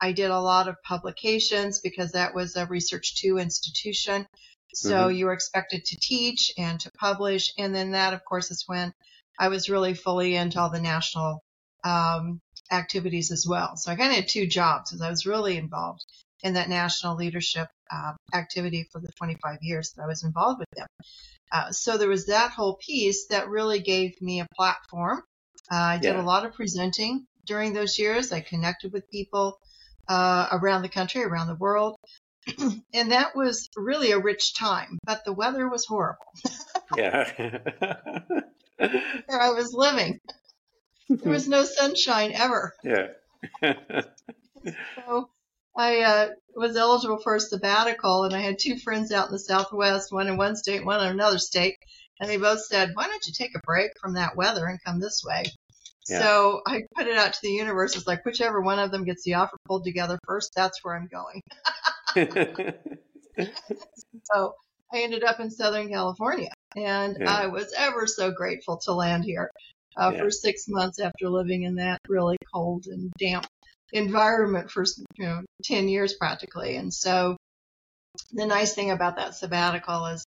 I 0.00 0.12
did 0.12 0.30
a 0.30 0.40
lot 0.40 0.68
of 0.68 0.82
publications 0.82 1.80
because 1.80 2.12
that 2.12 2.34
was 2.34 2.56
a 2.56 2.66
research 2.66 3.14
two 3.16 3.38
institution. 3.38 4.26
So 4.76 5.08
Mhm. 5.08 5.08
you 5.08 5.26
were 5.26 5.32
expected 5.32 5.84
to 5.86 5.96
teach 6.00 6.52
and 6.58 6.78
to 6.80 6.90
publish. 6.92 7.52
And 7.58 7.74
then 7.74 7.92
that, 7.92 8.14
of 8.14 8.24
course, 8.24 8.50
is 8.50 8.64
when 8.66 8.92
I 9.38 9.48
was 9.48 9.70
really 9.70 9.94
fully 9.94 10.36
into 10.36 10.60
all 10.60 10.70
the 10.70 10.80
national 10.80 11.42
um, 11.84 12.40
activities 12.70 13.30
as 13.32 13.46
well. 13.48 13.76
So 13.76 13.90
I 13.92 13.96
kind 13.96 14.10
of 14.10 14.16
had 14.16 14.28
two 14.28 14.46
jobs 14.46 14.90
because 14.90 15.02
I 15.02 15.10
was 15.10 15.26
really 15.26 15.56
involved 15.56 16.04
in 16.42 16.54
that 16.54 16.68
national 16.68 17.16
leadership 17.16 17.68
uh, 17.90 18.12
activity 18.34 18.86
for 18.92 19.00
the 19.00 19.10
25 19.18 19.58
years 19.62 19.92
that 19.96 20.02
I 20.02 20.06
was 20.06 20.24
involved 20.24 20.60
with 20.60 20.68
them. 20.76 20.86
Uh, 21.52 21.72
so 21.72 21.96
there 21.96 22.08
was 22.08 22.26
that 22.26 22.50
whole 22.50 22.76
piece 22.76 23.26
that 23.28 23.48
really 23.48 23.80
gave 23.80 24.20
me 24.20 24.40
a 24.40 24.48
platform. 24.54 25.22
Uh, 25.70 25.76
I 25.76 25.98
did 25.98 26.14
Yeah. 26.14 26.20
a 26.20 26.22
lot 26.22 26.44
of 26.44 26.54
presenting 26.54 27.26
during 27.46 27.72
those 27.72 27.98
years. 27.98 28.32
I 28.32 28.40
connected 28.40 28.92
with 28.92 29.10
people 29.10 29.58
uh, 30.08 30.48
around 30.52 30.82
the 30.82 30.88
country, 30.88 31.22
around 31.24 31.48
the 31.48 31.54
world. 31.54 31.96
and 32.94 33.12
that 33.12 33.34
was 33.34 33.68
really 33.76 34.12
a 34.12 34.18
rich 34.18 34.54
time, 34.54 34.98
but 35.04 35.24
the 35.24 35.32
weather 35.32 35.68
was 35.68 35.84
horrible 35.86 36.24
Yeah. 36.96 37.30
where 38.78 39.40
I 39.40 39.50
was 39.50 39.72
living. 39.72 40.20
There 41.08 41.32
was 41.32 41.48
no 41.48 41.64
sunshine 41.64 42.32
ever. 42.34 42.72
yeah. 42.84 43.08
So 44.96 45.30
I 45.76 46.00
uh, 46.00 46.28
was 46.54 46.76
eligible 46.76 47.18
for 47.18 47.36
a 47.36 47.40
sabbatical, 47.40 48.24
and 48.24 48.34
I 48.34 48.40
had 48.40 48.58
two 48.58 48.76
friends 48.78 49.12
out 49.12 49.26
in 49.26 49.32
the 49.32 49.38
Southwest, 49.38 50.12
one 50.12 50.26
in 50.28 50.36
one 50.36 50.56
state, 50.56 50.84
one 50.84 51.00
in 51.04 51.12
another 51.12 51.38
state, 51.38 51.76
and 52.20 52.28
they 52.28 52.36
both 52.38 52.64
said, 52.64 52.90
"Why 52.94 53.06
don't 53.06 53.24
you 53.26 53.32
take 53.36 53.54
a 53.54 53.60
break 53.64 53.90
from 54.00 54.14
that 54.14 54.36
weather 54.36 54.66
and 54.66 54.78
come 54.84 54.98
this 55.00 55.22
way?" 55.24 55.44
Yeah. 56.08 56.20
So 56.20 56.62
I 56.66 56.82
put 56.96 57.06
it 57.08 57.16
out 57.16 57.32
to 57.34 57.38
the 57.42 57.50
universe. 57.50 57.96
It's 57.96 58.06
like 58.06 58.24
whichever 58.24 58.60
one 58.60 58.78
of 58.78 58.90
them 58.90 59.04
gets 59.04 59.22
the 59.24 59.34
offer 59.34 59.56
pulled 59.66 59.84
together 59.84 60.18
first, 60.26 60.52
that's 60.54 60.82
where 60.82 60.96
I'm 60.96 61.08
going. 61.08 61.42
So 64.32 64.54
I 64.92 65.02
ended 65.02 65.24
up 65.24 65.40
in 65.40 65.50
Southern 65.50 65.88
California, 65.88 66.50
and 66.74 67.16
Yeah. 67.20 67.30
I 67.30 67.46
was 67.46 67.72
ever 67.76 68.06
so 68.06 68.30
grateful 68.30 68.78
to 68.84 68.92
land 68.92 69.24
here 69.24 69.50
uh, 69.96 70.12
Yeah. 70.12 70.20
for 70.20 70.30
six 70.30 70.64
months 70.68 70.98
after 71.00 71.28
living 71.28 71.64
in 71.64 71.76
that 71.76 72.00
really 72.08 72.38
cold 72.52 72.86
and 72.86 73.12
damp 73.18 73.46
environment 73.92 74.70
for 74.70 74.84
you 75.18 75.26
know 75.26 75.42
ten 75.64 75.88
years 75.88 76.14
practically. 76.14 76.76
And 76.76 76.92
so 76.92 77.36
the 78.32 78.46
nice 78.46 78.74
thing 78.74 78.90
about 78.90 79.16
that 79.16 79.34
sabbatical 79.34 80.06
is 80.06 80.24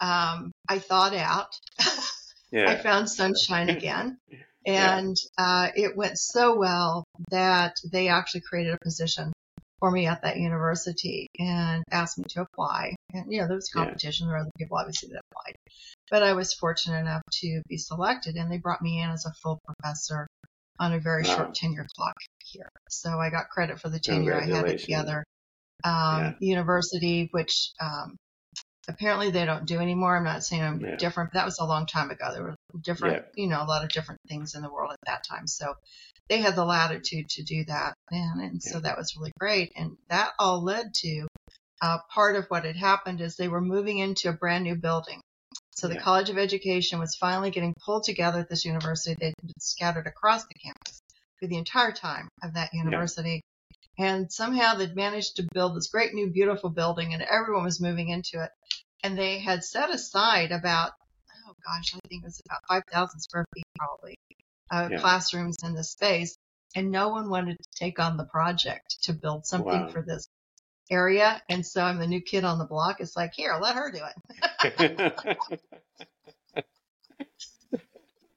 um, 0.00 0.52
I 0.68 0.78
thawed 0.78 1.14
out. 1.14 1.48
yeah. 2.52 2.70
I 2.70 2.76
found 2.76 3.10
sunshine 3.10 3.68
again. 3.78 4.18
Yeah. 4.64 4.98
And 4.98 5.16
uh, 5.38 5.70
it 5.74 5.96
went 5.96 6.18
so 6.18 6.56
well 6.56 7.04
that 7.30 7.76
they 7.90 8.08
actually 8.08 8.42
created 8.42 8.74
a 8.74 8.84
position 8.84 9.32
for 9.80 9.90
me 9.90 10.06
at 10.06 10.22
that 10.22 10.36
university 10.36 11.28
and 11.38 11.84
asked 11.90 12.18
me 12.18 12.24
to 12.30 12.42
apply. 12.42 12.96
And, 13.12 13.32
you 13.32 13.40
know, 13.40 13.46
there 13.46 13.56
was 13.56 13.70
Yeah. 13.74 13.84
competition. 13.84 14.26
There 14.26 14.36
were 14.36 14.42
other 14.42 14.50
people 14.58 14.78
obviously 14.78 15.10
that 15.10 15.22
applied. 15.30 15.54
But 16.10 16.22
I 16.22 16.32
was 16.32 16.54
fortunate 16.54 16.98
enough 16.98 17.22
to 17.40 17.62
be 17.68 17.76
selected 17.78 18.36
and 18.36 18.50
they 18.50 18.58
brought 18.58 18.82
me 18.82 19.00
in 19.00 19.10
as 19.10 19.26
a 19.26 19.32
full 19.42 19.60
professor 19.64 20.26
on 20.80 20.92
a 20.92 20.98
very 21.00 21.22
Wow. 21.24 21.36
short 21.36 21.54
tenure 21.54 21.86
clock 21.96 22.14
here. 22.44 22.68
So 22.88 23.18
I 23.18 23.30
got 23.30 23.50
credit 23.50 23.80
for 23.80 23.88
the 23.88 24.00
tenure 24.00 24.34
I 24.34 24.44
had 24.46 24.68
at 24.68 24.82
the 24.82 24.94
other 24.94 25.24
Um, 25.84 26.18
Yeah. 26.20 26.34
University, 26.40 27.28
which 27.30 27.70
um, 27.80 28.16
apparently 28.88 29.30
they 29.30 29.44
don't 29.44 29.66
do 29.66 29.78
anymore. 29.78 30.16
I'm 30.16 30.24
not 30.24 30.42
saying 30.44 30.62
I'm 30.62 30.80
Yeah. 30.80 30.96
different, 30.96 31.32
but 31.32 31.38
that 31.38 31.44
was 31.44 31.58
a 31.58 31.64
long 31.64 31.86
time 31.86 32.10
ago. 32.10 32.32
There 32.32 32.42
were 32.42 32.56
different, 32.80 33.24
you 33.34 33.46
know, 33.48 33.62
a 33.62 33.66
lot 33.66 33.84
of 33.84 33.90
different 33.90 34.20
things 34.28 34.54
in 34.54 34.62
the 34.62 34.70
world 34.72 34.92
at 34.92 34.98
that 35.06 35.24
time. 35.24 35.46
So 35.46 35.74
they 36.28 36.40
had 36.40 36.56
the 36.56 36.64
latitude 36.64 37.28
to 37.30 37.42
do 37.42 37.64
that 37.66 37.94
then. 38.10 38.40
And 38.40 38.62
so 38.62 38.80
that 38.80 38.96
was 38.96 39.14
really 39.16 39.32
great. 39.38 39.72
And 39.76 39.96
that 40.08 40.32
all 40.38 40.62
led 40.62 40.94
to 40.94 41.28
uh, 41.80 41.98
part 42.12 42.36
of 42.36 42.46
what 42.46 42.64
had 42.64 42.76
happened 42.76 43.20
is 43.20 43.36
they 43.36 43.48
were 43.48 43.60
moving 43.60 43.98
into 43.98 44.28
a 44.28 44.32
brand 44.32 44.64
new 44.64 44.74
building. 44.74 45.20
So 45.76 45.86
the 45.86 45.94
Yeah. 45.94 46.02
College 46.02 46.30
of 46.30 46.38
Education 46.38 46.98
was 46.98 47.14
finally 47.14 47.50
getting 47.50 47.74
pulled 47.84 48.04
together 48.04 48.40
at 48.40 48.48
this 48.48 48.64
university. 48.64 49.14
They'd 49.14 49.34
been 49.40 49.52
scattered 49.60 50.06
across 50.06 50.44
the 50.44 50.54
campus 50.54 51.00
for 51.38 51.46
the 51.46 51.56
entire 51.56 51.92
time 51.92 52.28
of 52.42 52.54
that 52.54 52.74
university. 52.74 53.42
And 53.98 54.32
somehow 54.32 54.74
they'd 54.74 54.94
managed 54.94 55.36
to 55.36 55.48
build 55.52 55.76
this 55.76 55.88
great 55.88 56.14
new 56.14 56.30
beautiful 56.30 56.70
building 56.70 57.14
and 57.14 57.22
everyone 57.22 57.64
was 57.64 57.80
moving 57.80 58.08
into 58.08 58.42
it. 58.42 58.50
And 59.02 59.18
they 59.18 59.38
had 59.40 59.64
set 59.64 59.90
aside 59.90 60.52
about, 60.52 60.92
oh 61.48 61.54
gosh, 61.66 61.94
I 61.94 61.98
think 62.08 62.22
it 62.22 62.26
was 62.26 62.40
about 62.46 62.60
5,000 62.68 63.20
square 63.20 63.44
feet 63.54 63.64
probably, 63.76 64.16
uh, 64.70 64.88
Yeah. 64.92 65.00
classrooms 65.00 65.56
in 65.64 65.74
this 65.74 65.90
space. 65.92 66.36
And 66.76 66.90
no 66.90 67.08
one 67.08 67.28
wanted 67.30 67.56
to 67.58 67.68
take 67.78 67.98
on 67.98 68.16
the 68.16 68.24
project 68.26 69.02
to 69.04 69.12
build 69.12 69.46
something 69.46 69.86
Wow. 69.86 69.90
for 69.90 70.02
this 70.02 70.28
area. 70.90 71.42
And 71.48 71.66
so 71.66 71.82
I'm 71.82 71.98
the 71.98 72.06
new 72.06 72.20
kid 72.20 72.44
on 72.44 72.58
the 72.58 72.66
block. 72.66 73.00
It's 73.00 73.16
like, 73.16 73.32
here, 73.34 73.58
let 73.60 73.74
her 73.74 73.90
do 73.90 74.04
it. 74.04 75.38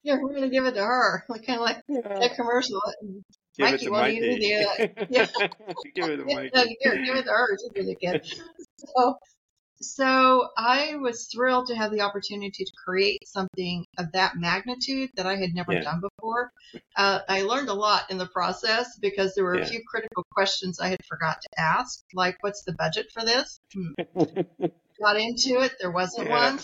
Yeah, 0.04 0.16
we're 0.20 0.30
going 0.30 0.42
to 0.42 0.50
give 0.50 0.66
it 0.66 0.74
to 0.74 0.84
her. 0.84 1.24
Like, 1.30 1.46
kind 1.46 1.60
of 1.60 1.66
like 1.66 1.84
that 1.88 2.36
commercial. 2.36 2.82
Give 3.58 3.68
it 3.68 3.72
Mikey, 3.72 3.86
to 3.86 3.92
why 3.92 4.08
don't 4.08 4.16
you 4.16 4.32
Mikey. 4.32 4.40
do 4.40 4.58
that? 4.58 5.08
Yeah. 5.10 5.28
Give 5.96 6.10
it 6.10 6.18
to 6.18 6.26
Mikey. 6.54 6.78
here, 6.82 7.04
give 7.04 7.16
it 7.18 7.24
to 7.24 7.30
her. 7.32 7.58
She's 7.60 7.70
really 7.76 7.98
good. 8.02 8.26
So, 8.78 9.16
so 9.84 10.48
I 10.58 10.96
was 10.96 11.28
thrilled 11.34 11.68
to 11.68 11.76
have 11.76 11.92
the 11.92 12.02
opportunity 12.02 12.64
to 12.64 12.72
create 12.86 13.28
something 13.28 13.84
of 13.98 14.12
that 14.14 14.36
magnitude 14.38 15.10
that 15.16 15.26
I 15.26 15.36
had 15.36 15.54
never 15.54 15.74
Yeah. 15.74 15.82
done 15.82 16.02
before. 16.02 16.52
Uh, 16.96 17.20
I 17.28 17.42
learned 17.42 17.68
a 17.70 17.74
lot 17.74 18.10
in 18.12 18.18
the 18.18 18.28
process 18.28 18.88
because 19.02 19.34
there 19.36 19.44
were 19.44 19.58
Yeah. 19.58 19.64
a 19.66 19.68
few 19.68 19.82
critical 19.88 20.24
questions 20.32 20.80
I 20.80 20.88
had 20.90 21.04
forgot 21.10 21.42
to 21.42 21.50
ask, 21.60 22.04
like 22.14 22.38
what's 22.42 22.64
the 22.64 22.74
budget 22.74 23.08
for 23.12 23.26
this? 23.26 23.60
Hmm. 23.74 23.94
Got 25.04 25.18
into 25.20 25.62
it, 25.62 25.74
there 25.80 25.90
wasn't 25.92 26.28
Yeah. 26.30 26.52
one. 26.54 26.60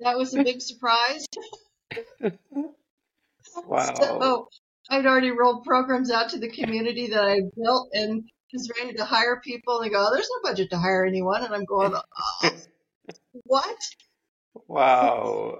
that 0.00 0.18
was 0.18 0.34
a 0.34 0.42
big 0.44 0.60
surprise. 0.60 1.24
wow. 3.66 3.94
So 3.94 4.48
I'd 4.90 5.06
already 5.06 5.30
rolled 5.30 5.64
programs 5.64 6.10
out 6.10 6.30
to 6.30 6.38
the 6.38 6.50
community 6.50 7.06
that 7.08 7.24
I 7.24 7.40
built 7.56 7.90
and 7.92 8.24
was 8.52 8.70
ready 8.78 8.94
to 8.96 9.04
hire 9.04 9.40
people. 9.42 9.78
And 9.78 9.86
they 9.86 9.92
go, 9.94 10.04
oh, 10.04 10.10
there's 10.12 10.28
no 10.42 10.50
budget 10.50 10.70
to 10.70 10.78
hire 10.78 11.04
anyone. 11.04 11.44
And 11.44 11.54
I'm 11.54 11.64
going, 11.64 11.94
oh, 11.94 12.50
what? 13.44 13.76
Wow. 14.66 15.58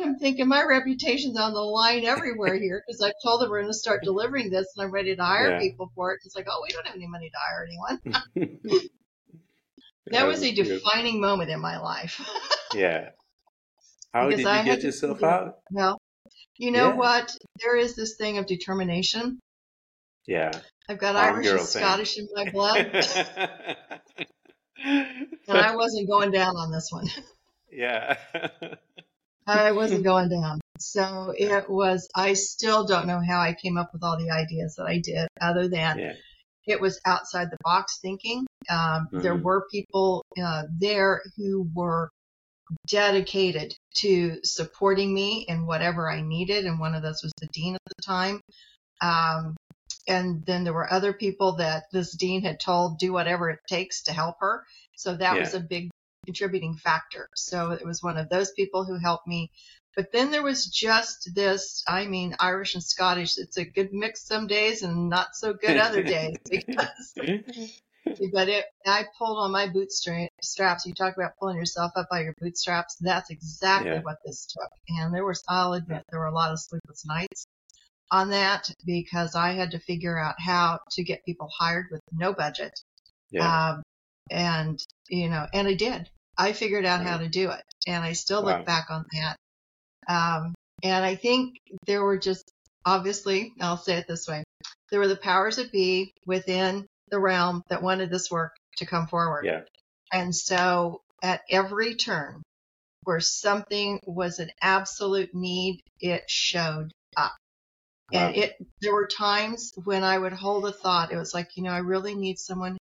I'm 0.00 0.16
thinking 0.18 0.48
my 0.48 0.64
reputation's 0.64 1.38
on 1.38 1.52
the 1.52 1.60
line 1.60 2.04
everywhere 2.04 2.58
here 2.58 2.82
because 2.84 3.00
I've 3.00 3.12
told 3.24 3.40
them 3.42 3.50
we're 3.50 3.60
going 3.60 3.72
to 3.72 3.78
start 3.78 4.02
delivering 4.02 4.50
this 4.50 4.66
and 4.76 4.84
I'm 4.84 4.90
ready 4.92 5.14
to 5.14 5.22
hire 5.22 5.50
Yeah. 5.52 5.60
people 5.60 5.92
for 5.94 6.12
it. 6.14 6.20
It's 6.24 6.34
like, 6.34 6.46
oh, 6.50 6.60
we 6.66 6.72
don't 6.72 6.86
have 6.86 6.96
any 6.96 7.06
money 7.06 7.30
to 7.30 7.38
hire 7.38 7.66
anyone. 8.34 8.88
That 10.10 10.26
was 10.26 10.42
a 10.42 10.52
defining 10.54 11.20
moment 11.20 11.50
in 11.50 11.60
my 11.60 11.78
life. 11.78 12.18
Yeah. 12.74 13.10
How 14.14 14.26
Because 14.28 14.38
did 14.38 14.48
you 14.48 14.48
had 14.48 14.64
get 14.64 14.82
yourself 14.82 15.18
figure- 15.18 15.28
out? 15.28 15.54
well, 15.70 16.00
you 16.56 16.70
know 16.70 16.88
Yeah. 16.88 16.94
what? 16.94 17.36
There 17.60 17.76
is 17.76 17.94
this 17.96 18.16
thing 18.16 18.38
of 18.38 18.46
determination. 18.46 19.38
Yeah. 20.26 20.50
I've 20.88 20.98
got 20.98 21.16
Irish 21.16 21.46
and 21.48 21.58
thing. 21.60 21.66
Scottish 21.82 22.18
in 22.18 22.28
my 22.34 22.50
blood, 22.50 22.86
and 24.84 25.28
I 25.48 25.76
wasn't 25.76 26.08
going 26.08 26.30
down 26.30 26.56
on 26.56 26.70
this 26.72 26.88
one. 26.90 27.06
yeah. 27.70 28.16
I 29.46 29.72
wasn't 29.72 30.04
going 30.12 30.28
down. 30.28 30.60
So 30.78 31.34
it 31.36 31.68
was, 31.68 32.08
I 32.14 32.34
still 32.34 32.86
don't 32.86 33.06
know 33.06 33.20
how 33.26 33.40
I 33.40 33.54
came 33.54 33.76
up 33.76 33.90
with 33.92 34.02
all 34.04 34.18
the 34.18 34.30
ideas 34.30 34.76
that 34.76 34.86
I 34.86 34.98
did, 34.98 35.28
other 35.40 35.68
than 35.68 35.98
Yeah. 35.98 36.12
it 36.66 36.80
was 36.80 37.00
outside 37.04 37.48
the 37.50 37.56
box 37.64 37.98
thinking. 38.00 38.46
Um, 38.70 39.08
There 39.12 39.36
Mhm. 39.36 39.42
were 39.42 39.66
people 39.70 40.24
uh, 40.42 40.62
there 40.78 41.22
who 41.36 41.68
were 41.74 42.10
dedicated 42.86 43.74
to 43.96 44.38
supporting 44.44 45.12
me 45.12 45.44
in 45.48 45.66
whatever 45.66 46.10
I 46.10 46.20
needed, 46.22 46.64
and 46.66 46.78
one 46.80 46.94
of 46.94 47.02
those 47.02 47.22
was 47.22 47.32
the 47.40 47.48
dean 47.52 47.74
at 47.74 47.80
the 47.84 48.02
time. 48.02 48.40
Um, 49.00 49.56
and 50.06 50.44
then 50.46 50.64
there 50.64 50.72
were 50.72 50.90
other 50.92 51.12
people 51.12 51.56
that 51.56 51.84
this 51.92 52.16
dean 52.16 52.42
had 52.42 52.60
told 52.60 52.98
do 52.98 53.12
whatever 53.12 53.50
it 53.50 53.60
takes 53.68 54.02
to 54.04 54.12
help 54.12 54.36
her. 54.40 54.64
So 54.96 55.14
that 55.16 55.34
Yeah. 55.34 55.40
was 55.40 55.54
a 55.54 55.60
big 55.60 55.90
contributing 56.26 56.76
factor. 56.76 57.28
So 57.34 57.72
it 57.72 57.84
was 57.84 58.02
one 58.02 58.16
of 58.16 58.28
those 58.28 58.52
people 58.52 58.84
who 58.84 58.98
helped 58.98 59.26
me. 59.26 59.50
But 59.96 60.12
then 60.12 60.30
there 60.30 60.42
was 60.42 60.66
just 60.66 61.34
this, 61.34 61.82
I 61.86 62.06
mean, 62.06 62.36
Irish 62.38 62.74
and 62.74 62.82
Scottish. 62.82 63.36
It's 63.36 63.56
a 63.58 63.64
good 63.64 63.92
mix 63.92 64.26
some 64.26 64.46
days 64.46 64.82
and 64.82 65.08
not 65.08 65.28
so 65.34 65.54
good 65.54 65.76
other 65.76 66.02
days 66.02 66.36
because 66.50 67.14
but 68.32 68.48
it, 68.48 68.64
I 68.86 69.06
pulled 69.18 69.38
on 69.38 69.52
my 69.52 69.68
bootstraps. 69.68 70.86
You 70.86 70.94
talk 70.94 71.16
about 71.16 71.32
pulling 71.38 71.56
yourself 71.56 71.92
up 71.96 72.08
by 72.10 72.22
your 72.22 72.34
bootstraps. 72.40 72.96
That's 73.00 73.30
exactly 73.30 73.92
Yeah. 73.92 74.00
what 74.02 74.16
this 74.24 74.46
took. 74.46 74.70
And 74.88 75.14
there 75.14 75.24
was, 75.24 75.42
I'll 75.48 75.74
admit, 75.74 76.04
there 76.10 76.20
were 76.20 76.26
a 76.26 76.34
lot 76.34 76.52
of 76.52 76.60
sleepless 76.60 77.04
nights 77.06 77.46
on 78.10 78.30
that 78.30 78.70
because 78.86 79.34
I 79.34 79.52
had 79.52 79.72
to 79.72 79.78
figure 79.80 80.18
out 80.18 80.36
how 80.38 80.80
to 80.92 81.04
get 81.04 81.24
people 81.24 81.48
hired 81.58 81.86
with 81.90 82.00
no 82.12 82.32
budget. 82.32 82.72
yeah. 83.30 83.70
Um, 83.72 83.82
and, 84.30 84.78
you 85.08 85.28
know, 85.28 85.46
and 85.52 85.68
I 85.68 85.74
did. 85.74 86.08
I 86.36 86.52
figured 86.52 86.84
out 86.84 87.02
how 87.02 87.18
to 87.18 87.28
do 87.28 87.50
it. 87.50 87.62
And 87.86 88.02
I 88.04 88.12
still 88.14 88.42
look 88.44 88.58
Wow. 88.58 88.64
back 88.64 88.86
on 88.90 89.04
that 89.12 89.36
Um, 90.08 90.54
and 90.82 91.04
I 91.04 91.16
think 91.16 91.56
there 91.86 92.02
were 92.02 92.18
just 92.18 92.50
obviously, 92.84 93.52
I'll 93.60 93.76
say 93.76 93.98
it 93.98 94.06
this 94.08 94.26
way, 94.28 94.44
there 94.90 95.00
were 95.00 95.08
the 95.08 95.16
powers 95.16 95.56
that 95.56 95.72
be 95.72 96.12
within 96.26 96.86
the 97.10 97.20
realm 97.20 97.62
that 97.68 97.82
wanted 97.82 98.10
this 98.10 98.30
work 98.30 98.54
to 98.76 98.86
come 98.86 99.06
forward. 99.06 99.44
Yeah. 99.44 99.62
And 100.12 100.34
so 100.34 101.02
at 101.22 101.42
every 101.50 101.94
turn 101.94 102.42
where 103.04 103.20
something 103.20 104.00
was 104.04 104.38
an 104.38 104.50
absolute 104.60 105.34
need, 105.34 105.80
it 106.00 106.24
showed 106.28 106.92
up. 107.16 107.32
And 108.12 108.36
it, 108.36 108.56
there 108.80 108.94
were 108.94 109.06
times 109.06 109.72
when 109.84 110.02
I 110.02 110.16
would 110.16 110.32
hold 110.32 110.64
a 110.66 110.72
thought. 110.72 111.12
It 111.12 111.16
was 111.16 111.34
like, 111.34 111.56
you 111.56 111.62
know, 111.62 111.72
I 111.72 111.78
really 111.78 112.14
need 112.14 112.38
someone 112.38 112.78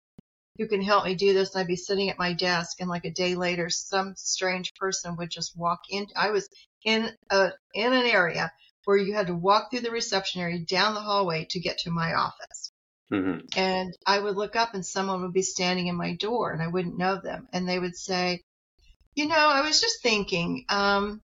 who 0.58 0.68
can 0.68 0.82
help 0.82 1.06
me 1.06 1.16
do 1.16 1.34
this. 1.34 1.54
And 1.54 1.62
I'd 1.62 1.68
be 1.68 1.76
sitting 1.76 2.10
at 2.10 2.18
my 2.18 2.34
desk 2.34 2.80
and 2.80 2.90
like 2.90 3.06
a 3.06 3.12
day 3.12 3.36
later, 3.36 3.70
some 3.70 4.14
strange 4.16 4.74
person 4.76 5.18
would 5.18 5.30
just 5.30 5.58
walk 5.58 5.82
in. 5.90 6.08
I 6.16 6.32
was 6.32 6.48
in 6.86 7.10
a, 7.30 7.52
in 7.74 7.94
an 7.94 8.06
area 8.06 8.52
where 8.86 8.98
you 8.98 9.14
had 9.14 9.28
to 9.28 9.36
walk 9.36 9.70
through 9.70 9.82
the 9.82 9.92
reception 9.92 10.42
area 10.42 10.60
down 10.60 10.94
the 10.94 11.02
hallway 11.02 11.46
to 11.50 11.60
get 11.60 11.80
to 11.80 11.92
my 11.92 12.14
office. 12.14 12.67
Hmm 13.12 13.40
And 13.56 13.94
I 14.06 14.20
would 14.20 14.36
look 14.36 14.56
up 14.56 14.74
and 14.74 14.86
someone 14.86 15.22
would 15.22 15.34
be 15.34 15.42
standing 15.42 15.88
in 15.88 15.96
my 15.96 16.16
door 16.16 16.52
and 16.52 16.62
I 16.62 16.68
wouldn't 16.68 16.98
know 16.98 17.20
them. 17.22 17.48
And 17.54 17.68
they 17.68 17.80
would 17.80 17.96
say, 17.96 18.42
you 19.16 19.28
know, 19.28 19.36
I 19.36 19.62
was 19.62 19.82
just 19.82 20.02
thinking, 20.04 20.66
um, 20.70 21.22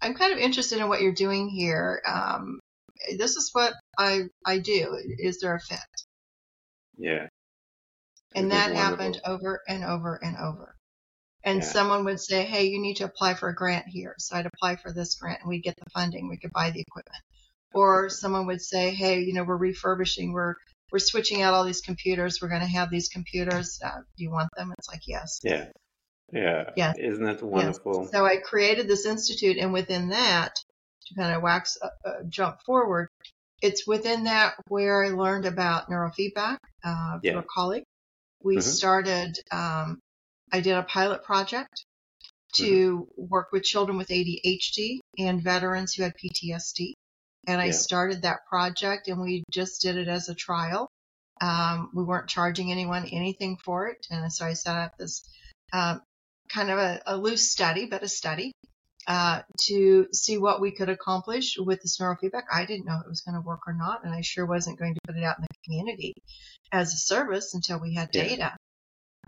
I'm 0.00 0.14
kind 0.14 0.32
of 0.32 0.38
interested 0.38 0.78
in 0.78 0.88
what 0.88 1.00
you're 1.02 1.14
doing 1.14 1.48
here. 1.48 2.02
Um, 2.06 2.60
this 3.18 3.36
is 3.36 3.50
what 3.52 3.74
I, 3.98 4.22
I 4.44 4.58
do. 4.58 4.98
Is 5.18 5.40
there 5.40 5.54
a 5.54 5.60
fit? 5.60 5.78
Yeah. 6.98 7.28
And 8.34 8.50
that 8.50 8.70
was 8.70 8.78
happened 8.78 9.20
over 9.24 9.60
and 9.68 9.84
over 9.84 10.18
and 10.22 10.36
over. 10.36 10.74
And 11.44 11.62
Yeah. 11.62 11.72
someone 11.72 12.04
would 12.04 12.20
say, 12.20 12.44
Hey, 12.44 12.66
you 12.66 12.80
need 12.80 12.96
to 12.96 13.04
apply 13.04 13.34
for 13.34 13.48
a 13.48 13.54
grant 13.54 13.86
here. 13.88 14.14
So 14.18 14.36
I'd 14.36 14.46
apply 14.46 14.76
for 14.76 14.92
this 14.92 15.14
grant 15.14 15.40
and 15.40 15.48
we'd 15.48 15.62
get 15.62 15.76
the 15.76 15.90
funding. 15.94 16.28
We 16.28 16.38
could 16.38 16.52
buy 16.52 16.70
the 16.70 16.80
equipment. 16.80 17.22
Or 17.74 18.08
someone 18.10 18.46
would 18.46 18.62
say, 18.62 18.90
Hey, 18.94 19.20
you 19.20 19.32
know, 19.34 19.44
we're 19.44 19.56
refurbishing. 19.56 20.32
We're, 20.32 20.54
we're 20.92 20.98
switching 20.98 21.42
out 21.42 21.54
all 21.54 21.64
these 21.64 21.80
computers. 21.80 22.38
We're 22.40 22.48
going 22.48 22.60
to 22.60 22.66
have 22.66 22.90
these 22.90 23.08
computers. 23.08 23.78
Uh, 23.84 23.98
do 24.16 24.24
you 24.24 24.30
want 24.30 24.48
them? 24.56 24.72
It's 24.78 24.88
like, 24.88 25.02
yes. 25.06 25.40
Yeah. 25.42 25.66
Yeah. 26.32 26.70
Yes. 26.76 26.96
Isn't 26.98 27.24
that 27.24 27.34
Yes. 27.34 27.42
wonderful? 27.42 28.08
So 28.12 28.24
I 28.24 28.36
created 28.38 28.88
this 28.88 29.06
institute, 29.06 29.56
and 29.58 29.72
within 29.72 30.08
that, 30.10 30.54
to 31.06 31.14
kind 31.14 31.34
of 31.34 31.42
wax 31.42 31.78
uh, 31.80 31.88
uh, 32.04 32.12
jump 32.28 32.58
forward, 32.64 33.08
it's 33.62 33.86
within 33.86 34.24
that 34.24 34.54
where 34.68 35.04
I 35.04 35.08
learned 35.10 35.46
about 35.46 35.88
neurofeedback 35.88 36.58
uh, 36.84 37.18
Yeah. 37.22 37.32
through 37.32 37.40
a 37.40 37.44
colleague. 37.52 37.84
We 38.42 38.56
Mhm. 38.58 38.62
started. 38.62 39.38
Um, 39.50 39.98
I 40.52 40.60
did 40.60 40.74
a 40.76 40.82
pilot 40.84 41.24
project 41.24 41.84
to 42.54 43.08
work 43.16 43.48
with 43.52 43.64
children 43.64 43.98
with 43.98 44.08
ADHD 44.10 45.00
and 45.18 45.42
veterans 45.42 45.94
who 45.94 46.02
had 46.04 46.14
PTSD, 46.16 46.94
and 47.46 47.60
I 47.60 47.66
Yeah. 47.66 47.72
started 47.72 48.22
that 48.22 48.46
project, 48.48 49.08
and 49.08 49.20
we 49.20 49.44
just 49.50 49.82
did 49.82 49.96
it 49.96 50.08
as 50.08 50.28
a 50.28 50.34
trial. 50.34 50.88
Um, 51.40 51.90
we 51.94 52.02
weren't 52.02 52.28
charging 52.28 52.72
anyone 52.72 53.04
anything 53.06 53.58
for 53.64 53.88
it, 53.88 54.06
and 54.10 54.32
so 54.32 54.46
I 54.46 54.54
set 54.54 54.76
up 54.76 54.96
this 54.98 55.22
um, 55.72 56.00
kind 56.48 56.70
of 56.70 56.78
a, 56.78 57.02
a 57.06 57.16
loose 57.16 57.50
study, 57.50 57.86
but 57.86 58.02
a 58.02 58.08
study 58.08 58.52
uh, 59.06 59.42
to 59.68 60.08
see 60.12 60.38
what 60.38 60.60
we 60.60 60.72
could 60.72 60.88
accomplish 60.88 61.56
with 61.58 61.80
this 61.82 61.98
neurofeedback. 62.00 62.44
I 62.52 62.64
didn't 62.64 62.86
know 62.86 62.98
it 63.04 63.08
was 63.08 63.20
going 63.20 63.34
to 63.34 63.46
work 63.46 63.60
or 63.66 63.74
not, 63.74 64.04
and 64.04 64.14
I 64.14 64.22
sure 64.22 64.46
wasn't 64.46 64.78
going 64.78 64.94
to 64.94 65.00
put 65.06 65.16
it 65.16 65.24
out 65.24 65.38
in 65.38 65.42
the 65.42 65.58
community 65.64 66.14
as 66.72 66.92
a 66.92 66.96
service 66.96 67.54
until 67.54 67.80
we 67.80 67.94
had 67.94 68.10
Yeah. 68.12 68.24
data. 68.24 68.56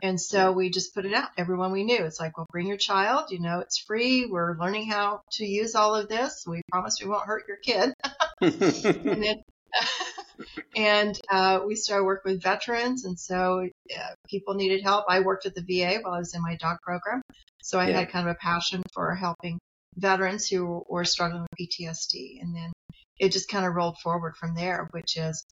And 0.00 0.20
so 0.20 0.52
we 0.52 0.70
just 0.70 0.94
put 0.94 1.06
it 1.06 1.12
out. 1.14 1.30
Everyone 1.36 1.72
we 1.72 1.82
knew. 1.82 2.04
It's 2.04 2.20
like, 2.20 2.36
well, 2.36 2.46
bring 2.52 2.68
your 2.68 2.76
child. 2.76 3.30
You 3.30 3.40
know, 3.40 3.58
it's 3.60 3.82
free. 3.86 4.26
We're 4.26 4.56
learning 4.56 4.88
how 4.88 5.22
to 5.32 5.44
use 5.44 5.74
all 5.74 5.94
of 5.96 6.08
this. 6.08 6.44
We 6.46 6.62
promise 6.70 6.98
we 7.02 7.08
won't 7.08 7.26
hurt 7.26 7.44
your 7.48 7.56
kid. 7.56 7.92
and 8.40 9.22
then, 9.22 9.42
and 10.76 11.20
uh, 11.30 11.60
we 11.66 11.74
started 11.74 12.04
working 12.04 12.32
with 12.32 12.42
veterans, 12.42 13.04
and 13.04 13.18
so 13.18 13.68
uh, 13.96 14.14
people 14.28 14.54
needed 14.54 14.82
help. 14.82 15.06
I 15.08 15.20
worked 15.20 15.46
at 15.46 15.54
the 15.54 15.62
VA 15.62 15.98
while 16.02 16.14
I 16.14 16.18
was 16.18 16.34
in 16.34 16.42
my 16.42 16.56
doc 16.56 16.80
program, 16.82 17.20
so 17.62 17.78
I 17.80 17.88
Yeah. 17.88 17.98
had 18.00 18.10
kind 18.10 18.28
of 18.28 18.36
a 18.36 18.38
passion 18.38 18.82
for 18.94 19.14
helping 19.14 19.58
veterans 19.96 20.46
who 20.46 20.84
were 20.88 21.04
struggling 21.04 21.42
with 21.42 21.68
PTSD, 21.68 22.40
and 22.40 22.54
then 22.54 22.72
it 23.18 23.32
just 23.32 23.48
kind 23.50 23.66
of 23.66 23.74
rolled 23.74 23.98
forward 24.02 24.36
from 24.36 24.54
there, 24.54 24.88
which 24.92 25.16
is 25.16 25.44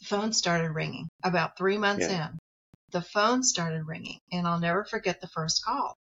the 0.00 0.06
phone 0.06 0.32
started 0.32 0.70
ringing 0.72 1.08
about 1.24 1.56
three 1.56 1.78
months 1.78 2.08
Yeah. 2.08 2.26
in. 2.28 2.38
The 2.92 3.02
phone 3.02 3.42
started 3.42 3.86
ringing, 3.86 4.18
and 4.30 4.46
I'll 4.46 4.60
never 4.60 4.84
forget 4.84 5.20
the 5.20 5.28
first 5.28 5.64
call. 5.64 5.96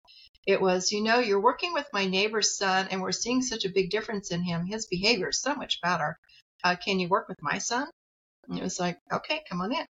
It 0.47 0.61
was, 0.61 0.91
you 0.91 1.03
know, 1.03 1.19
you're 1.19 1.41
working 1.41 1.75
with 1.75 1.87
my 1.93 2.07
neighbor's 2.07 2.57
son, 2.57 2.89
and 2.91 3.03
we're 3.03 3.13
seeing 3.13 3.43
such 3.43 3.65
a 3.67 3.71
big 3.71 3.91
difference 3.91 4.31
in 4.31 4.43
him. 4.43 4.65
His 4.67 4.87
behavior 4.87 5.29
is 5.29 5.41
so 5.41 5.55
much 5.55 5.81
better. 5.83 6.19
Uh, 6.65 6.77
can 6.77 6.99
you 6.99 7.09
work 7.09 7.29
with 7.29 7.43
my 7.43 7.59
son? 7.59 7.89
And 8.49 8.59
it 8.59 8.63
was 8.63 8.81
like, 8.81 8.99
okay, 9.13 9.43
come 9.49 9.61
on 9.61 9.75
in. 9.75 9.85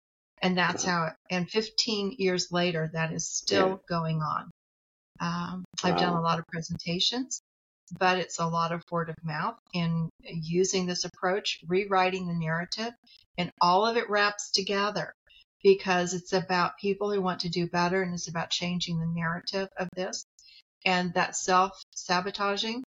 And 0.43 0.57
that's 0.57 0.85
how 0.85 1.07
it, 1.07 1.15
and 1.31 1.51
15 1.51 2.17
years 2.19 2.51
later, 2.51 2.91
that 2.95 3.13
is 3.13 3.29
still 3.29 3.69
Yeah. 3.69 3.77
going 3.89 4.23
on. 4.23 4.51
Um, 5.21 5.65
I've 5.85 5.99
done 5.99 6.15
a 6.15 6.21
lot 6.23 6.39
of 6.39 6.47
presentations, 6.49 7.41
but 7.99 8.19
it's 8.19 8.39
a 8.39 8.47
lot 8.47 8.73
of 8.73 8.83
word 8.91 9.11
of 9.11 9.17
mouth 9.23 9.59
in 9.73 10.09
using 10.23 10.87
this 10.87 11.05
approach, 11.05 11.61
rewriting 11.67 12.27
the 12.27 12.35
narrative, 12.35 12.93
and 13.39 13.51
all 13.61 13.87
of 13.87 13.97
it 13.97 14.11
wraps 14.11 14.51
together 14.51 15.13
because 15.67 16.15
it's 16.15 16.33
about 16.33 16.79
people 16.81 17.11
who 17.11 17.21
want 17.21 17.41
to 17.41 17.49
do 17.49 17.67
better 17.67 18.01
and 18.01 18.15
it's 18.15 18.29
about 18.29 18.51
changing 18.51 19.01
the 19.01 19.07
narrative 19.21 19.69
of 19.77 19.89
this. 19.97 20.25
And 20.85 21.13
that 21.15 21.35
self 21.35 21.73
sabotaging, 21.93 22.85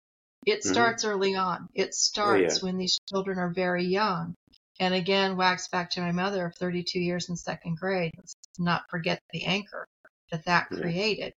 it 0.44 0.60
Mhm. 0.60 0.72
starts 0.72 1.02
early 1.02 1.34
on. 1.34 1.70
It 1.72 1.94
starts 1.94 2.56
yeah. 2.58 2.64
when 2.66 2.76
these 2.76 3.00
children 3.08 3.38
are 3.38 3.48
very 3.48 3.86
young. 3.86 4.34
And 4.78 4.92
again, 4.92 5.38
wax 5.38 5.68
back 5.68 5.88
to 5.92 6.02
my 6.02 6.12
mother 6.12 6.44
of 6.44 6.54
32 6.56 7.00
years 7.00 7.30
in 7.30 7.36
second 7.36 7.78
grade. 7.78 8.12
Let's 8.18 8.34
not 8.58 8.82
forget 8.90 9.22
the 9.30 9.44
anchor 9.46 9.86
that 10.30 10.44
that 10.44 10.68
Yeah. 10.70 10.78
created, 10.78 11.32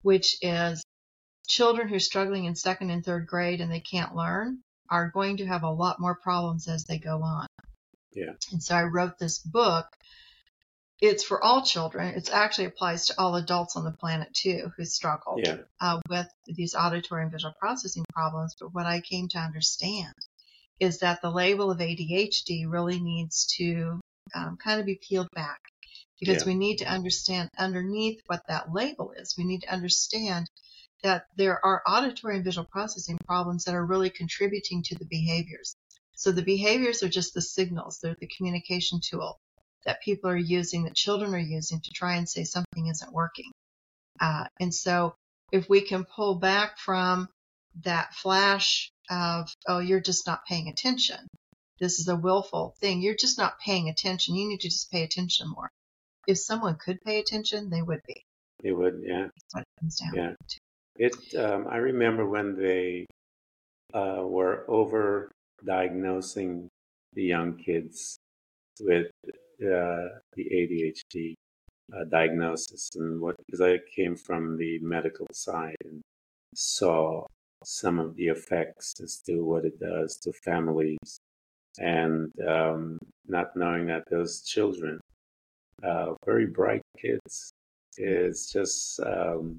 which 0.00 0.38
is 0.40 0.82
children 1.46 1.88
who 1.88 1.96
are 1.96 2.00
struggling 2.00 2.46
in 2.46 2.56
second 2.56 2.88
and 2.88 3.04
third 3.04 3.26
grade 3.26 3.60
and 3.60 3.70
they 3.70 3.80
can't 3.80 4.14
learn 4.14 4.62
are 4.88 5.10
going 5.10 5.36
to 5.36 5.46
have 5.46 5.62
a 5.62 5.70
lot 5.70 6.00
more 6.00 6.14
problems 6.14 6.68
as 6.68 6.84
they 6.84 6.98
go 6.98 7.22
on. 7.22 7.46
Yeah. 8.12 8.32
And 8.50 8.62
so 8.62 8.74
I 8.74 8.84
wrote 8.84 9.18
this 9.18 9.40
book. 9.40 9.86
It's 11.00 11.24
for 11.24 11.42
all 11.42 11.62
children. 11.62 12.14
It 12.14 12.30
actually 12.30 12.66
applies 12.66 13.06
to 13.06 13.14
all 13.18 13.34
adults 13.36 13.74
on 13.76 13.84
the 13.84 13.92
planet 13.92 14.34
too 14.34 14.70
who 14.76 14.84
struggle 14.84 15.36
Yeah. 15.38 15.58
uh, 15.80 16.00
with 16.08 16.28
these 16.46 16.74
auditory 16.74 17.22
and 17.22 17.32
visual 17.32 17.54
processing 17.58 18.04
problems. 18.12 18.54
But 18.60 18.74
what 18.74 18.86
I 18.86 19.00
came 19.00 19.28
to 19.28 19.38
understand 19.38 20.12
is 20.78 20.98
that 20.98 21.22
the 21.22 21.30
label 21.30 21.70
of 21.70 21.78
ADHD 21.78 22.66
really 22.68 23.00
needs 23.00 23.46
to 23.56 24.00
um, 24.34 24.58
kind 24.58 24.78
of 24.80 24.86
be 24.86 24.96
peeled 24.96 25.28
back 25.34 25.58
because 26.20 26.42
Yeah. 26.42 26.48
we 26.52 26.54
need 26.54 26.76
to 26.78 26.86
understand 26.86 27.48
underneath 27.58 28.20
what 28.26 28.42
that 28.48 28.72
label 28.72 29.12
is. 29.12 29.34
We 29.38 29.44
need 29.44 29.62
to 29.62 29.72
understand 29.72 30.50
that 31.02 31.24
there 31.36 31.64
are 31.64 31.82
auditory 31.86 32.36
and 32.36 32.44
visual 32.44 32.66
processing 32.70 33.16
problems 33.26 33.64
that 33.64 33.74
are 33.74 33.84
really 33.86 34.10
contributing 34.10 34.82
to 34.84 34.96
the 34.96 35.06
behaviors. 35.06 35.74
So 36.14 36.30
the 36.30 36.42
behaviors 36.42 37.02
are 37.02 37.08
just 37.08 37.32
the 37.32 37.40
signals, 37.40 38.00
they're 38.02 38.16
the 38.20 38.28
communication 38.36 39.00
tool 39.02 39.38
that 39.86 40.02
people 40.02 40.30
are 40.30 40.36
using, 40.36 40.84
that 40.84 40.94
children 40.94 41.34
are 41.34 41.38
using 41.38 41.80
to 41.80 41.90
try 41.90 42.16
and 42.16 42.28
say 42.28 42.44
something 42.44 42.86
isn't 42.86 43.12
working. 43.12 43.50
Uh, 44.20 44.44
and 44.60 44.74
so 44.74 45.14
if 45.52 45.68
we 45.68 45.80
can 45.80 46.04
pull 46.04 46.36
back 46.36 46.78
from 46.78 47.28
that 47.84 48.14
flash 48.14 48.90
of, 49.10 49.48
oh, 49.66 49.78
you're 49.78 50.00
just 50.00 50.26
not 50.26 50.44
paying 50.46 50.68
attention. 50.68 51.18
This 51.80 51.98
is 51.98 52.08
a 52.08 52.16
willful 52.16 52.74
thing. 52.80 53.00
You're 53.00 53.16
just 53.18 53.38
not 53.38 53.58
paying 53.58 53.88
attention. 53.88 54.34
You 54.34 54.48
need 54.48 54.60
to 54.60 54.68
just 54.68 54.90
pay 54.90 55.02
attention 55.02 55.48
more. 55.48 55.70
If 56.26 56.38
someone 56.38 56.76
could 56.76 57.00
pay 57.00 57.18
attention, 57.18 57.70
they 57.70 57.80
would 57.80 58.00
be. 58.06 58.22
It 58.62 58.72
would. 58.72 59.02
Yeah. 59.02 59.28
That's 59.28 59.54
what 59.54 59.62
it 59.62 59.80
comes 59.80 60.00
down 60.00 60.14
Yeah. 60.14 60.34
to. 60.48 60.58
It. 60.96 61.34
Um, 61.34 61.66
I 61.68 61.76
remember 61.76 62.28
when 62.28 62.60
they 62.60 63.06
uh, 63.94 64.22
were 64.24 64.64
over 64.68 65.30
diagnosing 65.64 66.68
the 67.14 67.24
young 67.24 67.56
kids 67.56 68.18
with 68.80 69.10
the 69.60 70.44
ADHD 70.44 71.34
uh, 71.92 72.04
diagnosis, 72.04 72.90
and 72.96 73.20
what 73.20 73.36
because 73.46 73.60
I 73.60 73.78
came 73.94 74.16
from 74.16 74.56
the 74.56 74.78
medical 74.80 75.26
side 75.32 75.76
and 75.84 76.00
saw 76.54 77.26
some 77.64 77.98
of 77.98 78.16
the 78.16 78.28
effects 78.28 78.94
as 79.02 79.18
to 79.26 79.44
what 79.44 79.64
it 79.64 79.78
does 79.78 80.16
to 80.18 80.32
families, 80.32 81.20
and 81.78 82.32
um, 82.46 82.98
not 83.26 83.56
knowing 83.56 83.86
that 83.86 84.08
those 84.10 84.42
children, 84.42 85.00
uh, 85.82 86.14
very 86.24 86.46
bright 86.46 86.82
kids, 86.98 87.52
is 87.98 88.50
just 88.50 89.00
um, 89.00 89.58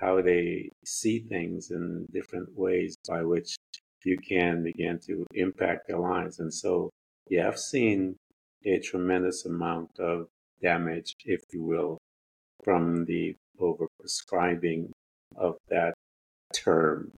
how 0.00 0.20
they 0.20 0.68
see 0.84 1.20
things 1.20 1.70
in 1.70 2.06
different 2.12 2.48
ways 2.56 2.96
by 3.08 3.22
which 3.22 3.56
you 4.04 4.18
can 4.18 4.64
begin 4.64 4.98
to 4.98 5.24
impact 5.34 5.86
their 5.86 5.98
lives. 5.98 6.40
And 6.40 6.52
so, 6.52 6.90
yeah, 7.30 7.46
I've 7.46 7.58
seen 7.58 8.16
a 8.64 8.78
tremendous 8.80 9.44
amount 9.46 9.90
of 9.98 10.28
damage, 10.60 11.14
if 11.24 11.40
you 11.52 11.62
will, 11.62 11.98
from 12.64 13.04
the 13.04 13.34
overprescribing 13.60 14.90
of 15.36 15.56
that 15.68 15.94
term. 16.54 17.10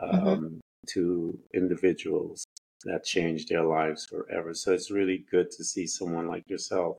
Um, 0.00 0.60
to 0.88 1.38
individuals 1.54 2.44
that 2.84 3.04
changed 3.04 3.48
their 3.48 3.64
lives 3.64 4.06
forever. 4.06 4.54
So 4.54 4.72
it's 4.72 4.90
really 4.90 5.24
good 5.30 5.50
to 5.52 5.64
see 5.64 5.86
someone 5.86 6.26
like 6.26 6.48
yourself 6.48 6.96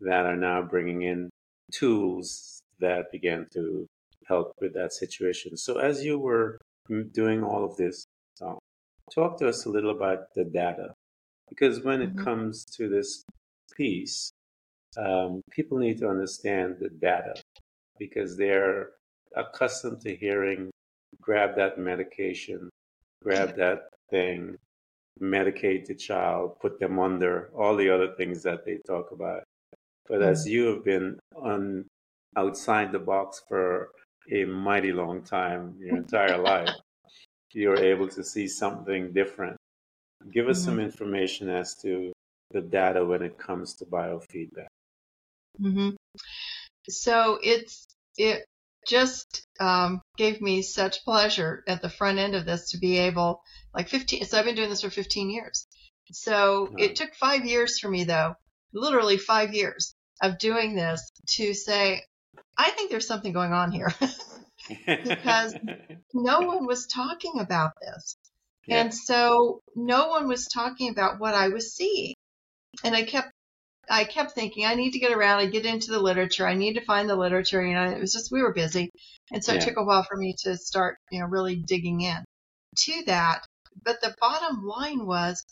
that 0.00 0.26
are 0.26 0.36
now 0.36 0.62
bringing 0.62 1.02
in 1.02 1.30
tools 1.72 2.60
that 2.80 3.10
began 3.10 3.46
to 3.54 3.86
help 4.26 4.52
with 4.60 4.74
that 4.74 4.92
situation. 4.92 5.56
So 5.56 5.78
as 5.78 6.04
you 6.04 6.18
were 6.18 6.58
doing 7.12 7.42
all 7.42 7.64
of 7.64 7.76
this, 7.76 8.04
uh, 8.40 8.56
talk 9.12 9.38
to 9.38 9.48
us 9.48 9.64
a 9.64 9.70
little 9.70 9.90
about 9.90 10.34
the 10.34 10.44
data, 10.44 10.94
because 11.48 11.82
when 11.82 12.02
it 12.02 12.14
Mhm. 12.14 12.24
comes 12.24 12.64
to 12.76 12.88
this 12.88 13.24
piece, 13.76 14.30
um, 14.96 15.42
people 15.50 15.78
need 15.78 15.98
to 15.98 16.08
understand 16.08 16.78
the 16.78 16.88
data 16.88 17.40
because 17.98 18.36
they're 18.36 18.90
accustomed 19.36 20.00
to 20.02 20.14
hearing 20.14 20.70
grab 21.20 21.56
that 21.56 21.78
medication, 21.78 22.70
grab 23.22 23.56
that 23.56 23.90
thing, 24.10 24.56
medicate 25.20 25.86
the 25.86 25.94
child, 25.94 26.58
put 26.60 26.78
them 26.78 26.98
under, 26.98 27.50
all 27.54 27.76
the 27.76 27.88
other 27.90 28.14
things 28.14 28.42
that 28.42 28.64
they 28.64 28.78
talk 28.86 29.10
about. 29.12 29.42
But 30.06 30.22
as 30.22 30.46
you 30.46 30.66
have 30.66 30.84
been 30.84 31.18
on 31.36 31.86
outside 32.36 32.92
the 32.92 32.98
box 32.98 33.42
for 33.48 33.90
a 34.30 34.44
mighty 34.44 34.92
long 34.92 35.22
time, 35.22 35.74
your 35.78 35.96
entire 35.96 36.38
life, 36.38 36.74
you're 37.52 37.80
able 37.80 38.08
to 38.08 38.22
see 38.24 38.46
something 38.46 39.12
different. 39.12 39.56
Give 40.32 40.48
us 40.48 40.62
some 40.64 40.78
information 40.80 41.48
as 41.48 41.74
to 41.82 42.12
the 42.50 42.60
data 42.60 43.04
when 43.04 43.22
it 43.22 43.38
comes 43.38 43.74
to 43.74 43.84
biofeedback. 43.86 44.66
hmm 45.60 45.90
So 46.88 47.38
it's 47.42 47.86
it 48.16 48.44
just 48.86 49.42
um, 49.60 50.00
gave 50.16 50.40
me 50.40 50.62
such 50.62 51.04
pleasure 51.04 51.62
at 51.68 51.82
the 51.82 51.90
front 51.90 52.18
end 52.18 52.34
of 52.34 52.46
this 52.46 52.70
to 52.70 52.78
be 52.78 52.98
able 52.98 53.42
like 53.74 53.88
15. 53.88 54.24
So 54.24 54.38
I've 54.38 54.44
been 54.44 54.54
doing 54.54 54.70
this 54.70 54.82
for 54.82 54.90
15 54.90 55.30
years. 55.30 55.66
So 56.10 56.70
Wow. 56.70 56.76
it 56.78 56.96
took 56.96 57.14
five 57.14 57.44
years 57.44 57.78
for 57.78 57.88
me 57.88 58.04
though, 58.04 58.34
literally 58.72 59.18
five 59.18 59.54
years 59.54 59.94
of 60.22 60.38
doing 60.38 60.74
this 60.74 61.10
to 61.36 61.54
say 61.54 62.02
I 62.56 62.70
think 62.70 62.90
there's 62.90 63.06
something 63.06 63.32
going 63.32 63.52
on 63.52 63.72
here. 63.72 63.92
Because- 65.04 65.54
no 66.14 66.40
one 66.40 66.66
was 66.66 66.86
talking 66.86 67.38
about 67.40 67.72
this. 67.80 68.16
Yeah. 68.68 68.82
And 68.82 68.94
so 68.94 69.60
no 69.74 70.08
one 70.08 70.28
was 70.28 70.46
talking 70.46 70.90
about 70.90 71.18
what 71.18 71.34
I 71.34 71.48
was 71.48 71.74
seeing. 71.74 72.14
And 72.84 72.94
I 72.94 73.04
kept 73.04 73.30
I 73.90 74.04
kept 74.04 74.32
thinking 74.32 74.66
I 74.66 74.74
need 74.74 74.90
to 74.90 74.98
get 74.98 75.12
around, 75.12 75.38
I 75.38 75.46
get 75.46 75.64
into 75.64 75.90
the 75.90 75.98
literature, 75.98 76.46
I 76.46 76.52
need 76.54 76.74
to 76.74 76.84
find 76.84 77.08
the 77.08 77.16
literature, 77.16 77.64
you 77.64 77.72
know, 77.72 77.84
it 77.84 77.98
was 77.98 78.12
just 78.12 78.30
we 78.30 78.42
were 78.42 78.52
busy. 78.52 78.90
And 79.32 79.42
so 79.42 79.54
it 79.54 79.62
took 79.62 79.78
a 79.78 79.84
while 79.84 80.04
for 80.04 80.16
me 80.16 80.34
to 80.44 80.58
start, 80.58 80.98
you 81.10 81.20
know, 81.20 81.26
really 81.26 81.56
digging 81.56 82.02
in 82.02 82.22
to 82.80 83.02
that. 83.06 83.40
But 83.82 84.02
the 84.02 84.14
bottom 84.20 84.62
line 84.66 85.06
was 85.06 85.42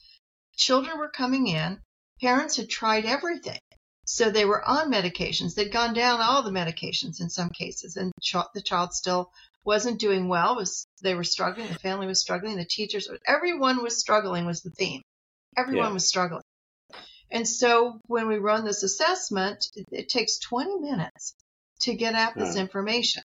children 0.57 0.99
were 0.99 1.09
coming 1.09 1.47
in, 1.47 1.81
parents 2.21 2.57
had 2.57 2.69
tried 2.69 3.07
everything. 3.07 3.61
So 4.05 4.31
they 4.31 4.45
were 4.45 4.63
on 4.63 4.93
medications. 4.93 5.55
They'd 5.55 5.73
gone 5.73 5.95
down 5.95 6.21
all 6.21 6.43
the 6.43 6.51
medications 6.51 7.21
in 7.21 7.31
some 7.31 7.51
cases, 7.51 7.97
and 7.97 8.13
the 8.55 8.63
child 8.63 8.93
still 8.93 9.31
wasn't 9.67 10.01
doing 10.01 10.29
well. 10.29 10.57
Was 10.57 10.87
they 11.03 11.15
were 11.15 11.25
struggling? 11.25 11.69
The 11.69 11.75
family 11.75 12.07
was 12.07 12.21
struggling. 12.21 12.57
The 12.57 12.65
teachers, 12.65 13.09
everyone 13.27 13.83
was 13.83 13.99
struggling. 13.99 14.47
Was 14.47 14.63
the 14.63 14.71
theme? 14.71 15.03
Everyone 15.57 15.89
Yeah. 15.89 15.93
was 15.93 16.09
struggling. 16.09 16.43
And 17.31 17.47
so 17.47 18.01
when 18.07 18.29
we 18.29 18.37
run 18.39 18.65
this 18.65 18.85
assessment, 18.85 19.67
it, 19.75 19.87
it 19.91 20.09
takes 20.09 20.39
20 20.39 20.79
minutes 20.79 21.35
to 21.81 21.95
get 21.95 22.15
at 22.15 22.35
this 22.37 22.55
Wow. 22.55 22.63
information. 22.63 23.23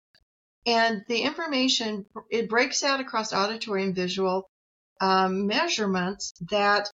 And 0.67 1.03
the 1.09 1.23
information, 1.23 2.07
it 2.31 2.49
breaks 2.49 2.85
out 2.85 3.01
across 3.01 3.33
auditory 3.33 3.85
and 3.85 3.95
visual 3.95 4.49
um, 5.01 5.47
measurements 5.47 6.33
that 6.51 6.91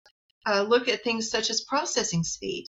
uh, 0.46 0.62
look 0.62 0.88
at 0.88 1.04
things 1.04 1.30
such 1.30 1.50
as 1.50 1.62
processing 1.62 2.24
speed. 2.24 2.66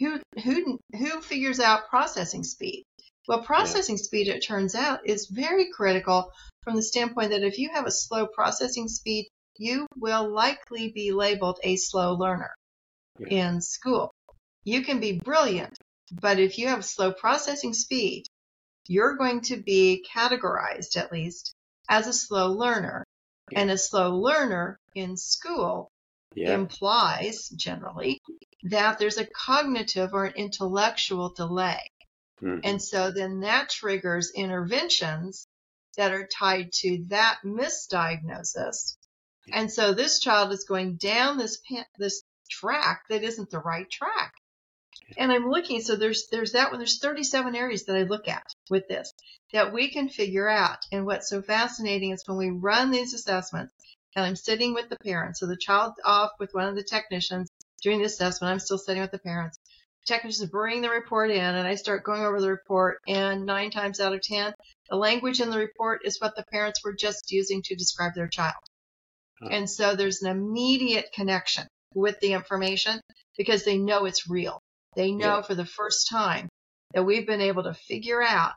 Who, 0.00 0.20
who, 0.42 0.78
who 0.96 1.20
figures 1.20 1.60
out 1.60 1.88
processing 1.90 2.42
speed? 2.42 2.84
Well, 3.28 3.42
processing 3.42 3.96
speed, 3.96 4.28
it 4.28 4.40
turns 4.40 4.74
out, 4.74 5.06
is 5.06 5.26
very 5.26 5.70
critical 5.70 6.32
from 6.62 6.76
the 6.76 6.82
standpoint 6.82 7.30
that 7.30 7.42
if 7.42 7.58
you 7.58 7.70
have 7.72 7.86
a 7.86 7.90
slow 7.90 8.26
processing 8.26 8.88
speed, 8.88 9.28
you 9.56 9.86
will 9.96 10.28
likely 10.28 10.90
be 10.90 11.12
labeled 11.12 11.58
a 11.62 11.76
slow 11.76 12.14
learner 12.14 12.54
Yeah. 13.18 13.28
in 13.28 13.60
school. 13.60 14.10
You 14.64 14.82
can 14.82 15.00
be 15.00 15.12
brilliant, 15.12 15.76
but 16.12 16.38
if 16.38 16.58
you 16.58 16.68
have 16.68 16.84
slow 16.84 17.12
processing 17.12 17.74
speed, 17.74 18.24
you're 18.88 19.16
going 19.16 19.42
to 19.42 19.56
be 19.56 20.04
categorized 20.14 20.96
at 20.96 21.12
least 21.12 21.52
as 21.88 22.06
a 22.06 22.12
slow 22.12 22.52
learner. 22.52 23.04
Yeah. 23.50 23.60
And 23.60 23.70
a 23.70 23.78
slow 23.78 24.16
learner 24.16 24.78
in 24.94 25.16
school 25.16 25.88
yeah. 26.34 26.54
implies 26.54 27.48
generally 27.48 28.20
that 28.62 28.98
there's 28.98 29.18
a 29.18 29.26
cognitive 29.26 30.14
or 30.14 30.24
an 30.24 30.34
intellectual 30.36 31.30
delay. 31.30 31.89
Mhm. 32.42 32.60
And 32.64 32.82
so 32.82 33.10
then 33.10 33.40
that 33.40 33.70
triggers 33.70 34.32
interventions 34.34 35.46
that 35.96 36.12
are 36.12 36.26
tied 36.26 36.72
to 36.72 37.04
that 37.08 37.40
misdiagnosis. 37.44 38.96
And 39.52 39.72
so 39.72 39.94
this 39.94 40.20
child 40.20 40.52
is 40.52 40.64
going 40.64 40.96
down 40.96 41.38
this 41.38 41.60
this 41.98 42.22
track 42.50 43.02
that 43.08 43.22
isn't 43.22 43.50
the 43.50 43.58
right 43.58 43.90
track. 43.90 44.34
And 45.16 45.32
I'm 45.32 45.50
looking, 45.50 45.80
so 45.80 45.96
there's 45.96 46.28
there's 46.30 46.52
that 46.52 46.70
one. 46.70 46.78
There's 46.78 46.98
37 46.98 47.56
areas 47.56 47.84
that 47.84 47.96
I 47.96 48.02
look 48.02 48.28
at 48.28 48.46
with 48.70 48.86
this 48.88 49.12
that 49.52 49.72
we 49.72 49.90
can 49.90 50.08
figure 50.08 50.48
out. 50.48 50.78
And 50.92 51.04
what's 51.06 51.28
so 51.28 51.42
fascinating 51.42 52.12
is 52.12 52.22
when 52.26 52.38
we 52.38 52.50
run 52.50 52.90
these 52.90 53.14
assessments, 53.14 53.72
and 54.14 54.24
I'm 54.24 54.36
sitting 54.36 54.74
with 54.74 54.88
the 54.88 54.96
parents. 55.04 55.40
So 55.40 55.46
the 55.46 55.56
child's 55.56 55.96
off 56.04 56.30
with 56.38 56.54
one 56.54 56.68
of 56.68 56.76
the 56.76 56.84
technicians 56.84 57.48
doing 57.82 57.98
the 57.98 58.04
assessment. 58.04 58.52
I'm 58.52 58.60
still 58.60 58.78
sitting 58.78 59.02
with 59.02 59.10
the 59.10 59.18
parents. 59.18 59.58
Technicians 60.06 60.48
bring 60.50 60.80
the 60.82 60.90
report 60.90 61.30
in, 61.30 61.38
and 61.38 61.66
I 61.66 61.74
start 61.74 62.04
going 62.04 62.22
over 62.22 62.40
the 62.40 62.50
report. 62.50 62.98
And 63.06 63.46
nine 63.46 63.70
times 63.70 64.00
out 64.00 64.14
of 64.14 64.22
ten, 64.22 64.52
the 64.88 64.96
language 64.96 65.40
in 65.40 65.50
the 65.50 65.58
report 65.58 66.00
is 66.04 66.18
what 66.20 66.34
the 66.36 66.44
parents 66.50 66.82
were 66.84 66.94
just 66.94 67.30
using 67.30 67.62
to 67.64 67.76
describe 67.76 68.14
their 68.14 68.28
child. 68.28 68.54
Huh. 69.40 69.48
And 69.52 69.70
so 69.70 69.94
there's 69.94 70.22
an 70.22 70.30
immediate 70.30 71.06
connection 71.14 71.66
with 71.94 72.18
the 72.20 72.32
information 72.32 73.00
because 73.36 73.64
they 73.64 73.78
know 73.78 74.04
it's 74.04 74.28
real. 74.28 74.60
They 74.96 75.12
know 75.12 75.36
Yeah. 75.36 75.42
for 75.42 75.54
the 75.54 75.66
first 75.66 76.08
time 76.10 76.48
that 76.94 77.04
we've 77.04 77.26
been 77.26 77.40
able 77.40 77.62
to 77.64 77.74
figure 77.74 78.22
out, 78.22 78.54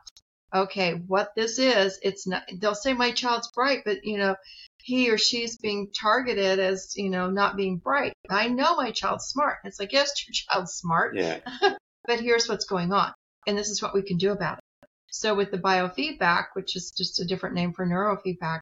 okay, 0.54 0.94
what 0.94 1.30
this 1.36 1.58
is. 1.58 1.98
It's 2.02 2.26
not, 2.26 2.42
they'll 2.60 2.74
say 2.74 2.92
my 2.92 3.12
child's 3.12 3.50
bright, 3.52 3.82
but 3.84 4.04
you 4.04 4.18
know, 4.18 4.36
he 4.82 5.10
or 5.10 5.18
she's 5.18 5.56
being 5.56 5.90
targeted 5.98 6.58
as, 6.58 6.94
you 6.96 7.10
know, 7.10 7.30
not 7.30 7.56
being 7.56 7.78
bright. 7.78 8.12
I 8.28 8.48
know 8.48 8.76
my 8.76 8.90
child's 8.90 9.26
smart. 9.26 9.58
It's 9.64 9.80
like, 9.80 9.92
yes, 9.92 10.12
your 10.26 10.32
child's 10.32 10.72
smart, 10.74 11.16
Yeah. 11.16 11.38
but 12.06 12.20
here's 12.20 12.48
what's 12.48 12.66
going 12.66 12.92
on. 12.92 13.12
And 13.46 13.56
this 13.56 13.68
is 13.68 13.82
what 13.82 13.94
we 13.94 14.02
can 14.02 14.16
do 14.18 14.32
about 14.32 14.58
it. 14.58 14.88
So 15.10 15.34
with 15.34 15.50
the 15.50 15.58
biofeedback, 15.58 16.46
which 16.54 16.76
is 16.76 16.92
just 16.96 17.20
a 17.20 17.24
different 17.24 17.54
name 17.54 17.72
for 17.72 17.86
neurofeedback, 17.86 18.60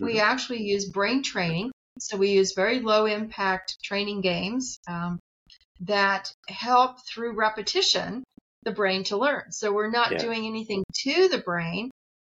we 0.00 0.16
Mhm. 0.16 0.22
actually 0.22 0.62
use 0.62 0.88
brain 0.88 1.22
training. 1.22 1.72
So 1.98 2.16
we 2.16 2.30
use 2.30 2.54
very 2.54 2.80
low 2.80 3.04
impact 3.06 3.76
training 3.82 4.22
games 4.22 4.80
um, 4.88 5.18
that 5.80 6.32
help 6.48 6.98
through 7.06 7.34
repetition 7.34 8.24
the 8.64 8.72
brain 8.72 9.04
to 9.04 9.16
learn. 9.16 9.52
So 9.52 9.72
we're 9.72 9.90
not 9.90 10.12
Yeah. 10.12 10.18
doing 10.18 10.46
anything 10.46 10.84
to 11.04 11.28
the 11.28 11.38
brain. 11.38 11.90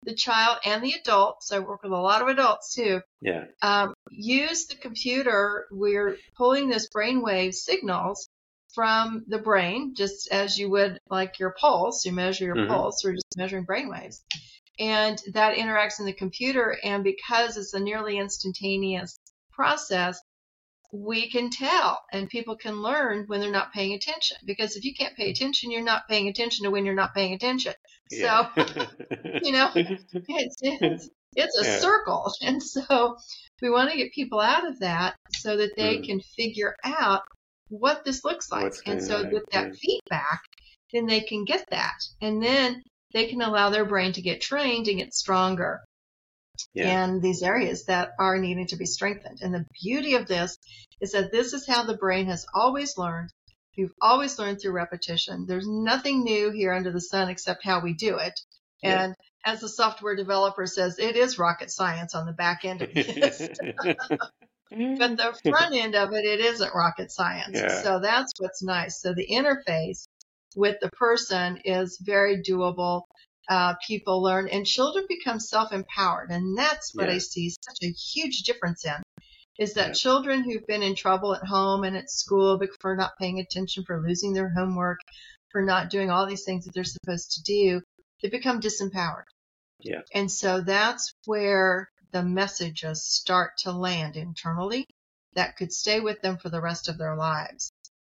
The 0.04 0.16
child 0.16 0.60
and 0.66 0.84
the 0.84 0.94
adult, 0.94 1.44
so 1.44 1.56
I 1.56 1.60
work 1.60 1.84
with 1.84 1.94
a 1.94 1.98
lot 1.98 2.22
of 2.22 2.28
adults 2.28 2.74
too, 2.74 3.02
Yeah. 3.22 3.46
um, 3.62 3.94
use 4.10 4.68
the 4.68 4.76
computer. 4.76 5.68
We're 5.72 6.18
pulling 6.36 6.70
those 6.70 6.90
brainwave 6.90 7.54
signals 7.54 8.28
from 8.74 9.24
the 9.28 9.38
brain, 9.38 9.96
just 9.96 10.30
as 10.30 10.58
you 10.58 10.70
would 10.72 10.98
like 11.10 11.40
your 11.40 11.52
pulse. 11.52 12.06
You 12.06 12.12
measure 12.12 12.46
your 12.46 12.56
Mhm. 12.56 12.68
pulse. 12.68 13.04
We're 13.04 13.14
just 13.14 13.38
measuring 13.38 13.66
brainwaves. 13.66 14.22
And 14.80 15.22
that 15.34 15.56
interacts 15.56 16.00
in 16.00 16.06
the 16.06 16.14
computer. 16.14 16.78
And 16.84 17.04
because 17.04 17.56
it's 17.56 17.74
a 17.74 17.80
nearly 17.80 18.18
instantaneous 18.18 19.18
process, 19.52 20.20
we 20.94 21.30
can 21.30 21.50
tell 21.50 22.04
and 22.14 22.30
people 22.30 22.56
can 22.56 22.82
learn 22.84 23.26
when 23.26 23.42
they're 23.42 23.52
not 23.52 23.74
paying 23.74 23.94
attention. 23.94 24.38
Because 24.46 24.76
if 24.76 24.86
you 24.86 24.94
can't 24.94 25.18
pay 25.18 25.32
attention, 25.32 25.72
you're 25.72 25.82
not 25.82 26.08
paying 26.08 26.28
attention 26.28 26.64
to 26.66 26.72
when 26.72 26.86
you're 26.86 26.94
not 26.94 27.16
paying 27.16 27.34
attention. 27.34 27.74
So, 28.10 28.48
you 29.44 29.52
know, 29.52 29.72
it's, 29.76 30.56
it's, 30.62 31.10
it's 31.36 31.58
a 31.58 31.64
Yeah. 31.66 31.80
circle. 31.80 32.32
And 32.44 32.62
so 32.62 33.18
we 33.62 33.72
want 33.72 33.90
to 33.92 33.98
get 33.98 34.14
people 34.14 34.40
out 34.40 34.68
of 34.68 34.80
that 34.80 35.16
so 35.32 35.58
that 35.58 35.72
they 35.76 35.98
Mm. 35.98 36.06
can 36.06 36.20
figure 36.38 36.76
out 36.84 37.24
what 37.70 38.06
this 38.06 38.24
looks 38.24 38.52
like. 38.52 38.64
What's 38.64 38.82
and 38.86 39.02
so 39.02 39.24
with 39.32 39.44
that 39.52 39.66
yeah. 39.66 39.74
feedback, 39.82 40.42
then 40.94 41.08
they 41.08 41.22
can 41.22 41.44
get 41.46 41.66
that. 41.72 41.96
And 42.22 42.42
then 42.42 42.84
they 43.14 43.28
can 43.28 43.42
allow 43.42 43.72
their 43.72 43.86
brain 43.86 44.14
to 44.14 44.22
get 44.22 44.42
trained 44.42 44.88
and 44.88 45.00
get 45.00 45.14
stronger 45.16 45.80
Yeah. 46.74 47.06
in 47.06 47.20
these 47.20 47.42
areas 47.42 47.86
that 47.86 48.12
are 48.20 48.38
needing 48.38 48.68
to 48.68 48.76
be 48.76 48.86
strengthened. 48.86 49.40
And 49.42 49.54
the 49.54 49.66
beauty 49.82 50.16
of 50.16 50.28
this 50.28 50.58
is 51.02 51.12
that 51.14 51.32
this 51.32 51.54
is 51.54 51.68
how 51.68 51.84
the 51.84 51.98
brain 51.98 52.28
has 52.28 52.46
always 52.54 52.98
learned. 52.98 53.32
You've 53.76 53.94
always 54.02 54.38
learned 54.38 54.62
through 54.62 54.74
repetition. 54.74 55.46
There's 55.48 55.68
nothing 55.68 56.24
new 56.24 56.52
here 56.52 56.74
under 56.74 56.92
the 56.92 57.02
sun 57.02 57.30
except 57.30 57.66
how 57.66 57.82
we 57.82 57.94
do 57.94 58.18
it. 58.18 58.40
And 58.84 59.16
yeah. 59.46 59.54
as 59.54 59.62
the 59.62 59.70
software 59.70 60.16
developer 60.16 60.68
says, 60.68 61.00
it 61.00 61.16
is 61.16 61.40
rocket 61.40 61.72
science 61.72 62.14
on 62.14 62.26
the 62.26 62.34
back 62.34 62.66
end 62.66 62.82
of 62.84 62.94
this. 62.94 63.50
but 63.86 65.18
the 65.18 65.40
front 65.50 65.76
end 65.76 65.96
of 65.96 66.14
it, 66.14 66.26
it 66.26 66.40
isn't 66.40 66.76
rocket 66.76 67.12
science. 67.12 67.56
Yeah. 67.58 67.82
So 67.82 68.00
that's 68.00 68.32
what's 68.38 68.62
nice. 68.62 69.02
So 69.02 69.14
the 69.14 69.28
interface 69.28 70.08
with 70.56 70.78
the 70.82 70.90
person 70.92 71.60
is 71.66 72.00
very 72.02 72.42
doable. 72.42 73.04
Uh, 73.50 73.74
people 73.86 74.22
learn 74.22 74.48
and 74.48 74.66
children 74.66 75.06
become 75.10 75.40
self-empowered. 75.40 76.30
And 76.30 76.58
that's 76.58 76.92
what 76.94 77.10
yeah. 77.10 77.16
I 77.16 77.18
see 77.18 77.50
such 77.50 77.78
a 77.84 77.92
huge 77.92 78.44
difference 78.44 78.86
in 78.86 79.02
is 79.60 79.74
that 79.74 79.88
yeah. 79.88 79.94
children 79.94 80.44
who've 80.44 80.66
been 80.66 80.82
in 80.82 80.96
trouble 80.96 81.36
at 81.36 81.46
home 81.46 81.84
and 81.84 81.96
at 81.96 82.10
school 82.10 82.60
for 82.80 82.96
not 82.96 83.18
paying 83.20 83.40
attention, 83.40 83.84
for 83.86 84.02
losing 84.02 84.34
their 84.34 84.50
homework, 84.50 85.00
for 85.52 85.62
not 85.62 85.90
doing 85.90 86.10
all 86.10 86.26
these 86.26 86.44
things 86.44 86.66
that 86.66 86.74
they're 86.74 86.84
supposed 86.84 87.32
to 87.34 87.44
do, 87.44 87.82
they 88.22 88.30
become 88.30 88.60
disempowered. 88.60 89.26
Yeah. 89.80 90.02
And 90.14 90.32
so 90.32 90.62
that's 90.62 91.14
where 91.26 91.90
the 92.12 92.24
messages 92.24 93.06
start 93.06 93.52
to 93.60 93.72
land 93.72 94.16
internally 94.16 94.88
that 95.36 95.58
could 95.58 95.74
stay 95.74 96.00
with 96.00 96.22
them 96.22 96.38
for 96.38 96.50
the 96.50 96.62
rest 96.62 96.90
of 96.90 96.98
their 96.98 97.16
lives. 97.16 97.72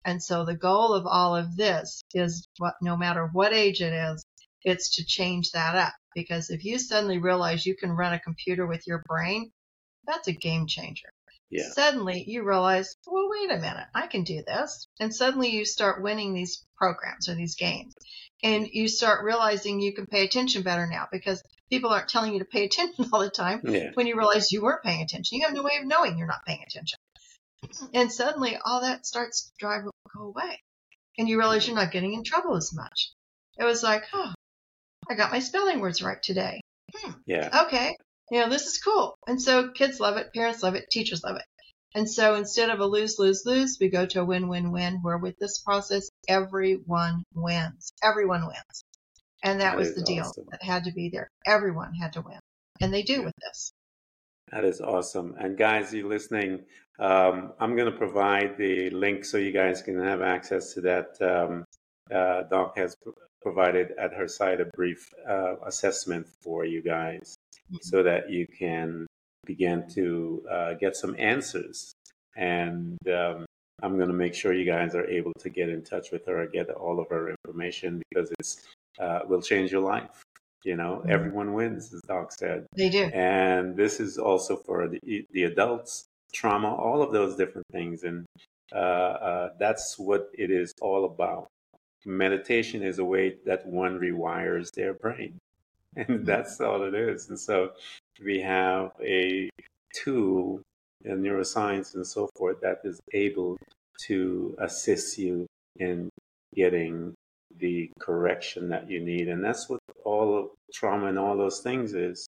And 0.06 0.22
so 0.22 0.44
the 0.44 0.56
goal 0.56 0.94
of 0.94 1.08
all 1.08 1.36
of 1.36 1.56
this 1.56 2.04
is 2.14 2.48
what, 2.58 2.76
no 2.82 2.98
matter 2.98 3.30
what 3.32 3.54
age 3.54 3.82
it 3.82 3.94
is, 3.94 4.26
it's 4.64 4.96
to 4.96 5.06
change 5.06 5.52
that 5.52 5.76
up. 5.76 5.94
Because 6.16 6.50
if 6.50 6.64
you 6.64 6.80
suddenly 6.80 7.18
realize 7.18 7.66
you 7.66 7.76
can 7.76 7.92
run 7.92 8.14
a 8.14 8.20
computer 8.20 8.66
with 8.66 8.86
your 8.88 9.04
brain, 9.08 9.52
that's 10.06 10.28
a 10.28 10.34
game 10.34 10.68
changer. 10.68 11.10
Yeah. 11.50 11.70
Suddenly 11.72 12.24
you 12.28 12.44
realize, 12.44 12.96
well, 13.06 13.30
wait 13.30 13.52
a 13.52 13.62
minute, 13.62 13.88
I 13.94 14.08
can 14.08 14.24
do 14.24 14.44
this. 14.46 14.88
And 15.00 15.14
suddenly 15.14 15.50
you 15.50 15.66
start 15.66 16.02
winning 16.02 16.34
these 16.34 16.66
programs 16.78 17.30
or 17.30 17.36
these 17.36 17.56
games. 17.56 17.94
And 18.42 18.68
you 18.68 18.88
start 18.88 19.24
realizing 19.24 19.80
you 19.80 19.94
can 19.94 20.08
pay 20.08 20.26
attention 20.26 20.64
better 20.64 20.88
now 20.88 21.08
because 21.12 21.44
people 21.70 21.92
aren't 21.92 22.10
telling 22.10 22.34
you 22.34 22.40
to 22.40 22.46
pay 22.46 22.66
attention 22.66 23.06
all 23.14 23.20
the 23.20 23.30
time. 23.30 23.62
Yeah. 23.64 23.92
When 23.94 24.08
you 24.08 24.18
realize 24.18 24.52
you 24.52 24.62
weren't 24.62 24.84
paying 24.84 25.02
attention, 25.02 25.38
you 25.38 25.46
have 25.46 25.54
no 25.54 25.64
way 25.64 25.78
of 25.80 25.86
knowing 25.86 26.18
you're 26.18 26.28
not 26.28 26.46
paying 26.46 26.64
attention. 26.66 26.98
And 27.94 28.12
suddenly 28.12 28.58
all 28.64 28.82
that 28.82 29.06
starts 29.06 29.46
to 29.46 29.52
drive 29.58 29.84
go 30.16 30.24
away. 30.24 30.62
And 31.18 31.30
you 31.30 31.38
realize 31.38 31.68
you're 31.68 31.76
not 31.76 31.92
getting 31.92 32.14
in 32.14 32.24
trouble 32.24 32.56
as 32.56 32.74
much. 32.74 33.12
It 33.58 33.64
was 33.64 33.84
like, 33.84 34.04
oh, 34.14 34.34
I 35.10 35.16
got 35.16 35.32
my 35.32 35.40
spelling 35.40 35.80
words 35.80 36.02
right 36.02 36.22
today. 36.22 36.62
Hmm. 36.94 37.12
Yeah. 37.26 37.66
Okay 37.66 37.96
you 38.34 38.40
know, 38.40 38.50
this 38.50 38.66
is 38.66 38.80
cool. 38.80 39.16
And 39.28 39.40
so 39.40 39.70
kids 39.70 40.00
love 40.00 40.18
it, 40.18 40.34
parents 40.34 40.64
love 40.64 40.74
it, 40.74 40.90
teachers 40.90 41.24
love 41.24 41.36
it. 41.36 41.46
And 41.96 42.10
so 42.10 42.34
instead 42.34 42.72
of 42.72 42.80
a 42.80 42.86
lose, 42.86 43.20
lose, 43.20 43.44
lose, 43.46 43.78
we 43.80 43.90
go 43.90 44.08
to 44.08 44.22
a 44.22 44.26
win, 44.26 44.48
win, 44.48 44.72
win, 44.72 45.00
where 45.04 45.20
with 45.20 45.38
this 45.38 45.60
process, 45.60 46.10
everyone 46.28 47.24
wins. 47.36 47.94
Everyone 48.04 48.48
wins. 48.48 48.84
And 49.44 49.62
that, 49.62 49.72
that 49.72 49.78
was 49.78 49.94
the 49.94 50.02
deal 50.02 50.26
awesome. 50.26 50.48
that 50.50 50.64
had 50.64 50.86
to 50.86 50.92
be 50.92 51.10
there. 51.10 51.30
Everyone 51.46 51.94
had 51.94 52.14
to 52.14 52.22
win. 52.22 52.40
And 52.82 52.92
they 52.92 53.04
do 53.04 53.14
yeah. 53.14 53.26
with 53.26 53.36
this. 53.40 53.72
That 54.52 54.64
is 54.64 54.82
awesome. 54.82 55.36
And 55.38 55.56
guys, 55.56 55.94
you 55.94 56.08
listening, 56.08 56.62
um, 56.98 57.54
I'm 57.60 57.76
going 57.76 57.92
to 57.92 57.98
provide 57.98 58.58
the 58.58 58.90
link 58.90 59.26
so 59.26 59.38
you 59.38 59.52
guys 59.52 59.84
can 59.84 60.00
have 60.00 60.24
access 60.24 60.74
to 60.74 60.82
that. 60.82 61.22
Um, 61.22 61.66
uh, 62.12 62.44
Doc 62.50 62.78
has 62.78 62.96
provided 63.44 63.92
at 64.00 64.14
her 64.14 64.28
site 64.28 64.62
a 64.62 64.66
brief 64.76 65.14
uh, 65.30 65.56
assessment 65.66 66.28
for 66.42 66.66
you 66.66 66.82
guys 66.82 67.36
so 67.82 68.04
that 68.04 68.30
you 68.30 68.48
can 68.48 69.06
begin 69.46 69.88
to 69.90 70.44
uh, 70.50 70.74
get 70.74 70.96
some 70.96 71.16
answers. 71.20 71.94
And 72.36 72.98
um, 73.08 73.46
I'm 73.82 73.98
going 73.98 74.08
to 74.08 74.14
make 74.14 74.34
sure 74.34 74.54
you 74.54 74.66
guys 74.66 74.96
are 74.96 75.06
able 75.08 75.34
to 75.40 75.50
get 75.50 75.70
in 75.70 75.84
touch 75.84 76.12
with 76.12 76.26
her, 76.26 76.48
get 76.48 76.70
all 76.70 77.00
of 77.00 77.10
her 77.10 77.30
information 77.30 78.02
because 78.10 78.32
it's 78.40 78.64
uh, 79.00 79.20
will 79.28 79.42
change 79.42 79.72
your 79.72 79.82
life. 79.82 80.24
You 80.64 80.78
know, 80.78 81.02
mm-hmm. 81.02 81.12
everyone 81.12 81.54
wins, 81.54 81.94
as 81.94 82.02
Doc 82.08 82.32
said. 82.32 82.66
They 82.78 82.90
do. 82.90 83.04
And 83.14 83.76
this 83.76 84.00
is 84.00 84.18
also 84.18 84.56
for 84.56 84.88
the 84.88 85.28
the 85.32 85.44
adults, 85.44 86.06
trauma, 86.34 86.74
all 86.74 87.02
of 87.02 87.12
those 87.12 87.36
different 87.36 87.68
things, 87.72 88.04
and 88.04 88.26
uh, 88.74 88.78
uh, 88.78 89.50
that's 89.60 90.00
what 90.00 90.30
it 90.34 90.50
is 90.50 90.74
all 90.82 91.06
about. 91.06 91.48
Meditation 92.06 92.84
is 92.84 93.00
a 93.00 93.06
way 93.06 93.38
that 93.46 93.66
one 93.66 94.00
rewires 94.00 94.72
their 94.72 94.94
brain. 94.94 95.40
and 95.96 96.08
mm-hmm. 96.08 96.24
that's 96.24 96.60
all 96.60 96.84
it 96.84 96.96
is. 96.96 97.30
And 97.30 97.40
so 97.40 97.72
we 98.24 98.40
have 98.42 98.92
a 99.02 99.50
tool 99.96 100.62
in 101.06 101.22
neuroscience 101.22 101.96
and 101.96 102.06
so 102.06 102.30
forth 102.36 102.62
that 102.62 102.80
is 102.84 103.00
able 103.14 103.58
to 104.08 104.56
assist 104.60 105.18
you 105.18 105.46
in 105.78 106.10
getting 106.56 107.14
the 107.60 107.90
correction 108.00 108.70
that 108.70 108.90
you 108.90 109.00
need. 109.00 109.28
And 109.28 109.44
that's 109.44 109.70
what 109.70 109.80
all 110.04 110.38
of 110.38 110.48
trauma 110.74 111.08
and 111.08 111.20
all 111.20 111.38
those 111.38 111.60
things 111.60 111.94
is. 111.94 112.28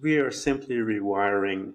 We 0.00 0.18
are 0.18 0.30
simply 0.30 0.76
rewiring 0.76 1.72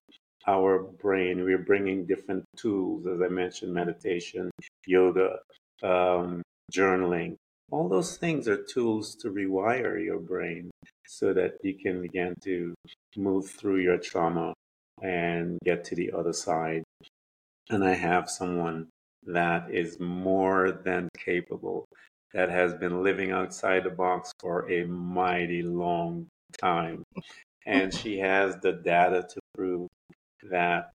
our 0.48 0.80
brain. 0.80 1.44
We're 1.44 1.58
bringing 1.58 2.06
different 2.06 2.46
tools, 2.56 3.06
as 3.06 3.22
I 3.22 3.28
mentioned, 3.28 3.74
meditation, 3.74 4.50
yoga, 4.86 5.40
um, 5.84 6.42
journaling. 6.72 7.36
All 7.72 7.90
those 7.90 8.18
things 8.18 8.48
are 8.48 8.64
tools 8.64 9.16
to 9.16 9.30
rewire 9.30 10.04
your 10.04 10.20
brain 10.20 10.72
so 11.06 11.34
that 11.34 11.58
you 11.64 11.76
can 11.76 12.02
begin 12.02 12.34
to 12.44 12.74
move 13.16 13.50
through 13.50 13.80
your 13.80 13.98
trauma 13.98 14.54
and 15.02 15.58
get 15.64 15.84
to 15.86 15.96
the 15.96 16.12
other 16.12 16.34
side. 16.34 16.84
And 17.70 17.84
I 17.84 17.94
have 17.94 18.30
someone 18.30 18.88
that 19.26 19.70
is 19.70 20.00
more 20.00 20.72
than 20.72 21.10
capable, 21.18 21.86
that 22.34 22.50
has 22.50 22.74
been 22.74 23.04
living 23.04 23.32
outside 23.32 23.84
the 23.84 23.90
box 23.90 24.32
for 24.40 24.72
a 24.72 24.86
mighty 24.86 25.62
long 25.62 26.28
time. 26.62 27.04
And 27.66 27.94
she 27.94 28.18
has 28.20 28.56
the 28.62 28.72
data 28.72 29.28
to 29.30 29.40
prove 29.56 29.88
that, 30.50 30.92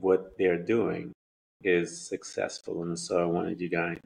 what 0.00 0.36
they're 0.38 0.62
doing 0.62 1.12
is 1.62 2.08
successful. 2.08 2.82
And 2.82 2.98
so 2.98 3.22
I 3.22 3.26
wanted 3.26 3.60
you 3.60 3.68
guys 3.68 4.00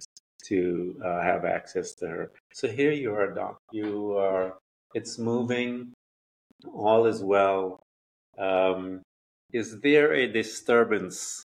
to 0.46 1.00
uh, 1.04 1.22
have 1.22 1.44
access 1.44 1.94
to 1.94 2.06
her. 2.08 2.30
So 2.52 2.68
here 2.68 2.92
you 2.92 3.14
are, 3.14 3.32
Doc. 3.32 3.58
You 3.72 4.16
are 4.16 4.54
it's 4.94 5.18
moving, 5.18 5.92
all 6.74 7.06
is 7.06 7.22
well. 7.22 7.80
Um, 8.38 9.02
is 9.52 9.80
there 9.80 10.12
a 10.12 10.26
disturbance 10.26 11.44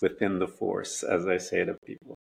within 0.00 0.38
the 0.38 0.48
force, 0.48 1.02
as 1.02 1.26
I 1.26 1.38
say 1.38 1.64
to 1.64 1.74
people? 1.84 2.14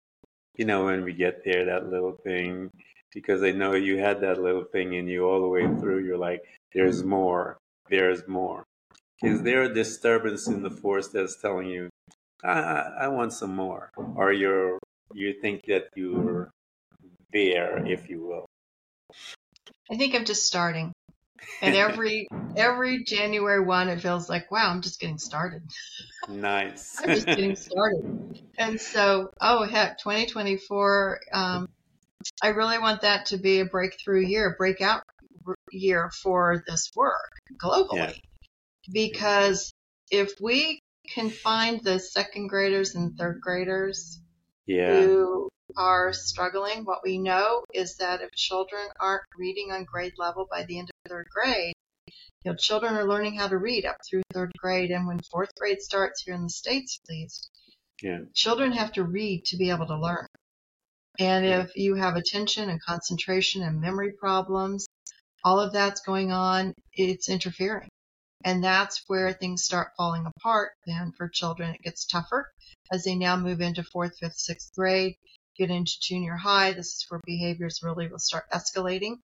You 0.56 0.64
know, 0.64 0.86
when 0.86 1.04
we 1.04 1.12
get 1.12 1.44
there, 1.44 1.66
that 1.66 1.90
little 1.90 2.12
thing, 2.12 2.70
because 3.12 3.42
I 3.42 3.50
know 3.52 3.74
you 3.74 3.98
had 3.98 4.20
that 4.22 4.40
little 4.40 4.64
thing 4.64 4.94
in 4.94 5.06
you 5.08 5.26
all 5.26 5.40
the 5.40 5.48
way 5.48 5.66
through, 5.80 6.04
you're 6.04 6.16
like, 6.18 6.42
there's 6.72 7.04
more, 7.04 7.58
there's 7.90 8.26
more. 8.26 8.64
Is 9.22 9.42
there 9.42 9.62
a 9.62 9.74
disturbance 9.74 10.46
in 10.46 10.62
the 10.62 10.70
force 10.70 11.08
that's 11.08 11.40
telling 11.40 11.68
you, 11.68 11.88
I, 12.44 12.90
I 13.00 13.08
want 13.08 13.32
some 13.32 13.54
more? 13.54 13.90
Or 13.96 14.32
you're, 14.32 14.78
you 15.12 15.34
think 15.40 15.64
that 15.66 15.88
you're 15.94 16.50
there, 17.32 17.86
if 17.86 18.08
you 18.08 18.26
will? 18.26 18.46
I 19.90 19.96
think 19.96 20.14
I'm 20.14 20.24
just 20.24 20.46
starting. 20.46 20.92
And 21.62 21.74
every 21.76 22.28
every 22.56 23.04
January 23.04 23.64
one, 23.64 23.88
it 23.88 24.00
feels 24.00 24.28
like, 24.28 24.50
wow, 24.50 24.70
I'm 24.70 24.82
just 24.82 25.00
getting 25.00 25.18
started. 25.18 25.62
Nice. 26.28 27.00
I'm 27.02 27.14
just 27.14 27.26
getting 27.26 27.56
started. 27.56 28.42
And 28.58 28.80
so, 28.80 29.30
oh 29.40 29.64
heck, 29.64 29.98
2024. 29.98 31.20
Um, 31.32 31.68
I 32.42 32.48
really 32.48 32.78
want 32.78 33.02
that 33.02 33.26
to 33.26 33.38
be 33.38 33.60
a 33.60 33.64
breakthrough 33.64 34.26
year, 34.26 34.52
a 34.52 34.56
breakout 34.56 35.02
year 35.70 36.10
for 36.22 36.64
this 36.66 36.90
work 36.96 37.30
globally. 37.62 37.96
Yeah. 37.96 38.12
Because 38.92 39.72
if 40.10 40.32
we 40.40 40.80
can 41.08 41.30
find 41.30 41.82
the 41.82 41.98
second 41.98 42.48
graders 42.48 42.94
and 42.94 43.16
third 43.16 43.40
graders 43.40 44.20
yeah. 44.66 45.00
who 45.00 45.48
are 45.76 46.12
struggling, 46.12 46.84
what 46.84 47.00
we 47.04 47.18
know 47.18 47.64
is 47.72 47.96
that 47.96 48.20
if 48.20 48.30
children 48.32 48.86
aren't 49.00 49.22
reading 49.38 49.72
on 49.72 49.84
grade 49.84 50.14
level 50.18 50.46
by 50.50 50.64
the 50.64 50.78
end 50.78 50.88
of 50.88 51.10
third 51.10 51.26
grade, 51.32 51.74
you 52.44 52.52
know, 52.52 52.56
children 52.56 52.94
are 52.94 53.08
learning 53.08 53.36
how 53.36 53.48
to 53.48 53.58
read 53.58 53.84
up 53.84 53.96
through 54.08 54.22
third 54.32 54.52
grade, 54.58 54.90
and 54.90 55.06
when 55.06 55.18
fourth 55.30 55.50
grade 55.58 55.80
starts 55.80 56.22
here 56.22 56.34
in 56.34 56.44
the 56.44 56.50
states, 56.50 57.00
at 57.02 57.12
least, 57.12 57.50
yeah. 58.02 58.20
children 58.34 58.72
have 58.72 58.92
to 58.92 59.04
read 59.04 59.44
to 59.46 59.56
be 59.56 59.70
able 59.70 59.86
to 59.86 59.98
learn. 59.98 60.26
And 61.18 61.46
if 61.46 61.76
you 61.76 61.94
have 61.94 62.14
attention 62.14 62.68
and 62.68 62.80
concentration 62.82 63.62
and 63.62 63.80
memory 63.80 64.12
problems, 64.12 64.86
all 65.44 65.58
of 65.60 65.72
that's 65.72 66.02
going 66.02 66.30
on, 66.30 66.74
it's 66.92 67.28
interfering. 67.28 67.88
And 68.46 68.64
that's 68.64 69.02
where 69.08 69.34
things 69.34 69.64
start 69.64 69.88
falling 69.98 70.24
apart. 70.24 70.70
Then 70.86 71.12
for 71.18 71.28
children, 71.28 71.74
it 71.74 71.82
gets 71.82 72.06
tougher 72.06 72.50
as 72.90 73.04
they 73.04 73.14
now 73.14 73.36
move 73.36 73.60
into 73.60 73.82
fourth, 73.82 74.16
fifth, 74.18 74.38
sixth 74.38 74.74
grade 74.74 75.16
get 75.58 75.70
into 75.70 75.92
junior 76.00 76.36
high, 76.36 76.72
this 76.72 76.86
is 76.86 77.06
where 77.08 77.20
behaviors 77.24 77.80
really 77.82 78.08
will 78.08 78.18
start 78.18 78.44
escalating 78.52 79.18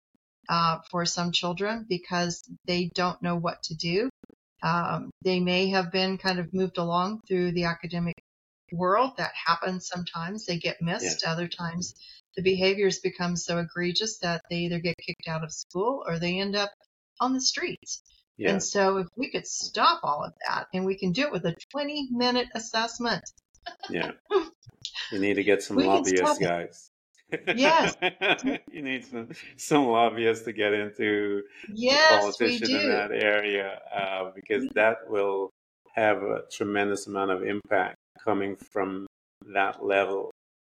uh, 0.48 0.78
for 0.90 1.04
some 1.04 1.32
children 1.32 1.86
because 1.88 2.42
they 2.66 2.90
don't 2.94 3.22
know 3.22 3.36
what 3.36 3.62
to 3.64 3.74
do. 3.74 4.08
Um, 4.62 5.10
they 5.22 5.40
may 5.40 5.68
have 5.70 5.90
been 5.90 6.18
kind 6.18 6.38
of 6.38 6.54
moved 6.54 6.78
along 6.78 7.20
through 7.28 7.52
the 7.52 7.64
academic 7.64 8.14
world 8.72 9.12
that 9.18 9.32
happens 9.46 9.88
sometimes. 9.88 10.46
They 10.46 10.58
get 10.58 10.80
missed. 10.80 11.24
Other 11.26 11.48
times 11.48 11.94
the 12.36 12.42
behaviors 12.42 13.00
become 13.00 13.36
so 13.36 13.58
egregious 13.58 14.18
that 14.18 14.42
they 14.48 14.56
either 14.60 14.78
get 14.78 14.96
kicked 15.04 15.28
out 15.28 15.44
of 15.44 15.52
school 15.52 16.02
or 16.06 16.18
they 16.18 16.40
end 16.40 16.56
up 16.56 16.70
on 17.20 17.32
the 17.34 17.40
streets. 17.40 18.02
Yeah. 18.36 18.50
And 18.50 18.62
so 18.62 18.98
if 18.98 19.06
we 19.16 19.30
could 19.30 19.46
stop 19.46 20.00
all 20.02 20.24
of 20.24 20.32
that 20.46 20.66
and 20.72 20.84
we 20.84 20.96
can 20.96 21.12
do 21.12 21.22
it 21.22 21.32
with 21.32 21.44
a 21.44 21.54
20 21.70 22.08
minute 22.10 22.48
assessment. 22.54 23.24
Yeah. 23.90 24.12
You 25.12 25.20
need 25.20 25.34
to 25.34 25.44
get 25.44 25.62
some 25.62 25.76
lobbyists, 25.76 26.38
guys. 26.38 26.90
Yes. 27.54 27.94
you 28.72 28.82
need 28.82 29.04
some, 29.04 29.28
some 29.56 29.86
lobbyists 29.86 30.44
to 30.46 30.52
get 30.52 30.72
into 30.72 31.42
the 31.68 31.72
Yes, 31.72 32.36
we 32.38 32.48
politician 32.48 32.80
in 32.80 32.90
that 32.90 33.12
area 33.12 33.80
uh, 33.94 34.30
because 34.34 34.66
that 34.74 35.08
will 35.08 35.50
have 35.94 36.22
a 36.22 36.42
tremendous 36.50 37.06
amount 37.06 37.30
of 37.30 37.44
impact 37.44 37.96
coming 38.24 38.56
from 38.56 39.06
that 39.54 39.84
level. 39.84 40.30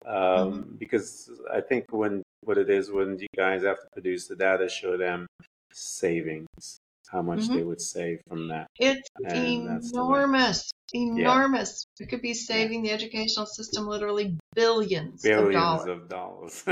Um, 0.05 0.15
Mm-hmm. 0.15 0.75
Because 0.75 1.31
I 1.51 1.61
think 1.61 1.85
when 1.91 2.21
what 2.41 2.59
it 2.59 2.69
is 2.69 2.91
when 2.91 3.17
you 3.17 3.27
guys 3.35 3.63
have 3.63 3.77
to 3.77 3.87
produce 3.93 4.27
the 4.27 4.35
data, 4.35 4.69
show 4.69 4.97
them 4.97 5.25
savings, 5.71 6.77
how 7.11 7.21
much 7.21 7.51
Mhm. 7.51 7.51
they 7.51 7.63
would 7.63 7.81
save 7.81 8.21
from 8.27 8.47
that. 8.49 8.67
It's 8.79 9.09
And 9.23 9.65
that's 9.67 9.91
the 9.91 10.05
way. 10.05 10.21
enormous, 10.23 10.71
enormous. 10.93 11.85
We 11.99 12.05
could 12.07 12.21
be 12.21 12.33
saving 12.33 12.83
the 12.83 12.91
educational 12.91 13.47
system 13.47 13.85
literally 13.85 14.37
billions, 14.53 15.29
of 15.35 15.51
Billions 15.51 15.51
dollars. 15.51 15.87
of 15.87 16.07
dollars. 16.09 16.63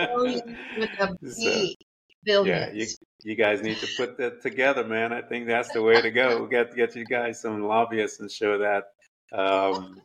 Billions 0.00 0.58
with 0.74 0.90
a 0.98 1.08
So, 1.26 1.66
B. 1.66 1.76
Yeah, 2.42 2.72
you, 2.72 2.86
you 3.24 3.36
guys 3.36 3.62
need 3.62 3.80
to 3.80 3.88
put 3.88 4.18
that 4.18 4.42
together, 4.42 4.84
man. 4.84 5.12
I 5.12 5.22
think 5.22 5.46
that's 5.48 5.72
the 5.72 5.82
way 5.82 6.00
to 6.00 6.10
go. 6.10 6.46
Get 6.46 6.74
get 6.76 6.96
you 6.96 7.04
guys 7.06 7.40
some 7.40 7.62
lobbyists 7.64 8.20
and 8.20 8.30
show 8.30 8.58
that 8.58 8.92
um, 9.32 10.02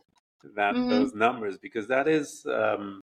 that 0.56 0.76
Mhm. 0.76 0.88
those 0.88 1.14
numbers 1.14 1.58
because 1.58 1.88
that 1.88 2.08
is 2.08 2.46
um, 2.46 3.00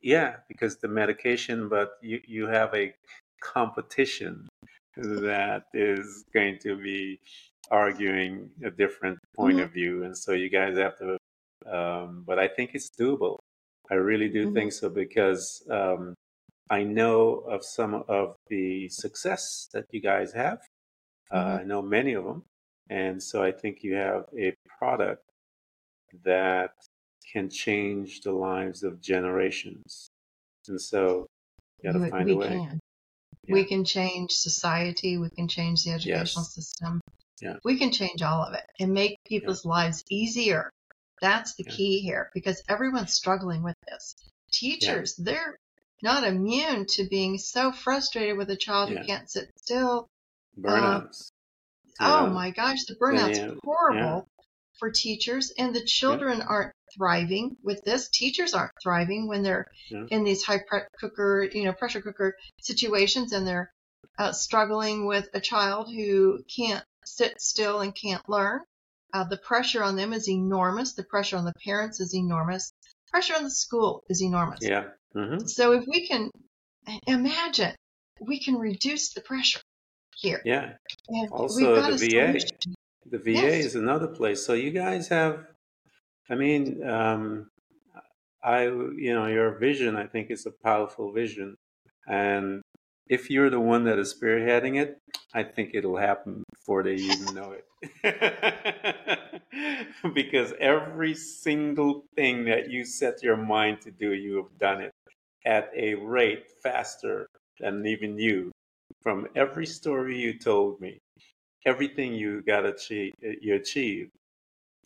yeah 0.00 0.36
because 0.48 0.76
the 0.78 0.88
medication, 0.88 1.68
but 1.68 1.92
you 2.02 2.20
you 2.26 2.46
have 2.46 2.74
a 2.74 2.94
competition 3.40 4.48
that 4.96 5.64
is 5.74 6.24
going 6.34 6.58
to 6.60 6.76
be 6.76 7.20
arguing 7.70 8.50
a 8.64 8.70
different 8.70 9.18
point 9.36 9.58
Mhm. 9.58 9.64
of 9.64 9.72
view, 9.72 10.04
and 10.04 10.16
so 10.16 10.32
you 10.32 10.48
guys 10.50 10.76
have 10.78 10.96
to. 10.98 11.16
Um, 11.66 12.24
but 12.26 12.38
I 12.38 12.48
think 12.48 12.70
it's 12.74 12.90
doable. 12.90 13.38
I 13.90 13.94
really 13.94 14.28
do 14.28 14.46
Mhm. 14.46 14.54
think 14.54 14.72
so 14.72 14.88
because 14.88 15.62
um, 15.70 16.14
I 16.70 16.82
know 16.84 17.40
of 17.54 17.64
some 17.64 18.04
of 18.08 18.36
the 18.48 18.88
success 18.88 19.68
that 19.72 19.86
you 19.92 20.00
guys 20.00 20.32
have. 20.32 20.60
Uh, 21.30 21.36
Mhm. 21.36 21.60
I 21.60 21.64
know 21.64 21.82
many 21.82 22.14
of 22.14 22.24
them. 22.24 22.44
And 22.90 23.22
so 23.22 23.42
I 23.42 23.52
think 23.52 23.82
you 23.84 23.94
have 23.94 24.24
a 24.38 24.54
product 24.78 25.22
that 26.24 26.72
can 27.32 27.48
change 27.50 28.20
the 28.22 28.32
lives 28.32 28.82
of 28.82 29.00
generations. 29.00 30.08
And 30.68 30.80
so 30.80 31.26
you 31.82 31.92
got 31.92 31.98
to 31.98 32.00
find 32.10 32.30
a 32.30 32.36
way. 32.36 32.48
can. 32.48 32.80
Yeah. 33.50 33.54
We 33.54 33.64
can 33.64 33.84
change 33.84 34.30
society. 34.32 35.18
We 35.18 35.30
can 35.30 35.48
change 35.48 35.84
the 35.84 35.92
educational 35.92 36.44
Yes. 36.44 36.54
system. 36.54 37.00
Yeah. 37.40 37.56
We 37.64 37.78
can 37.78 37.90
change 37.92 38.22
all 38.22 38.42
of 38.44 38.54
it 38.54 38.64
and 38.78 38.92
make 38.92 39.16
people's 39.26 39.64
lives 39.64 40.04
easier. 40.10 40.70
That's 41.20 41.54
the 41.56 41.64
Yeah. 41.66 41.72
key 41.72 42.00
here 42.00 42.30
because 42.34 42.62
everyone's 42.68 43.12
struggling 43.14 43.62
with 43.62 43.76
this. 43.88 44.14
Teachers, 44.52 45.14
they're 45.16 45.56
not 46.02 46.24
immune 46.24 46.86
to 46.90 47.04
being 47.08 47.38
so 47.38 47.72
frustrated 47.72 48.36
with 48.38 48.50
a 48.50 48.56
child 48.56 48.90
Yeah. 48.90 49.00
who 49.00 49.06
can't 49.06 49.30
sit 49.30 49.50
still. 49.58 50.06
Um, 50.58 50.64
burnouts. 50.64 51.30
you 51.86 51.94
Oh 52.06 52.26
my 52.26 52.50
gosh, 52.50 52.84
the 52.86 52.96
burnout's 52.96 53.38
Yeah. 53.38 53.54
horrible 53.64 54.26
for 54.78 54.90
teachers, 54.90 55.52
and 55.58 55.74
the 55.74 55.84
children 55.84 56.40
aren't 56.40 56.72
thriving 56.96 57.56
with 57.62 57.82
this. 57.84 58.08
Teachers 58.08 58.54
aren't 58.54 58.72
thriving 58.82 59.28
when 59.28 59.42
they're 59.42 59.66
Yeah. 59.90 60.06
in 60.10 60.24
these 60.24 60.42
high 60.42 60.60
pre- 60.66 60.82
cooker, 60.98 61.48
you 61.52 61.64
know, 61.64 61.72
pressure 61.72 62.00
cooker 62.02 62.36
situations, 62.62 63.32
and 63.32 63.46
they're 63.46 63.72
uh, 64.18 64.32
struggling 64.32 65.06
with 65.06 65.28
a 65.34 65.40
child 65.40 65.88
who 65.94 66.42
can't 66.56 66.84
sit 67.04 67.40
still 67.40 67.80
and 67.80 67.94
can't 67.94 68.28
learn. 68.28 68.60
Uh, 69.12 69.24
the 69.24 69.36
pressure 69.38 69.82
on 69.82 69.96
them 69.96 70.12
is 70.12 70.28
enormous. 70.28 70.92
The 70.94 71.04
pressure 71.04 71.36
on 71.36 71.44
the 71.44 71.54
parents 71.64 72.00
is 72.00 72.14
enormous. 72.14 72.72
Pressure 73.10 73.34
on 73.36 73.44
the 73.44 73.50
school 73.50 74.02
is 74.08 74.22
enormous. 74.22 74.60
Yeah. 74.62 74.84
hmm 75.14 75.38
So 75.46 75.72
if 75.72 75.84
we 75.86 76.06
can 76.06 76.30
imagine, 77.06 77.74
we 78.20 78.38
can 78.40 78.56
reduce 78.56 79.12
the 79.14 79.20
pressure 79.20 79.60
here. 80.16 80.40
Yeah. 80.44 80.74
And 81.08 81.28
Also, 81.32 81.74
the 81.74 81.96
VA. 81.96 81.98
solution. 82.38 82.74
The 83.06 83.18
VA 83.18 83.30
Yes. 83.32 83.64
is 83.66 83.74
another 83.74 84.06
place. 84.06 84.44
So 84.44 84.52
you 84.54 84.70
guys 84.70 85.08
have, 85.08 85.46
I 86.30 86.36
mean, 86.36 86.86
um, 86.86 87.50
I, 88.42 88.64
you 88.64 89.14
know, 89.14 89.26
your 89.26 89.58
vision, 89.58 89.96
I 89.96 90.06
think 90.06 90.30
is 90.30 90.46
a 90.46 90.52
powerful 90.62 91.12
vision. 91.12 91.56
And 92.06 92.62
if 93.08 93.30
you're 93.30 93.50
the 93.50 93.60
one 93.60 93.84
that 93.84 93.98
is 93.98 94.14
spearheading 94.14 94.80
it, 94.80 94.98
I 95.34 95.42
think 95.42 95.70
it'll 95.74 95.96
happen 95.96 96.44
before 96.54 96.82
they 96.82 96.94
even 96.94 97.34
know 97.34 97.52
it. 97.52 97.66
because 100.14 100.54
every 100.60 101.14
single 101.14 102.04
thing 102.16 102.44
that 102.44 102.70
you 102.70 102.84
set 102.84 103.22
your 103.22 103.36
mind 103.36 103.80
to 103.82 103.90
do, 103.90 104.12
you 104.12 104.36
have 104.36 104.58
done 104.58 104.80
it 104.82 104.92
at 105.44 105.70
a 105.76 105.94
rate 105.94 106.46
faster 106.62 107.26
than 107.58 107.84
even 107.86 108.18
you. 108.18 108.52
From 109.02 109.26
every 109.34 109.66
story 109.66 110.18
you 110.18 110.38
told 110.38 110.80
me, 110.80 110.98
everything 111.66 112.14
you 112.14 112.42
got 112.42 112.66
achieve, 112.66 113.12
you 113.20 113.54
achieved, 113.54 114.10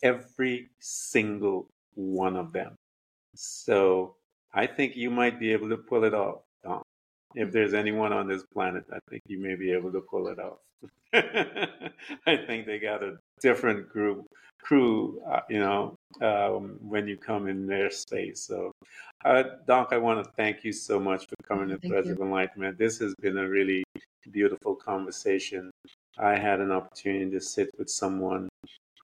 every 0.03 0.69
single 0.79 1.67
one 1.95 2.35
of 2.35 2.53
them. 2.53 2.75
So 3.35 4.15
I 4.53 4.65
think 4.67 4.95
you 4.95 5.09
might 5.09 5.39
be 5.39 5.51
able 5.51 5.69
to 5.69 5.77
pull 5.77 6.03
it 6.03 6.13
off, 6.13 6.41
Tom. 6.63 6.81
If 7.35 7.51
there's 7.51 7.73
anyone 7.73 8.13
on 8.13 8.27
this 8.27 8.43
planet, 8.53 8.85
I 8.93 8.99
think 9.09 9.21
you 9.27 9.39
may 9.39 9.55
be 9.55 9.71
able 9.71 9.91
to 9.91 10.01
pull 10.01 10.27
it 10.27 10.39
off. 10.39 10.59
I 11.13 12.37
think 12.37 12.65
they 12.65 12.79
got 12.79 13.03
a 13.03 13.17
different 13.41 13.89
group 13.89 14.25
crew, 14.65 15.21
uh, 15.29 15.41
you 15.49 15.59
know, 15.59 15.95
um, 16.21 16.77
when 16.81 17.07
you 17.07 17.17
come 17.17 17.47
in 17.47 17.67
their 17.67 17.91
space. 17.91 18.41
So, 18.41 18.71
uh, 19.23 19.43
Doc, 19.67 19.89
I 19.91 19.97
want 19.97 20.23
to 20.23 20.31
thank 20.31 20.63
you 20.63 20.73
so 20.73 20.99
much 20.99 21.27
for 21.27 21.35
coming 21.47 21.69
to 21.69 21.77
Thank 21.77 21.93
Threads 21.93 22.07
you. 22.07 22.13
of 22.13 22.19
Enlightenment. 22.19 22.77
This 22.77 22.97
has 22.99 23.13
been 23.21 23.37
a 23.37 23.47
really 23.47 23.83
beautiful 24.31 24.75
conversation. 24.75 25.69
I 26.17 26.35
had 26.35 26.61
an 26.61 26.71
opportunity 26.71 27.29
to 27.31 27.41
sit 27.41 27.69
with 27.77 27.89
someone 27.89 28.49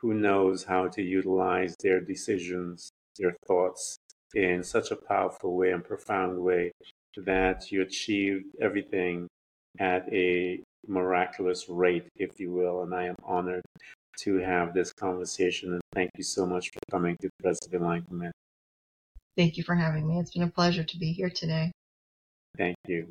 who 0.01 0.15
knows 0.15 0.63
how 0.63 0.87
to 0.87 1.01
utilize 1.01 1.75
their 1.77 2.01
decisions, 2.01 2.89
their 3.17 3.35
thoughts 3.47 3.97
in 4.33 4.63
such 4.63 4.91
a 4.91 4.95
powerful 4.95 5.55
way 5.55 5.71
and 5.71 5.83
profound 5.83 6.39
way 6.39 6.71
that 7.17 7.71
you 7.71 7.81
achieve 7.81 8.43
everything 8.59 9.27
at 9.79 10.11
a 10.11 10.59
miraculous 10.87 11.69
rate, 11.69 12.07
if 12.15 12.39
you 12.39 12.51
will. 12.51 12.81
And 12.83 12.95
I 12.95 13.05
am 13.05 13.15
honored 13.23 13.61
to 14.19 14.37
have 14.37 14.73
this 14.73 14.91
conversation. 14.91 15.73
And 15.73 15.81
thank 15.93 16.09
you 16.17 16.23
so 16.23 16.45
much 16.45 16.69
for 16.69 16.79
coming 16.89 17.15
to 17.21 17.27
the 17.27 17.43
President 17.43 17.81
Enlightenment. 17.81 18.33
Thank 19.37 19.57
you 19.57 19.63
for 19.63 19.75
having 19.75 20.07
me. 20.07 20.19
It's 20.19 20.31
been 20.31 20.43
a 20.43 20.49
pleasure 20.49 20.83
to 20.83 20.97
be 20.97 21.13
here 21.13 21.29
today. 21.29 21.71
Thank 22.57 22.75
you. 22.87 23.10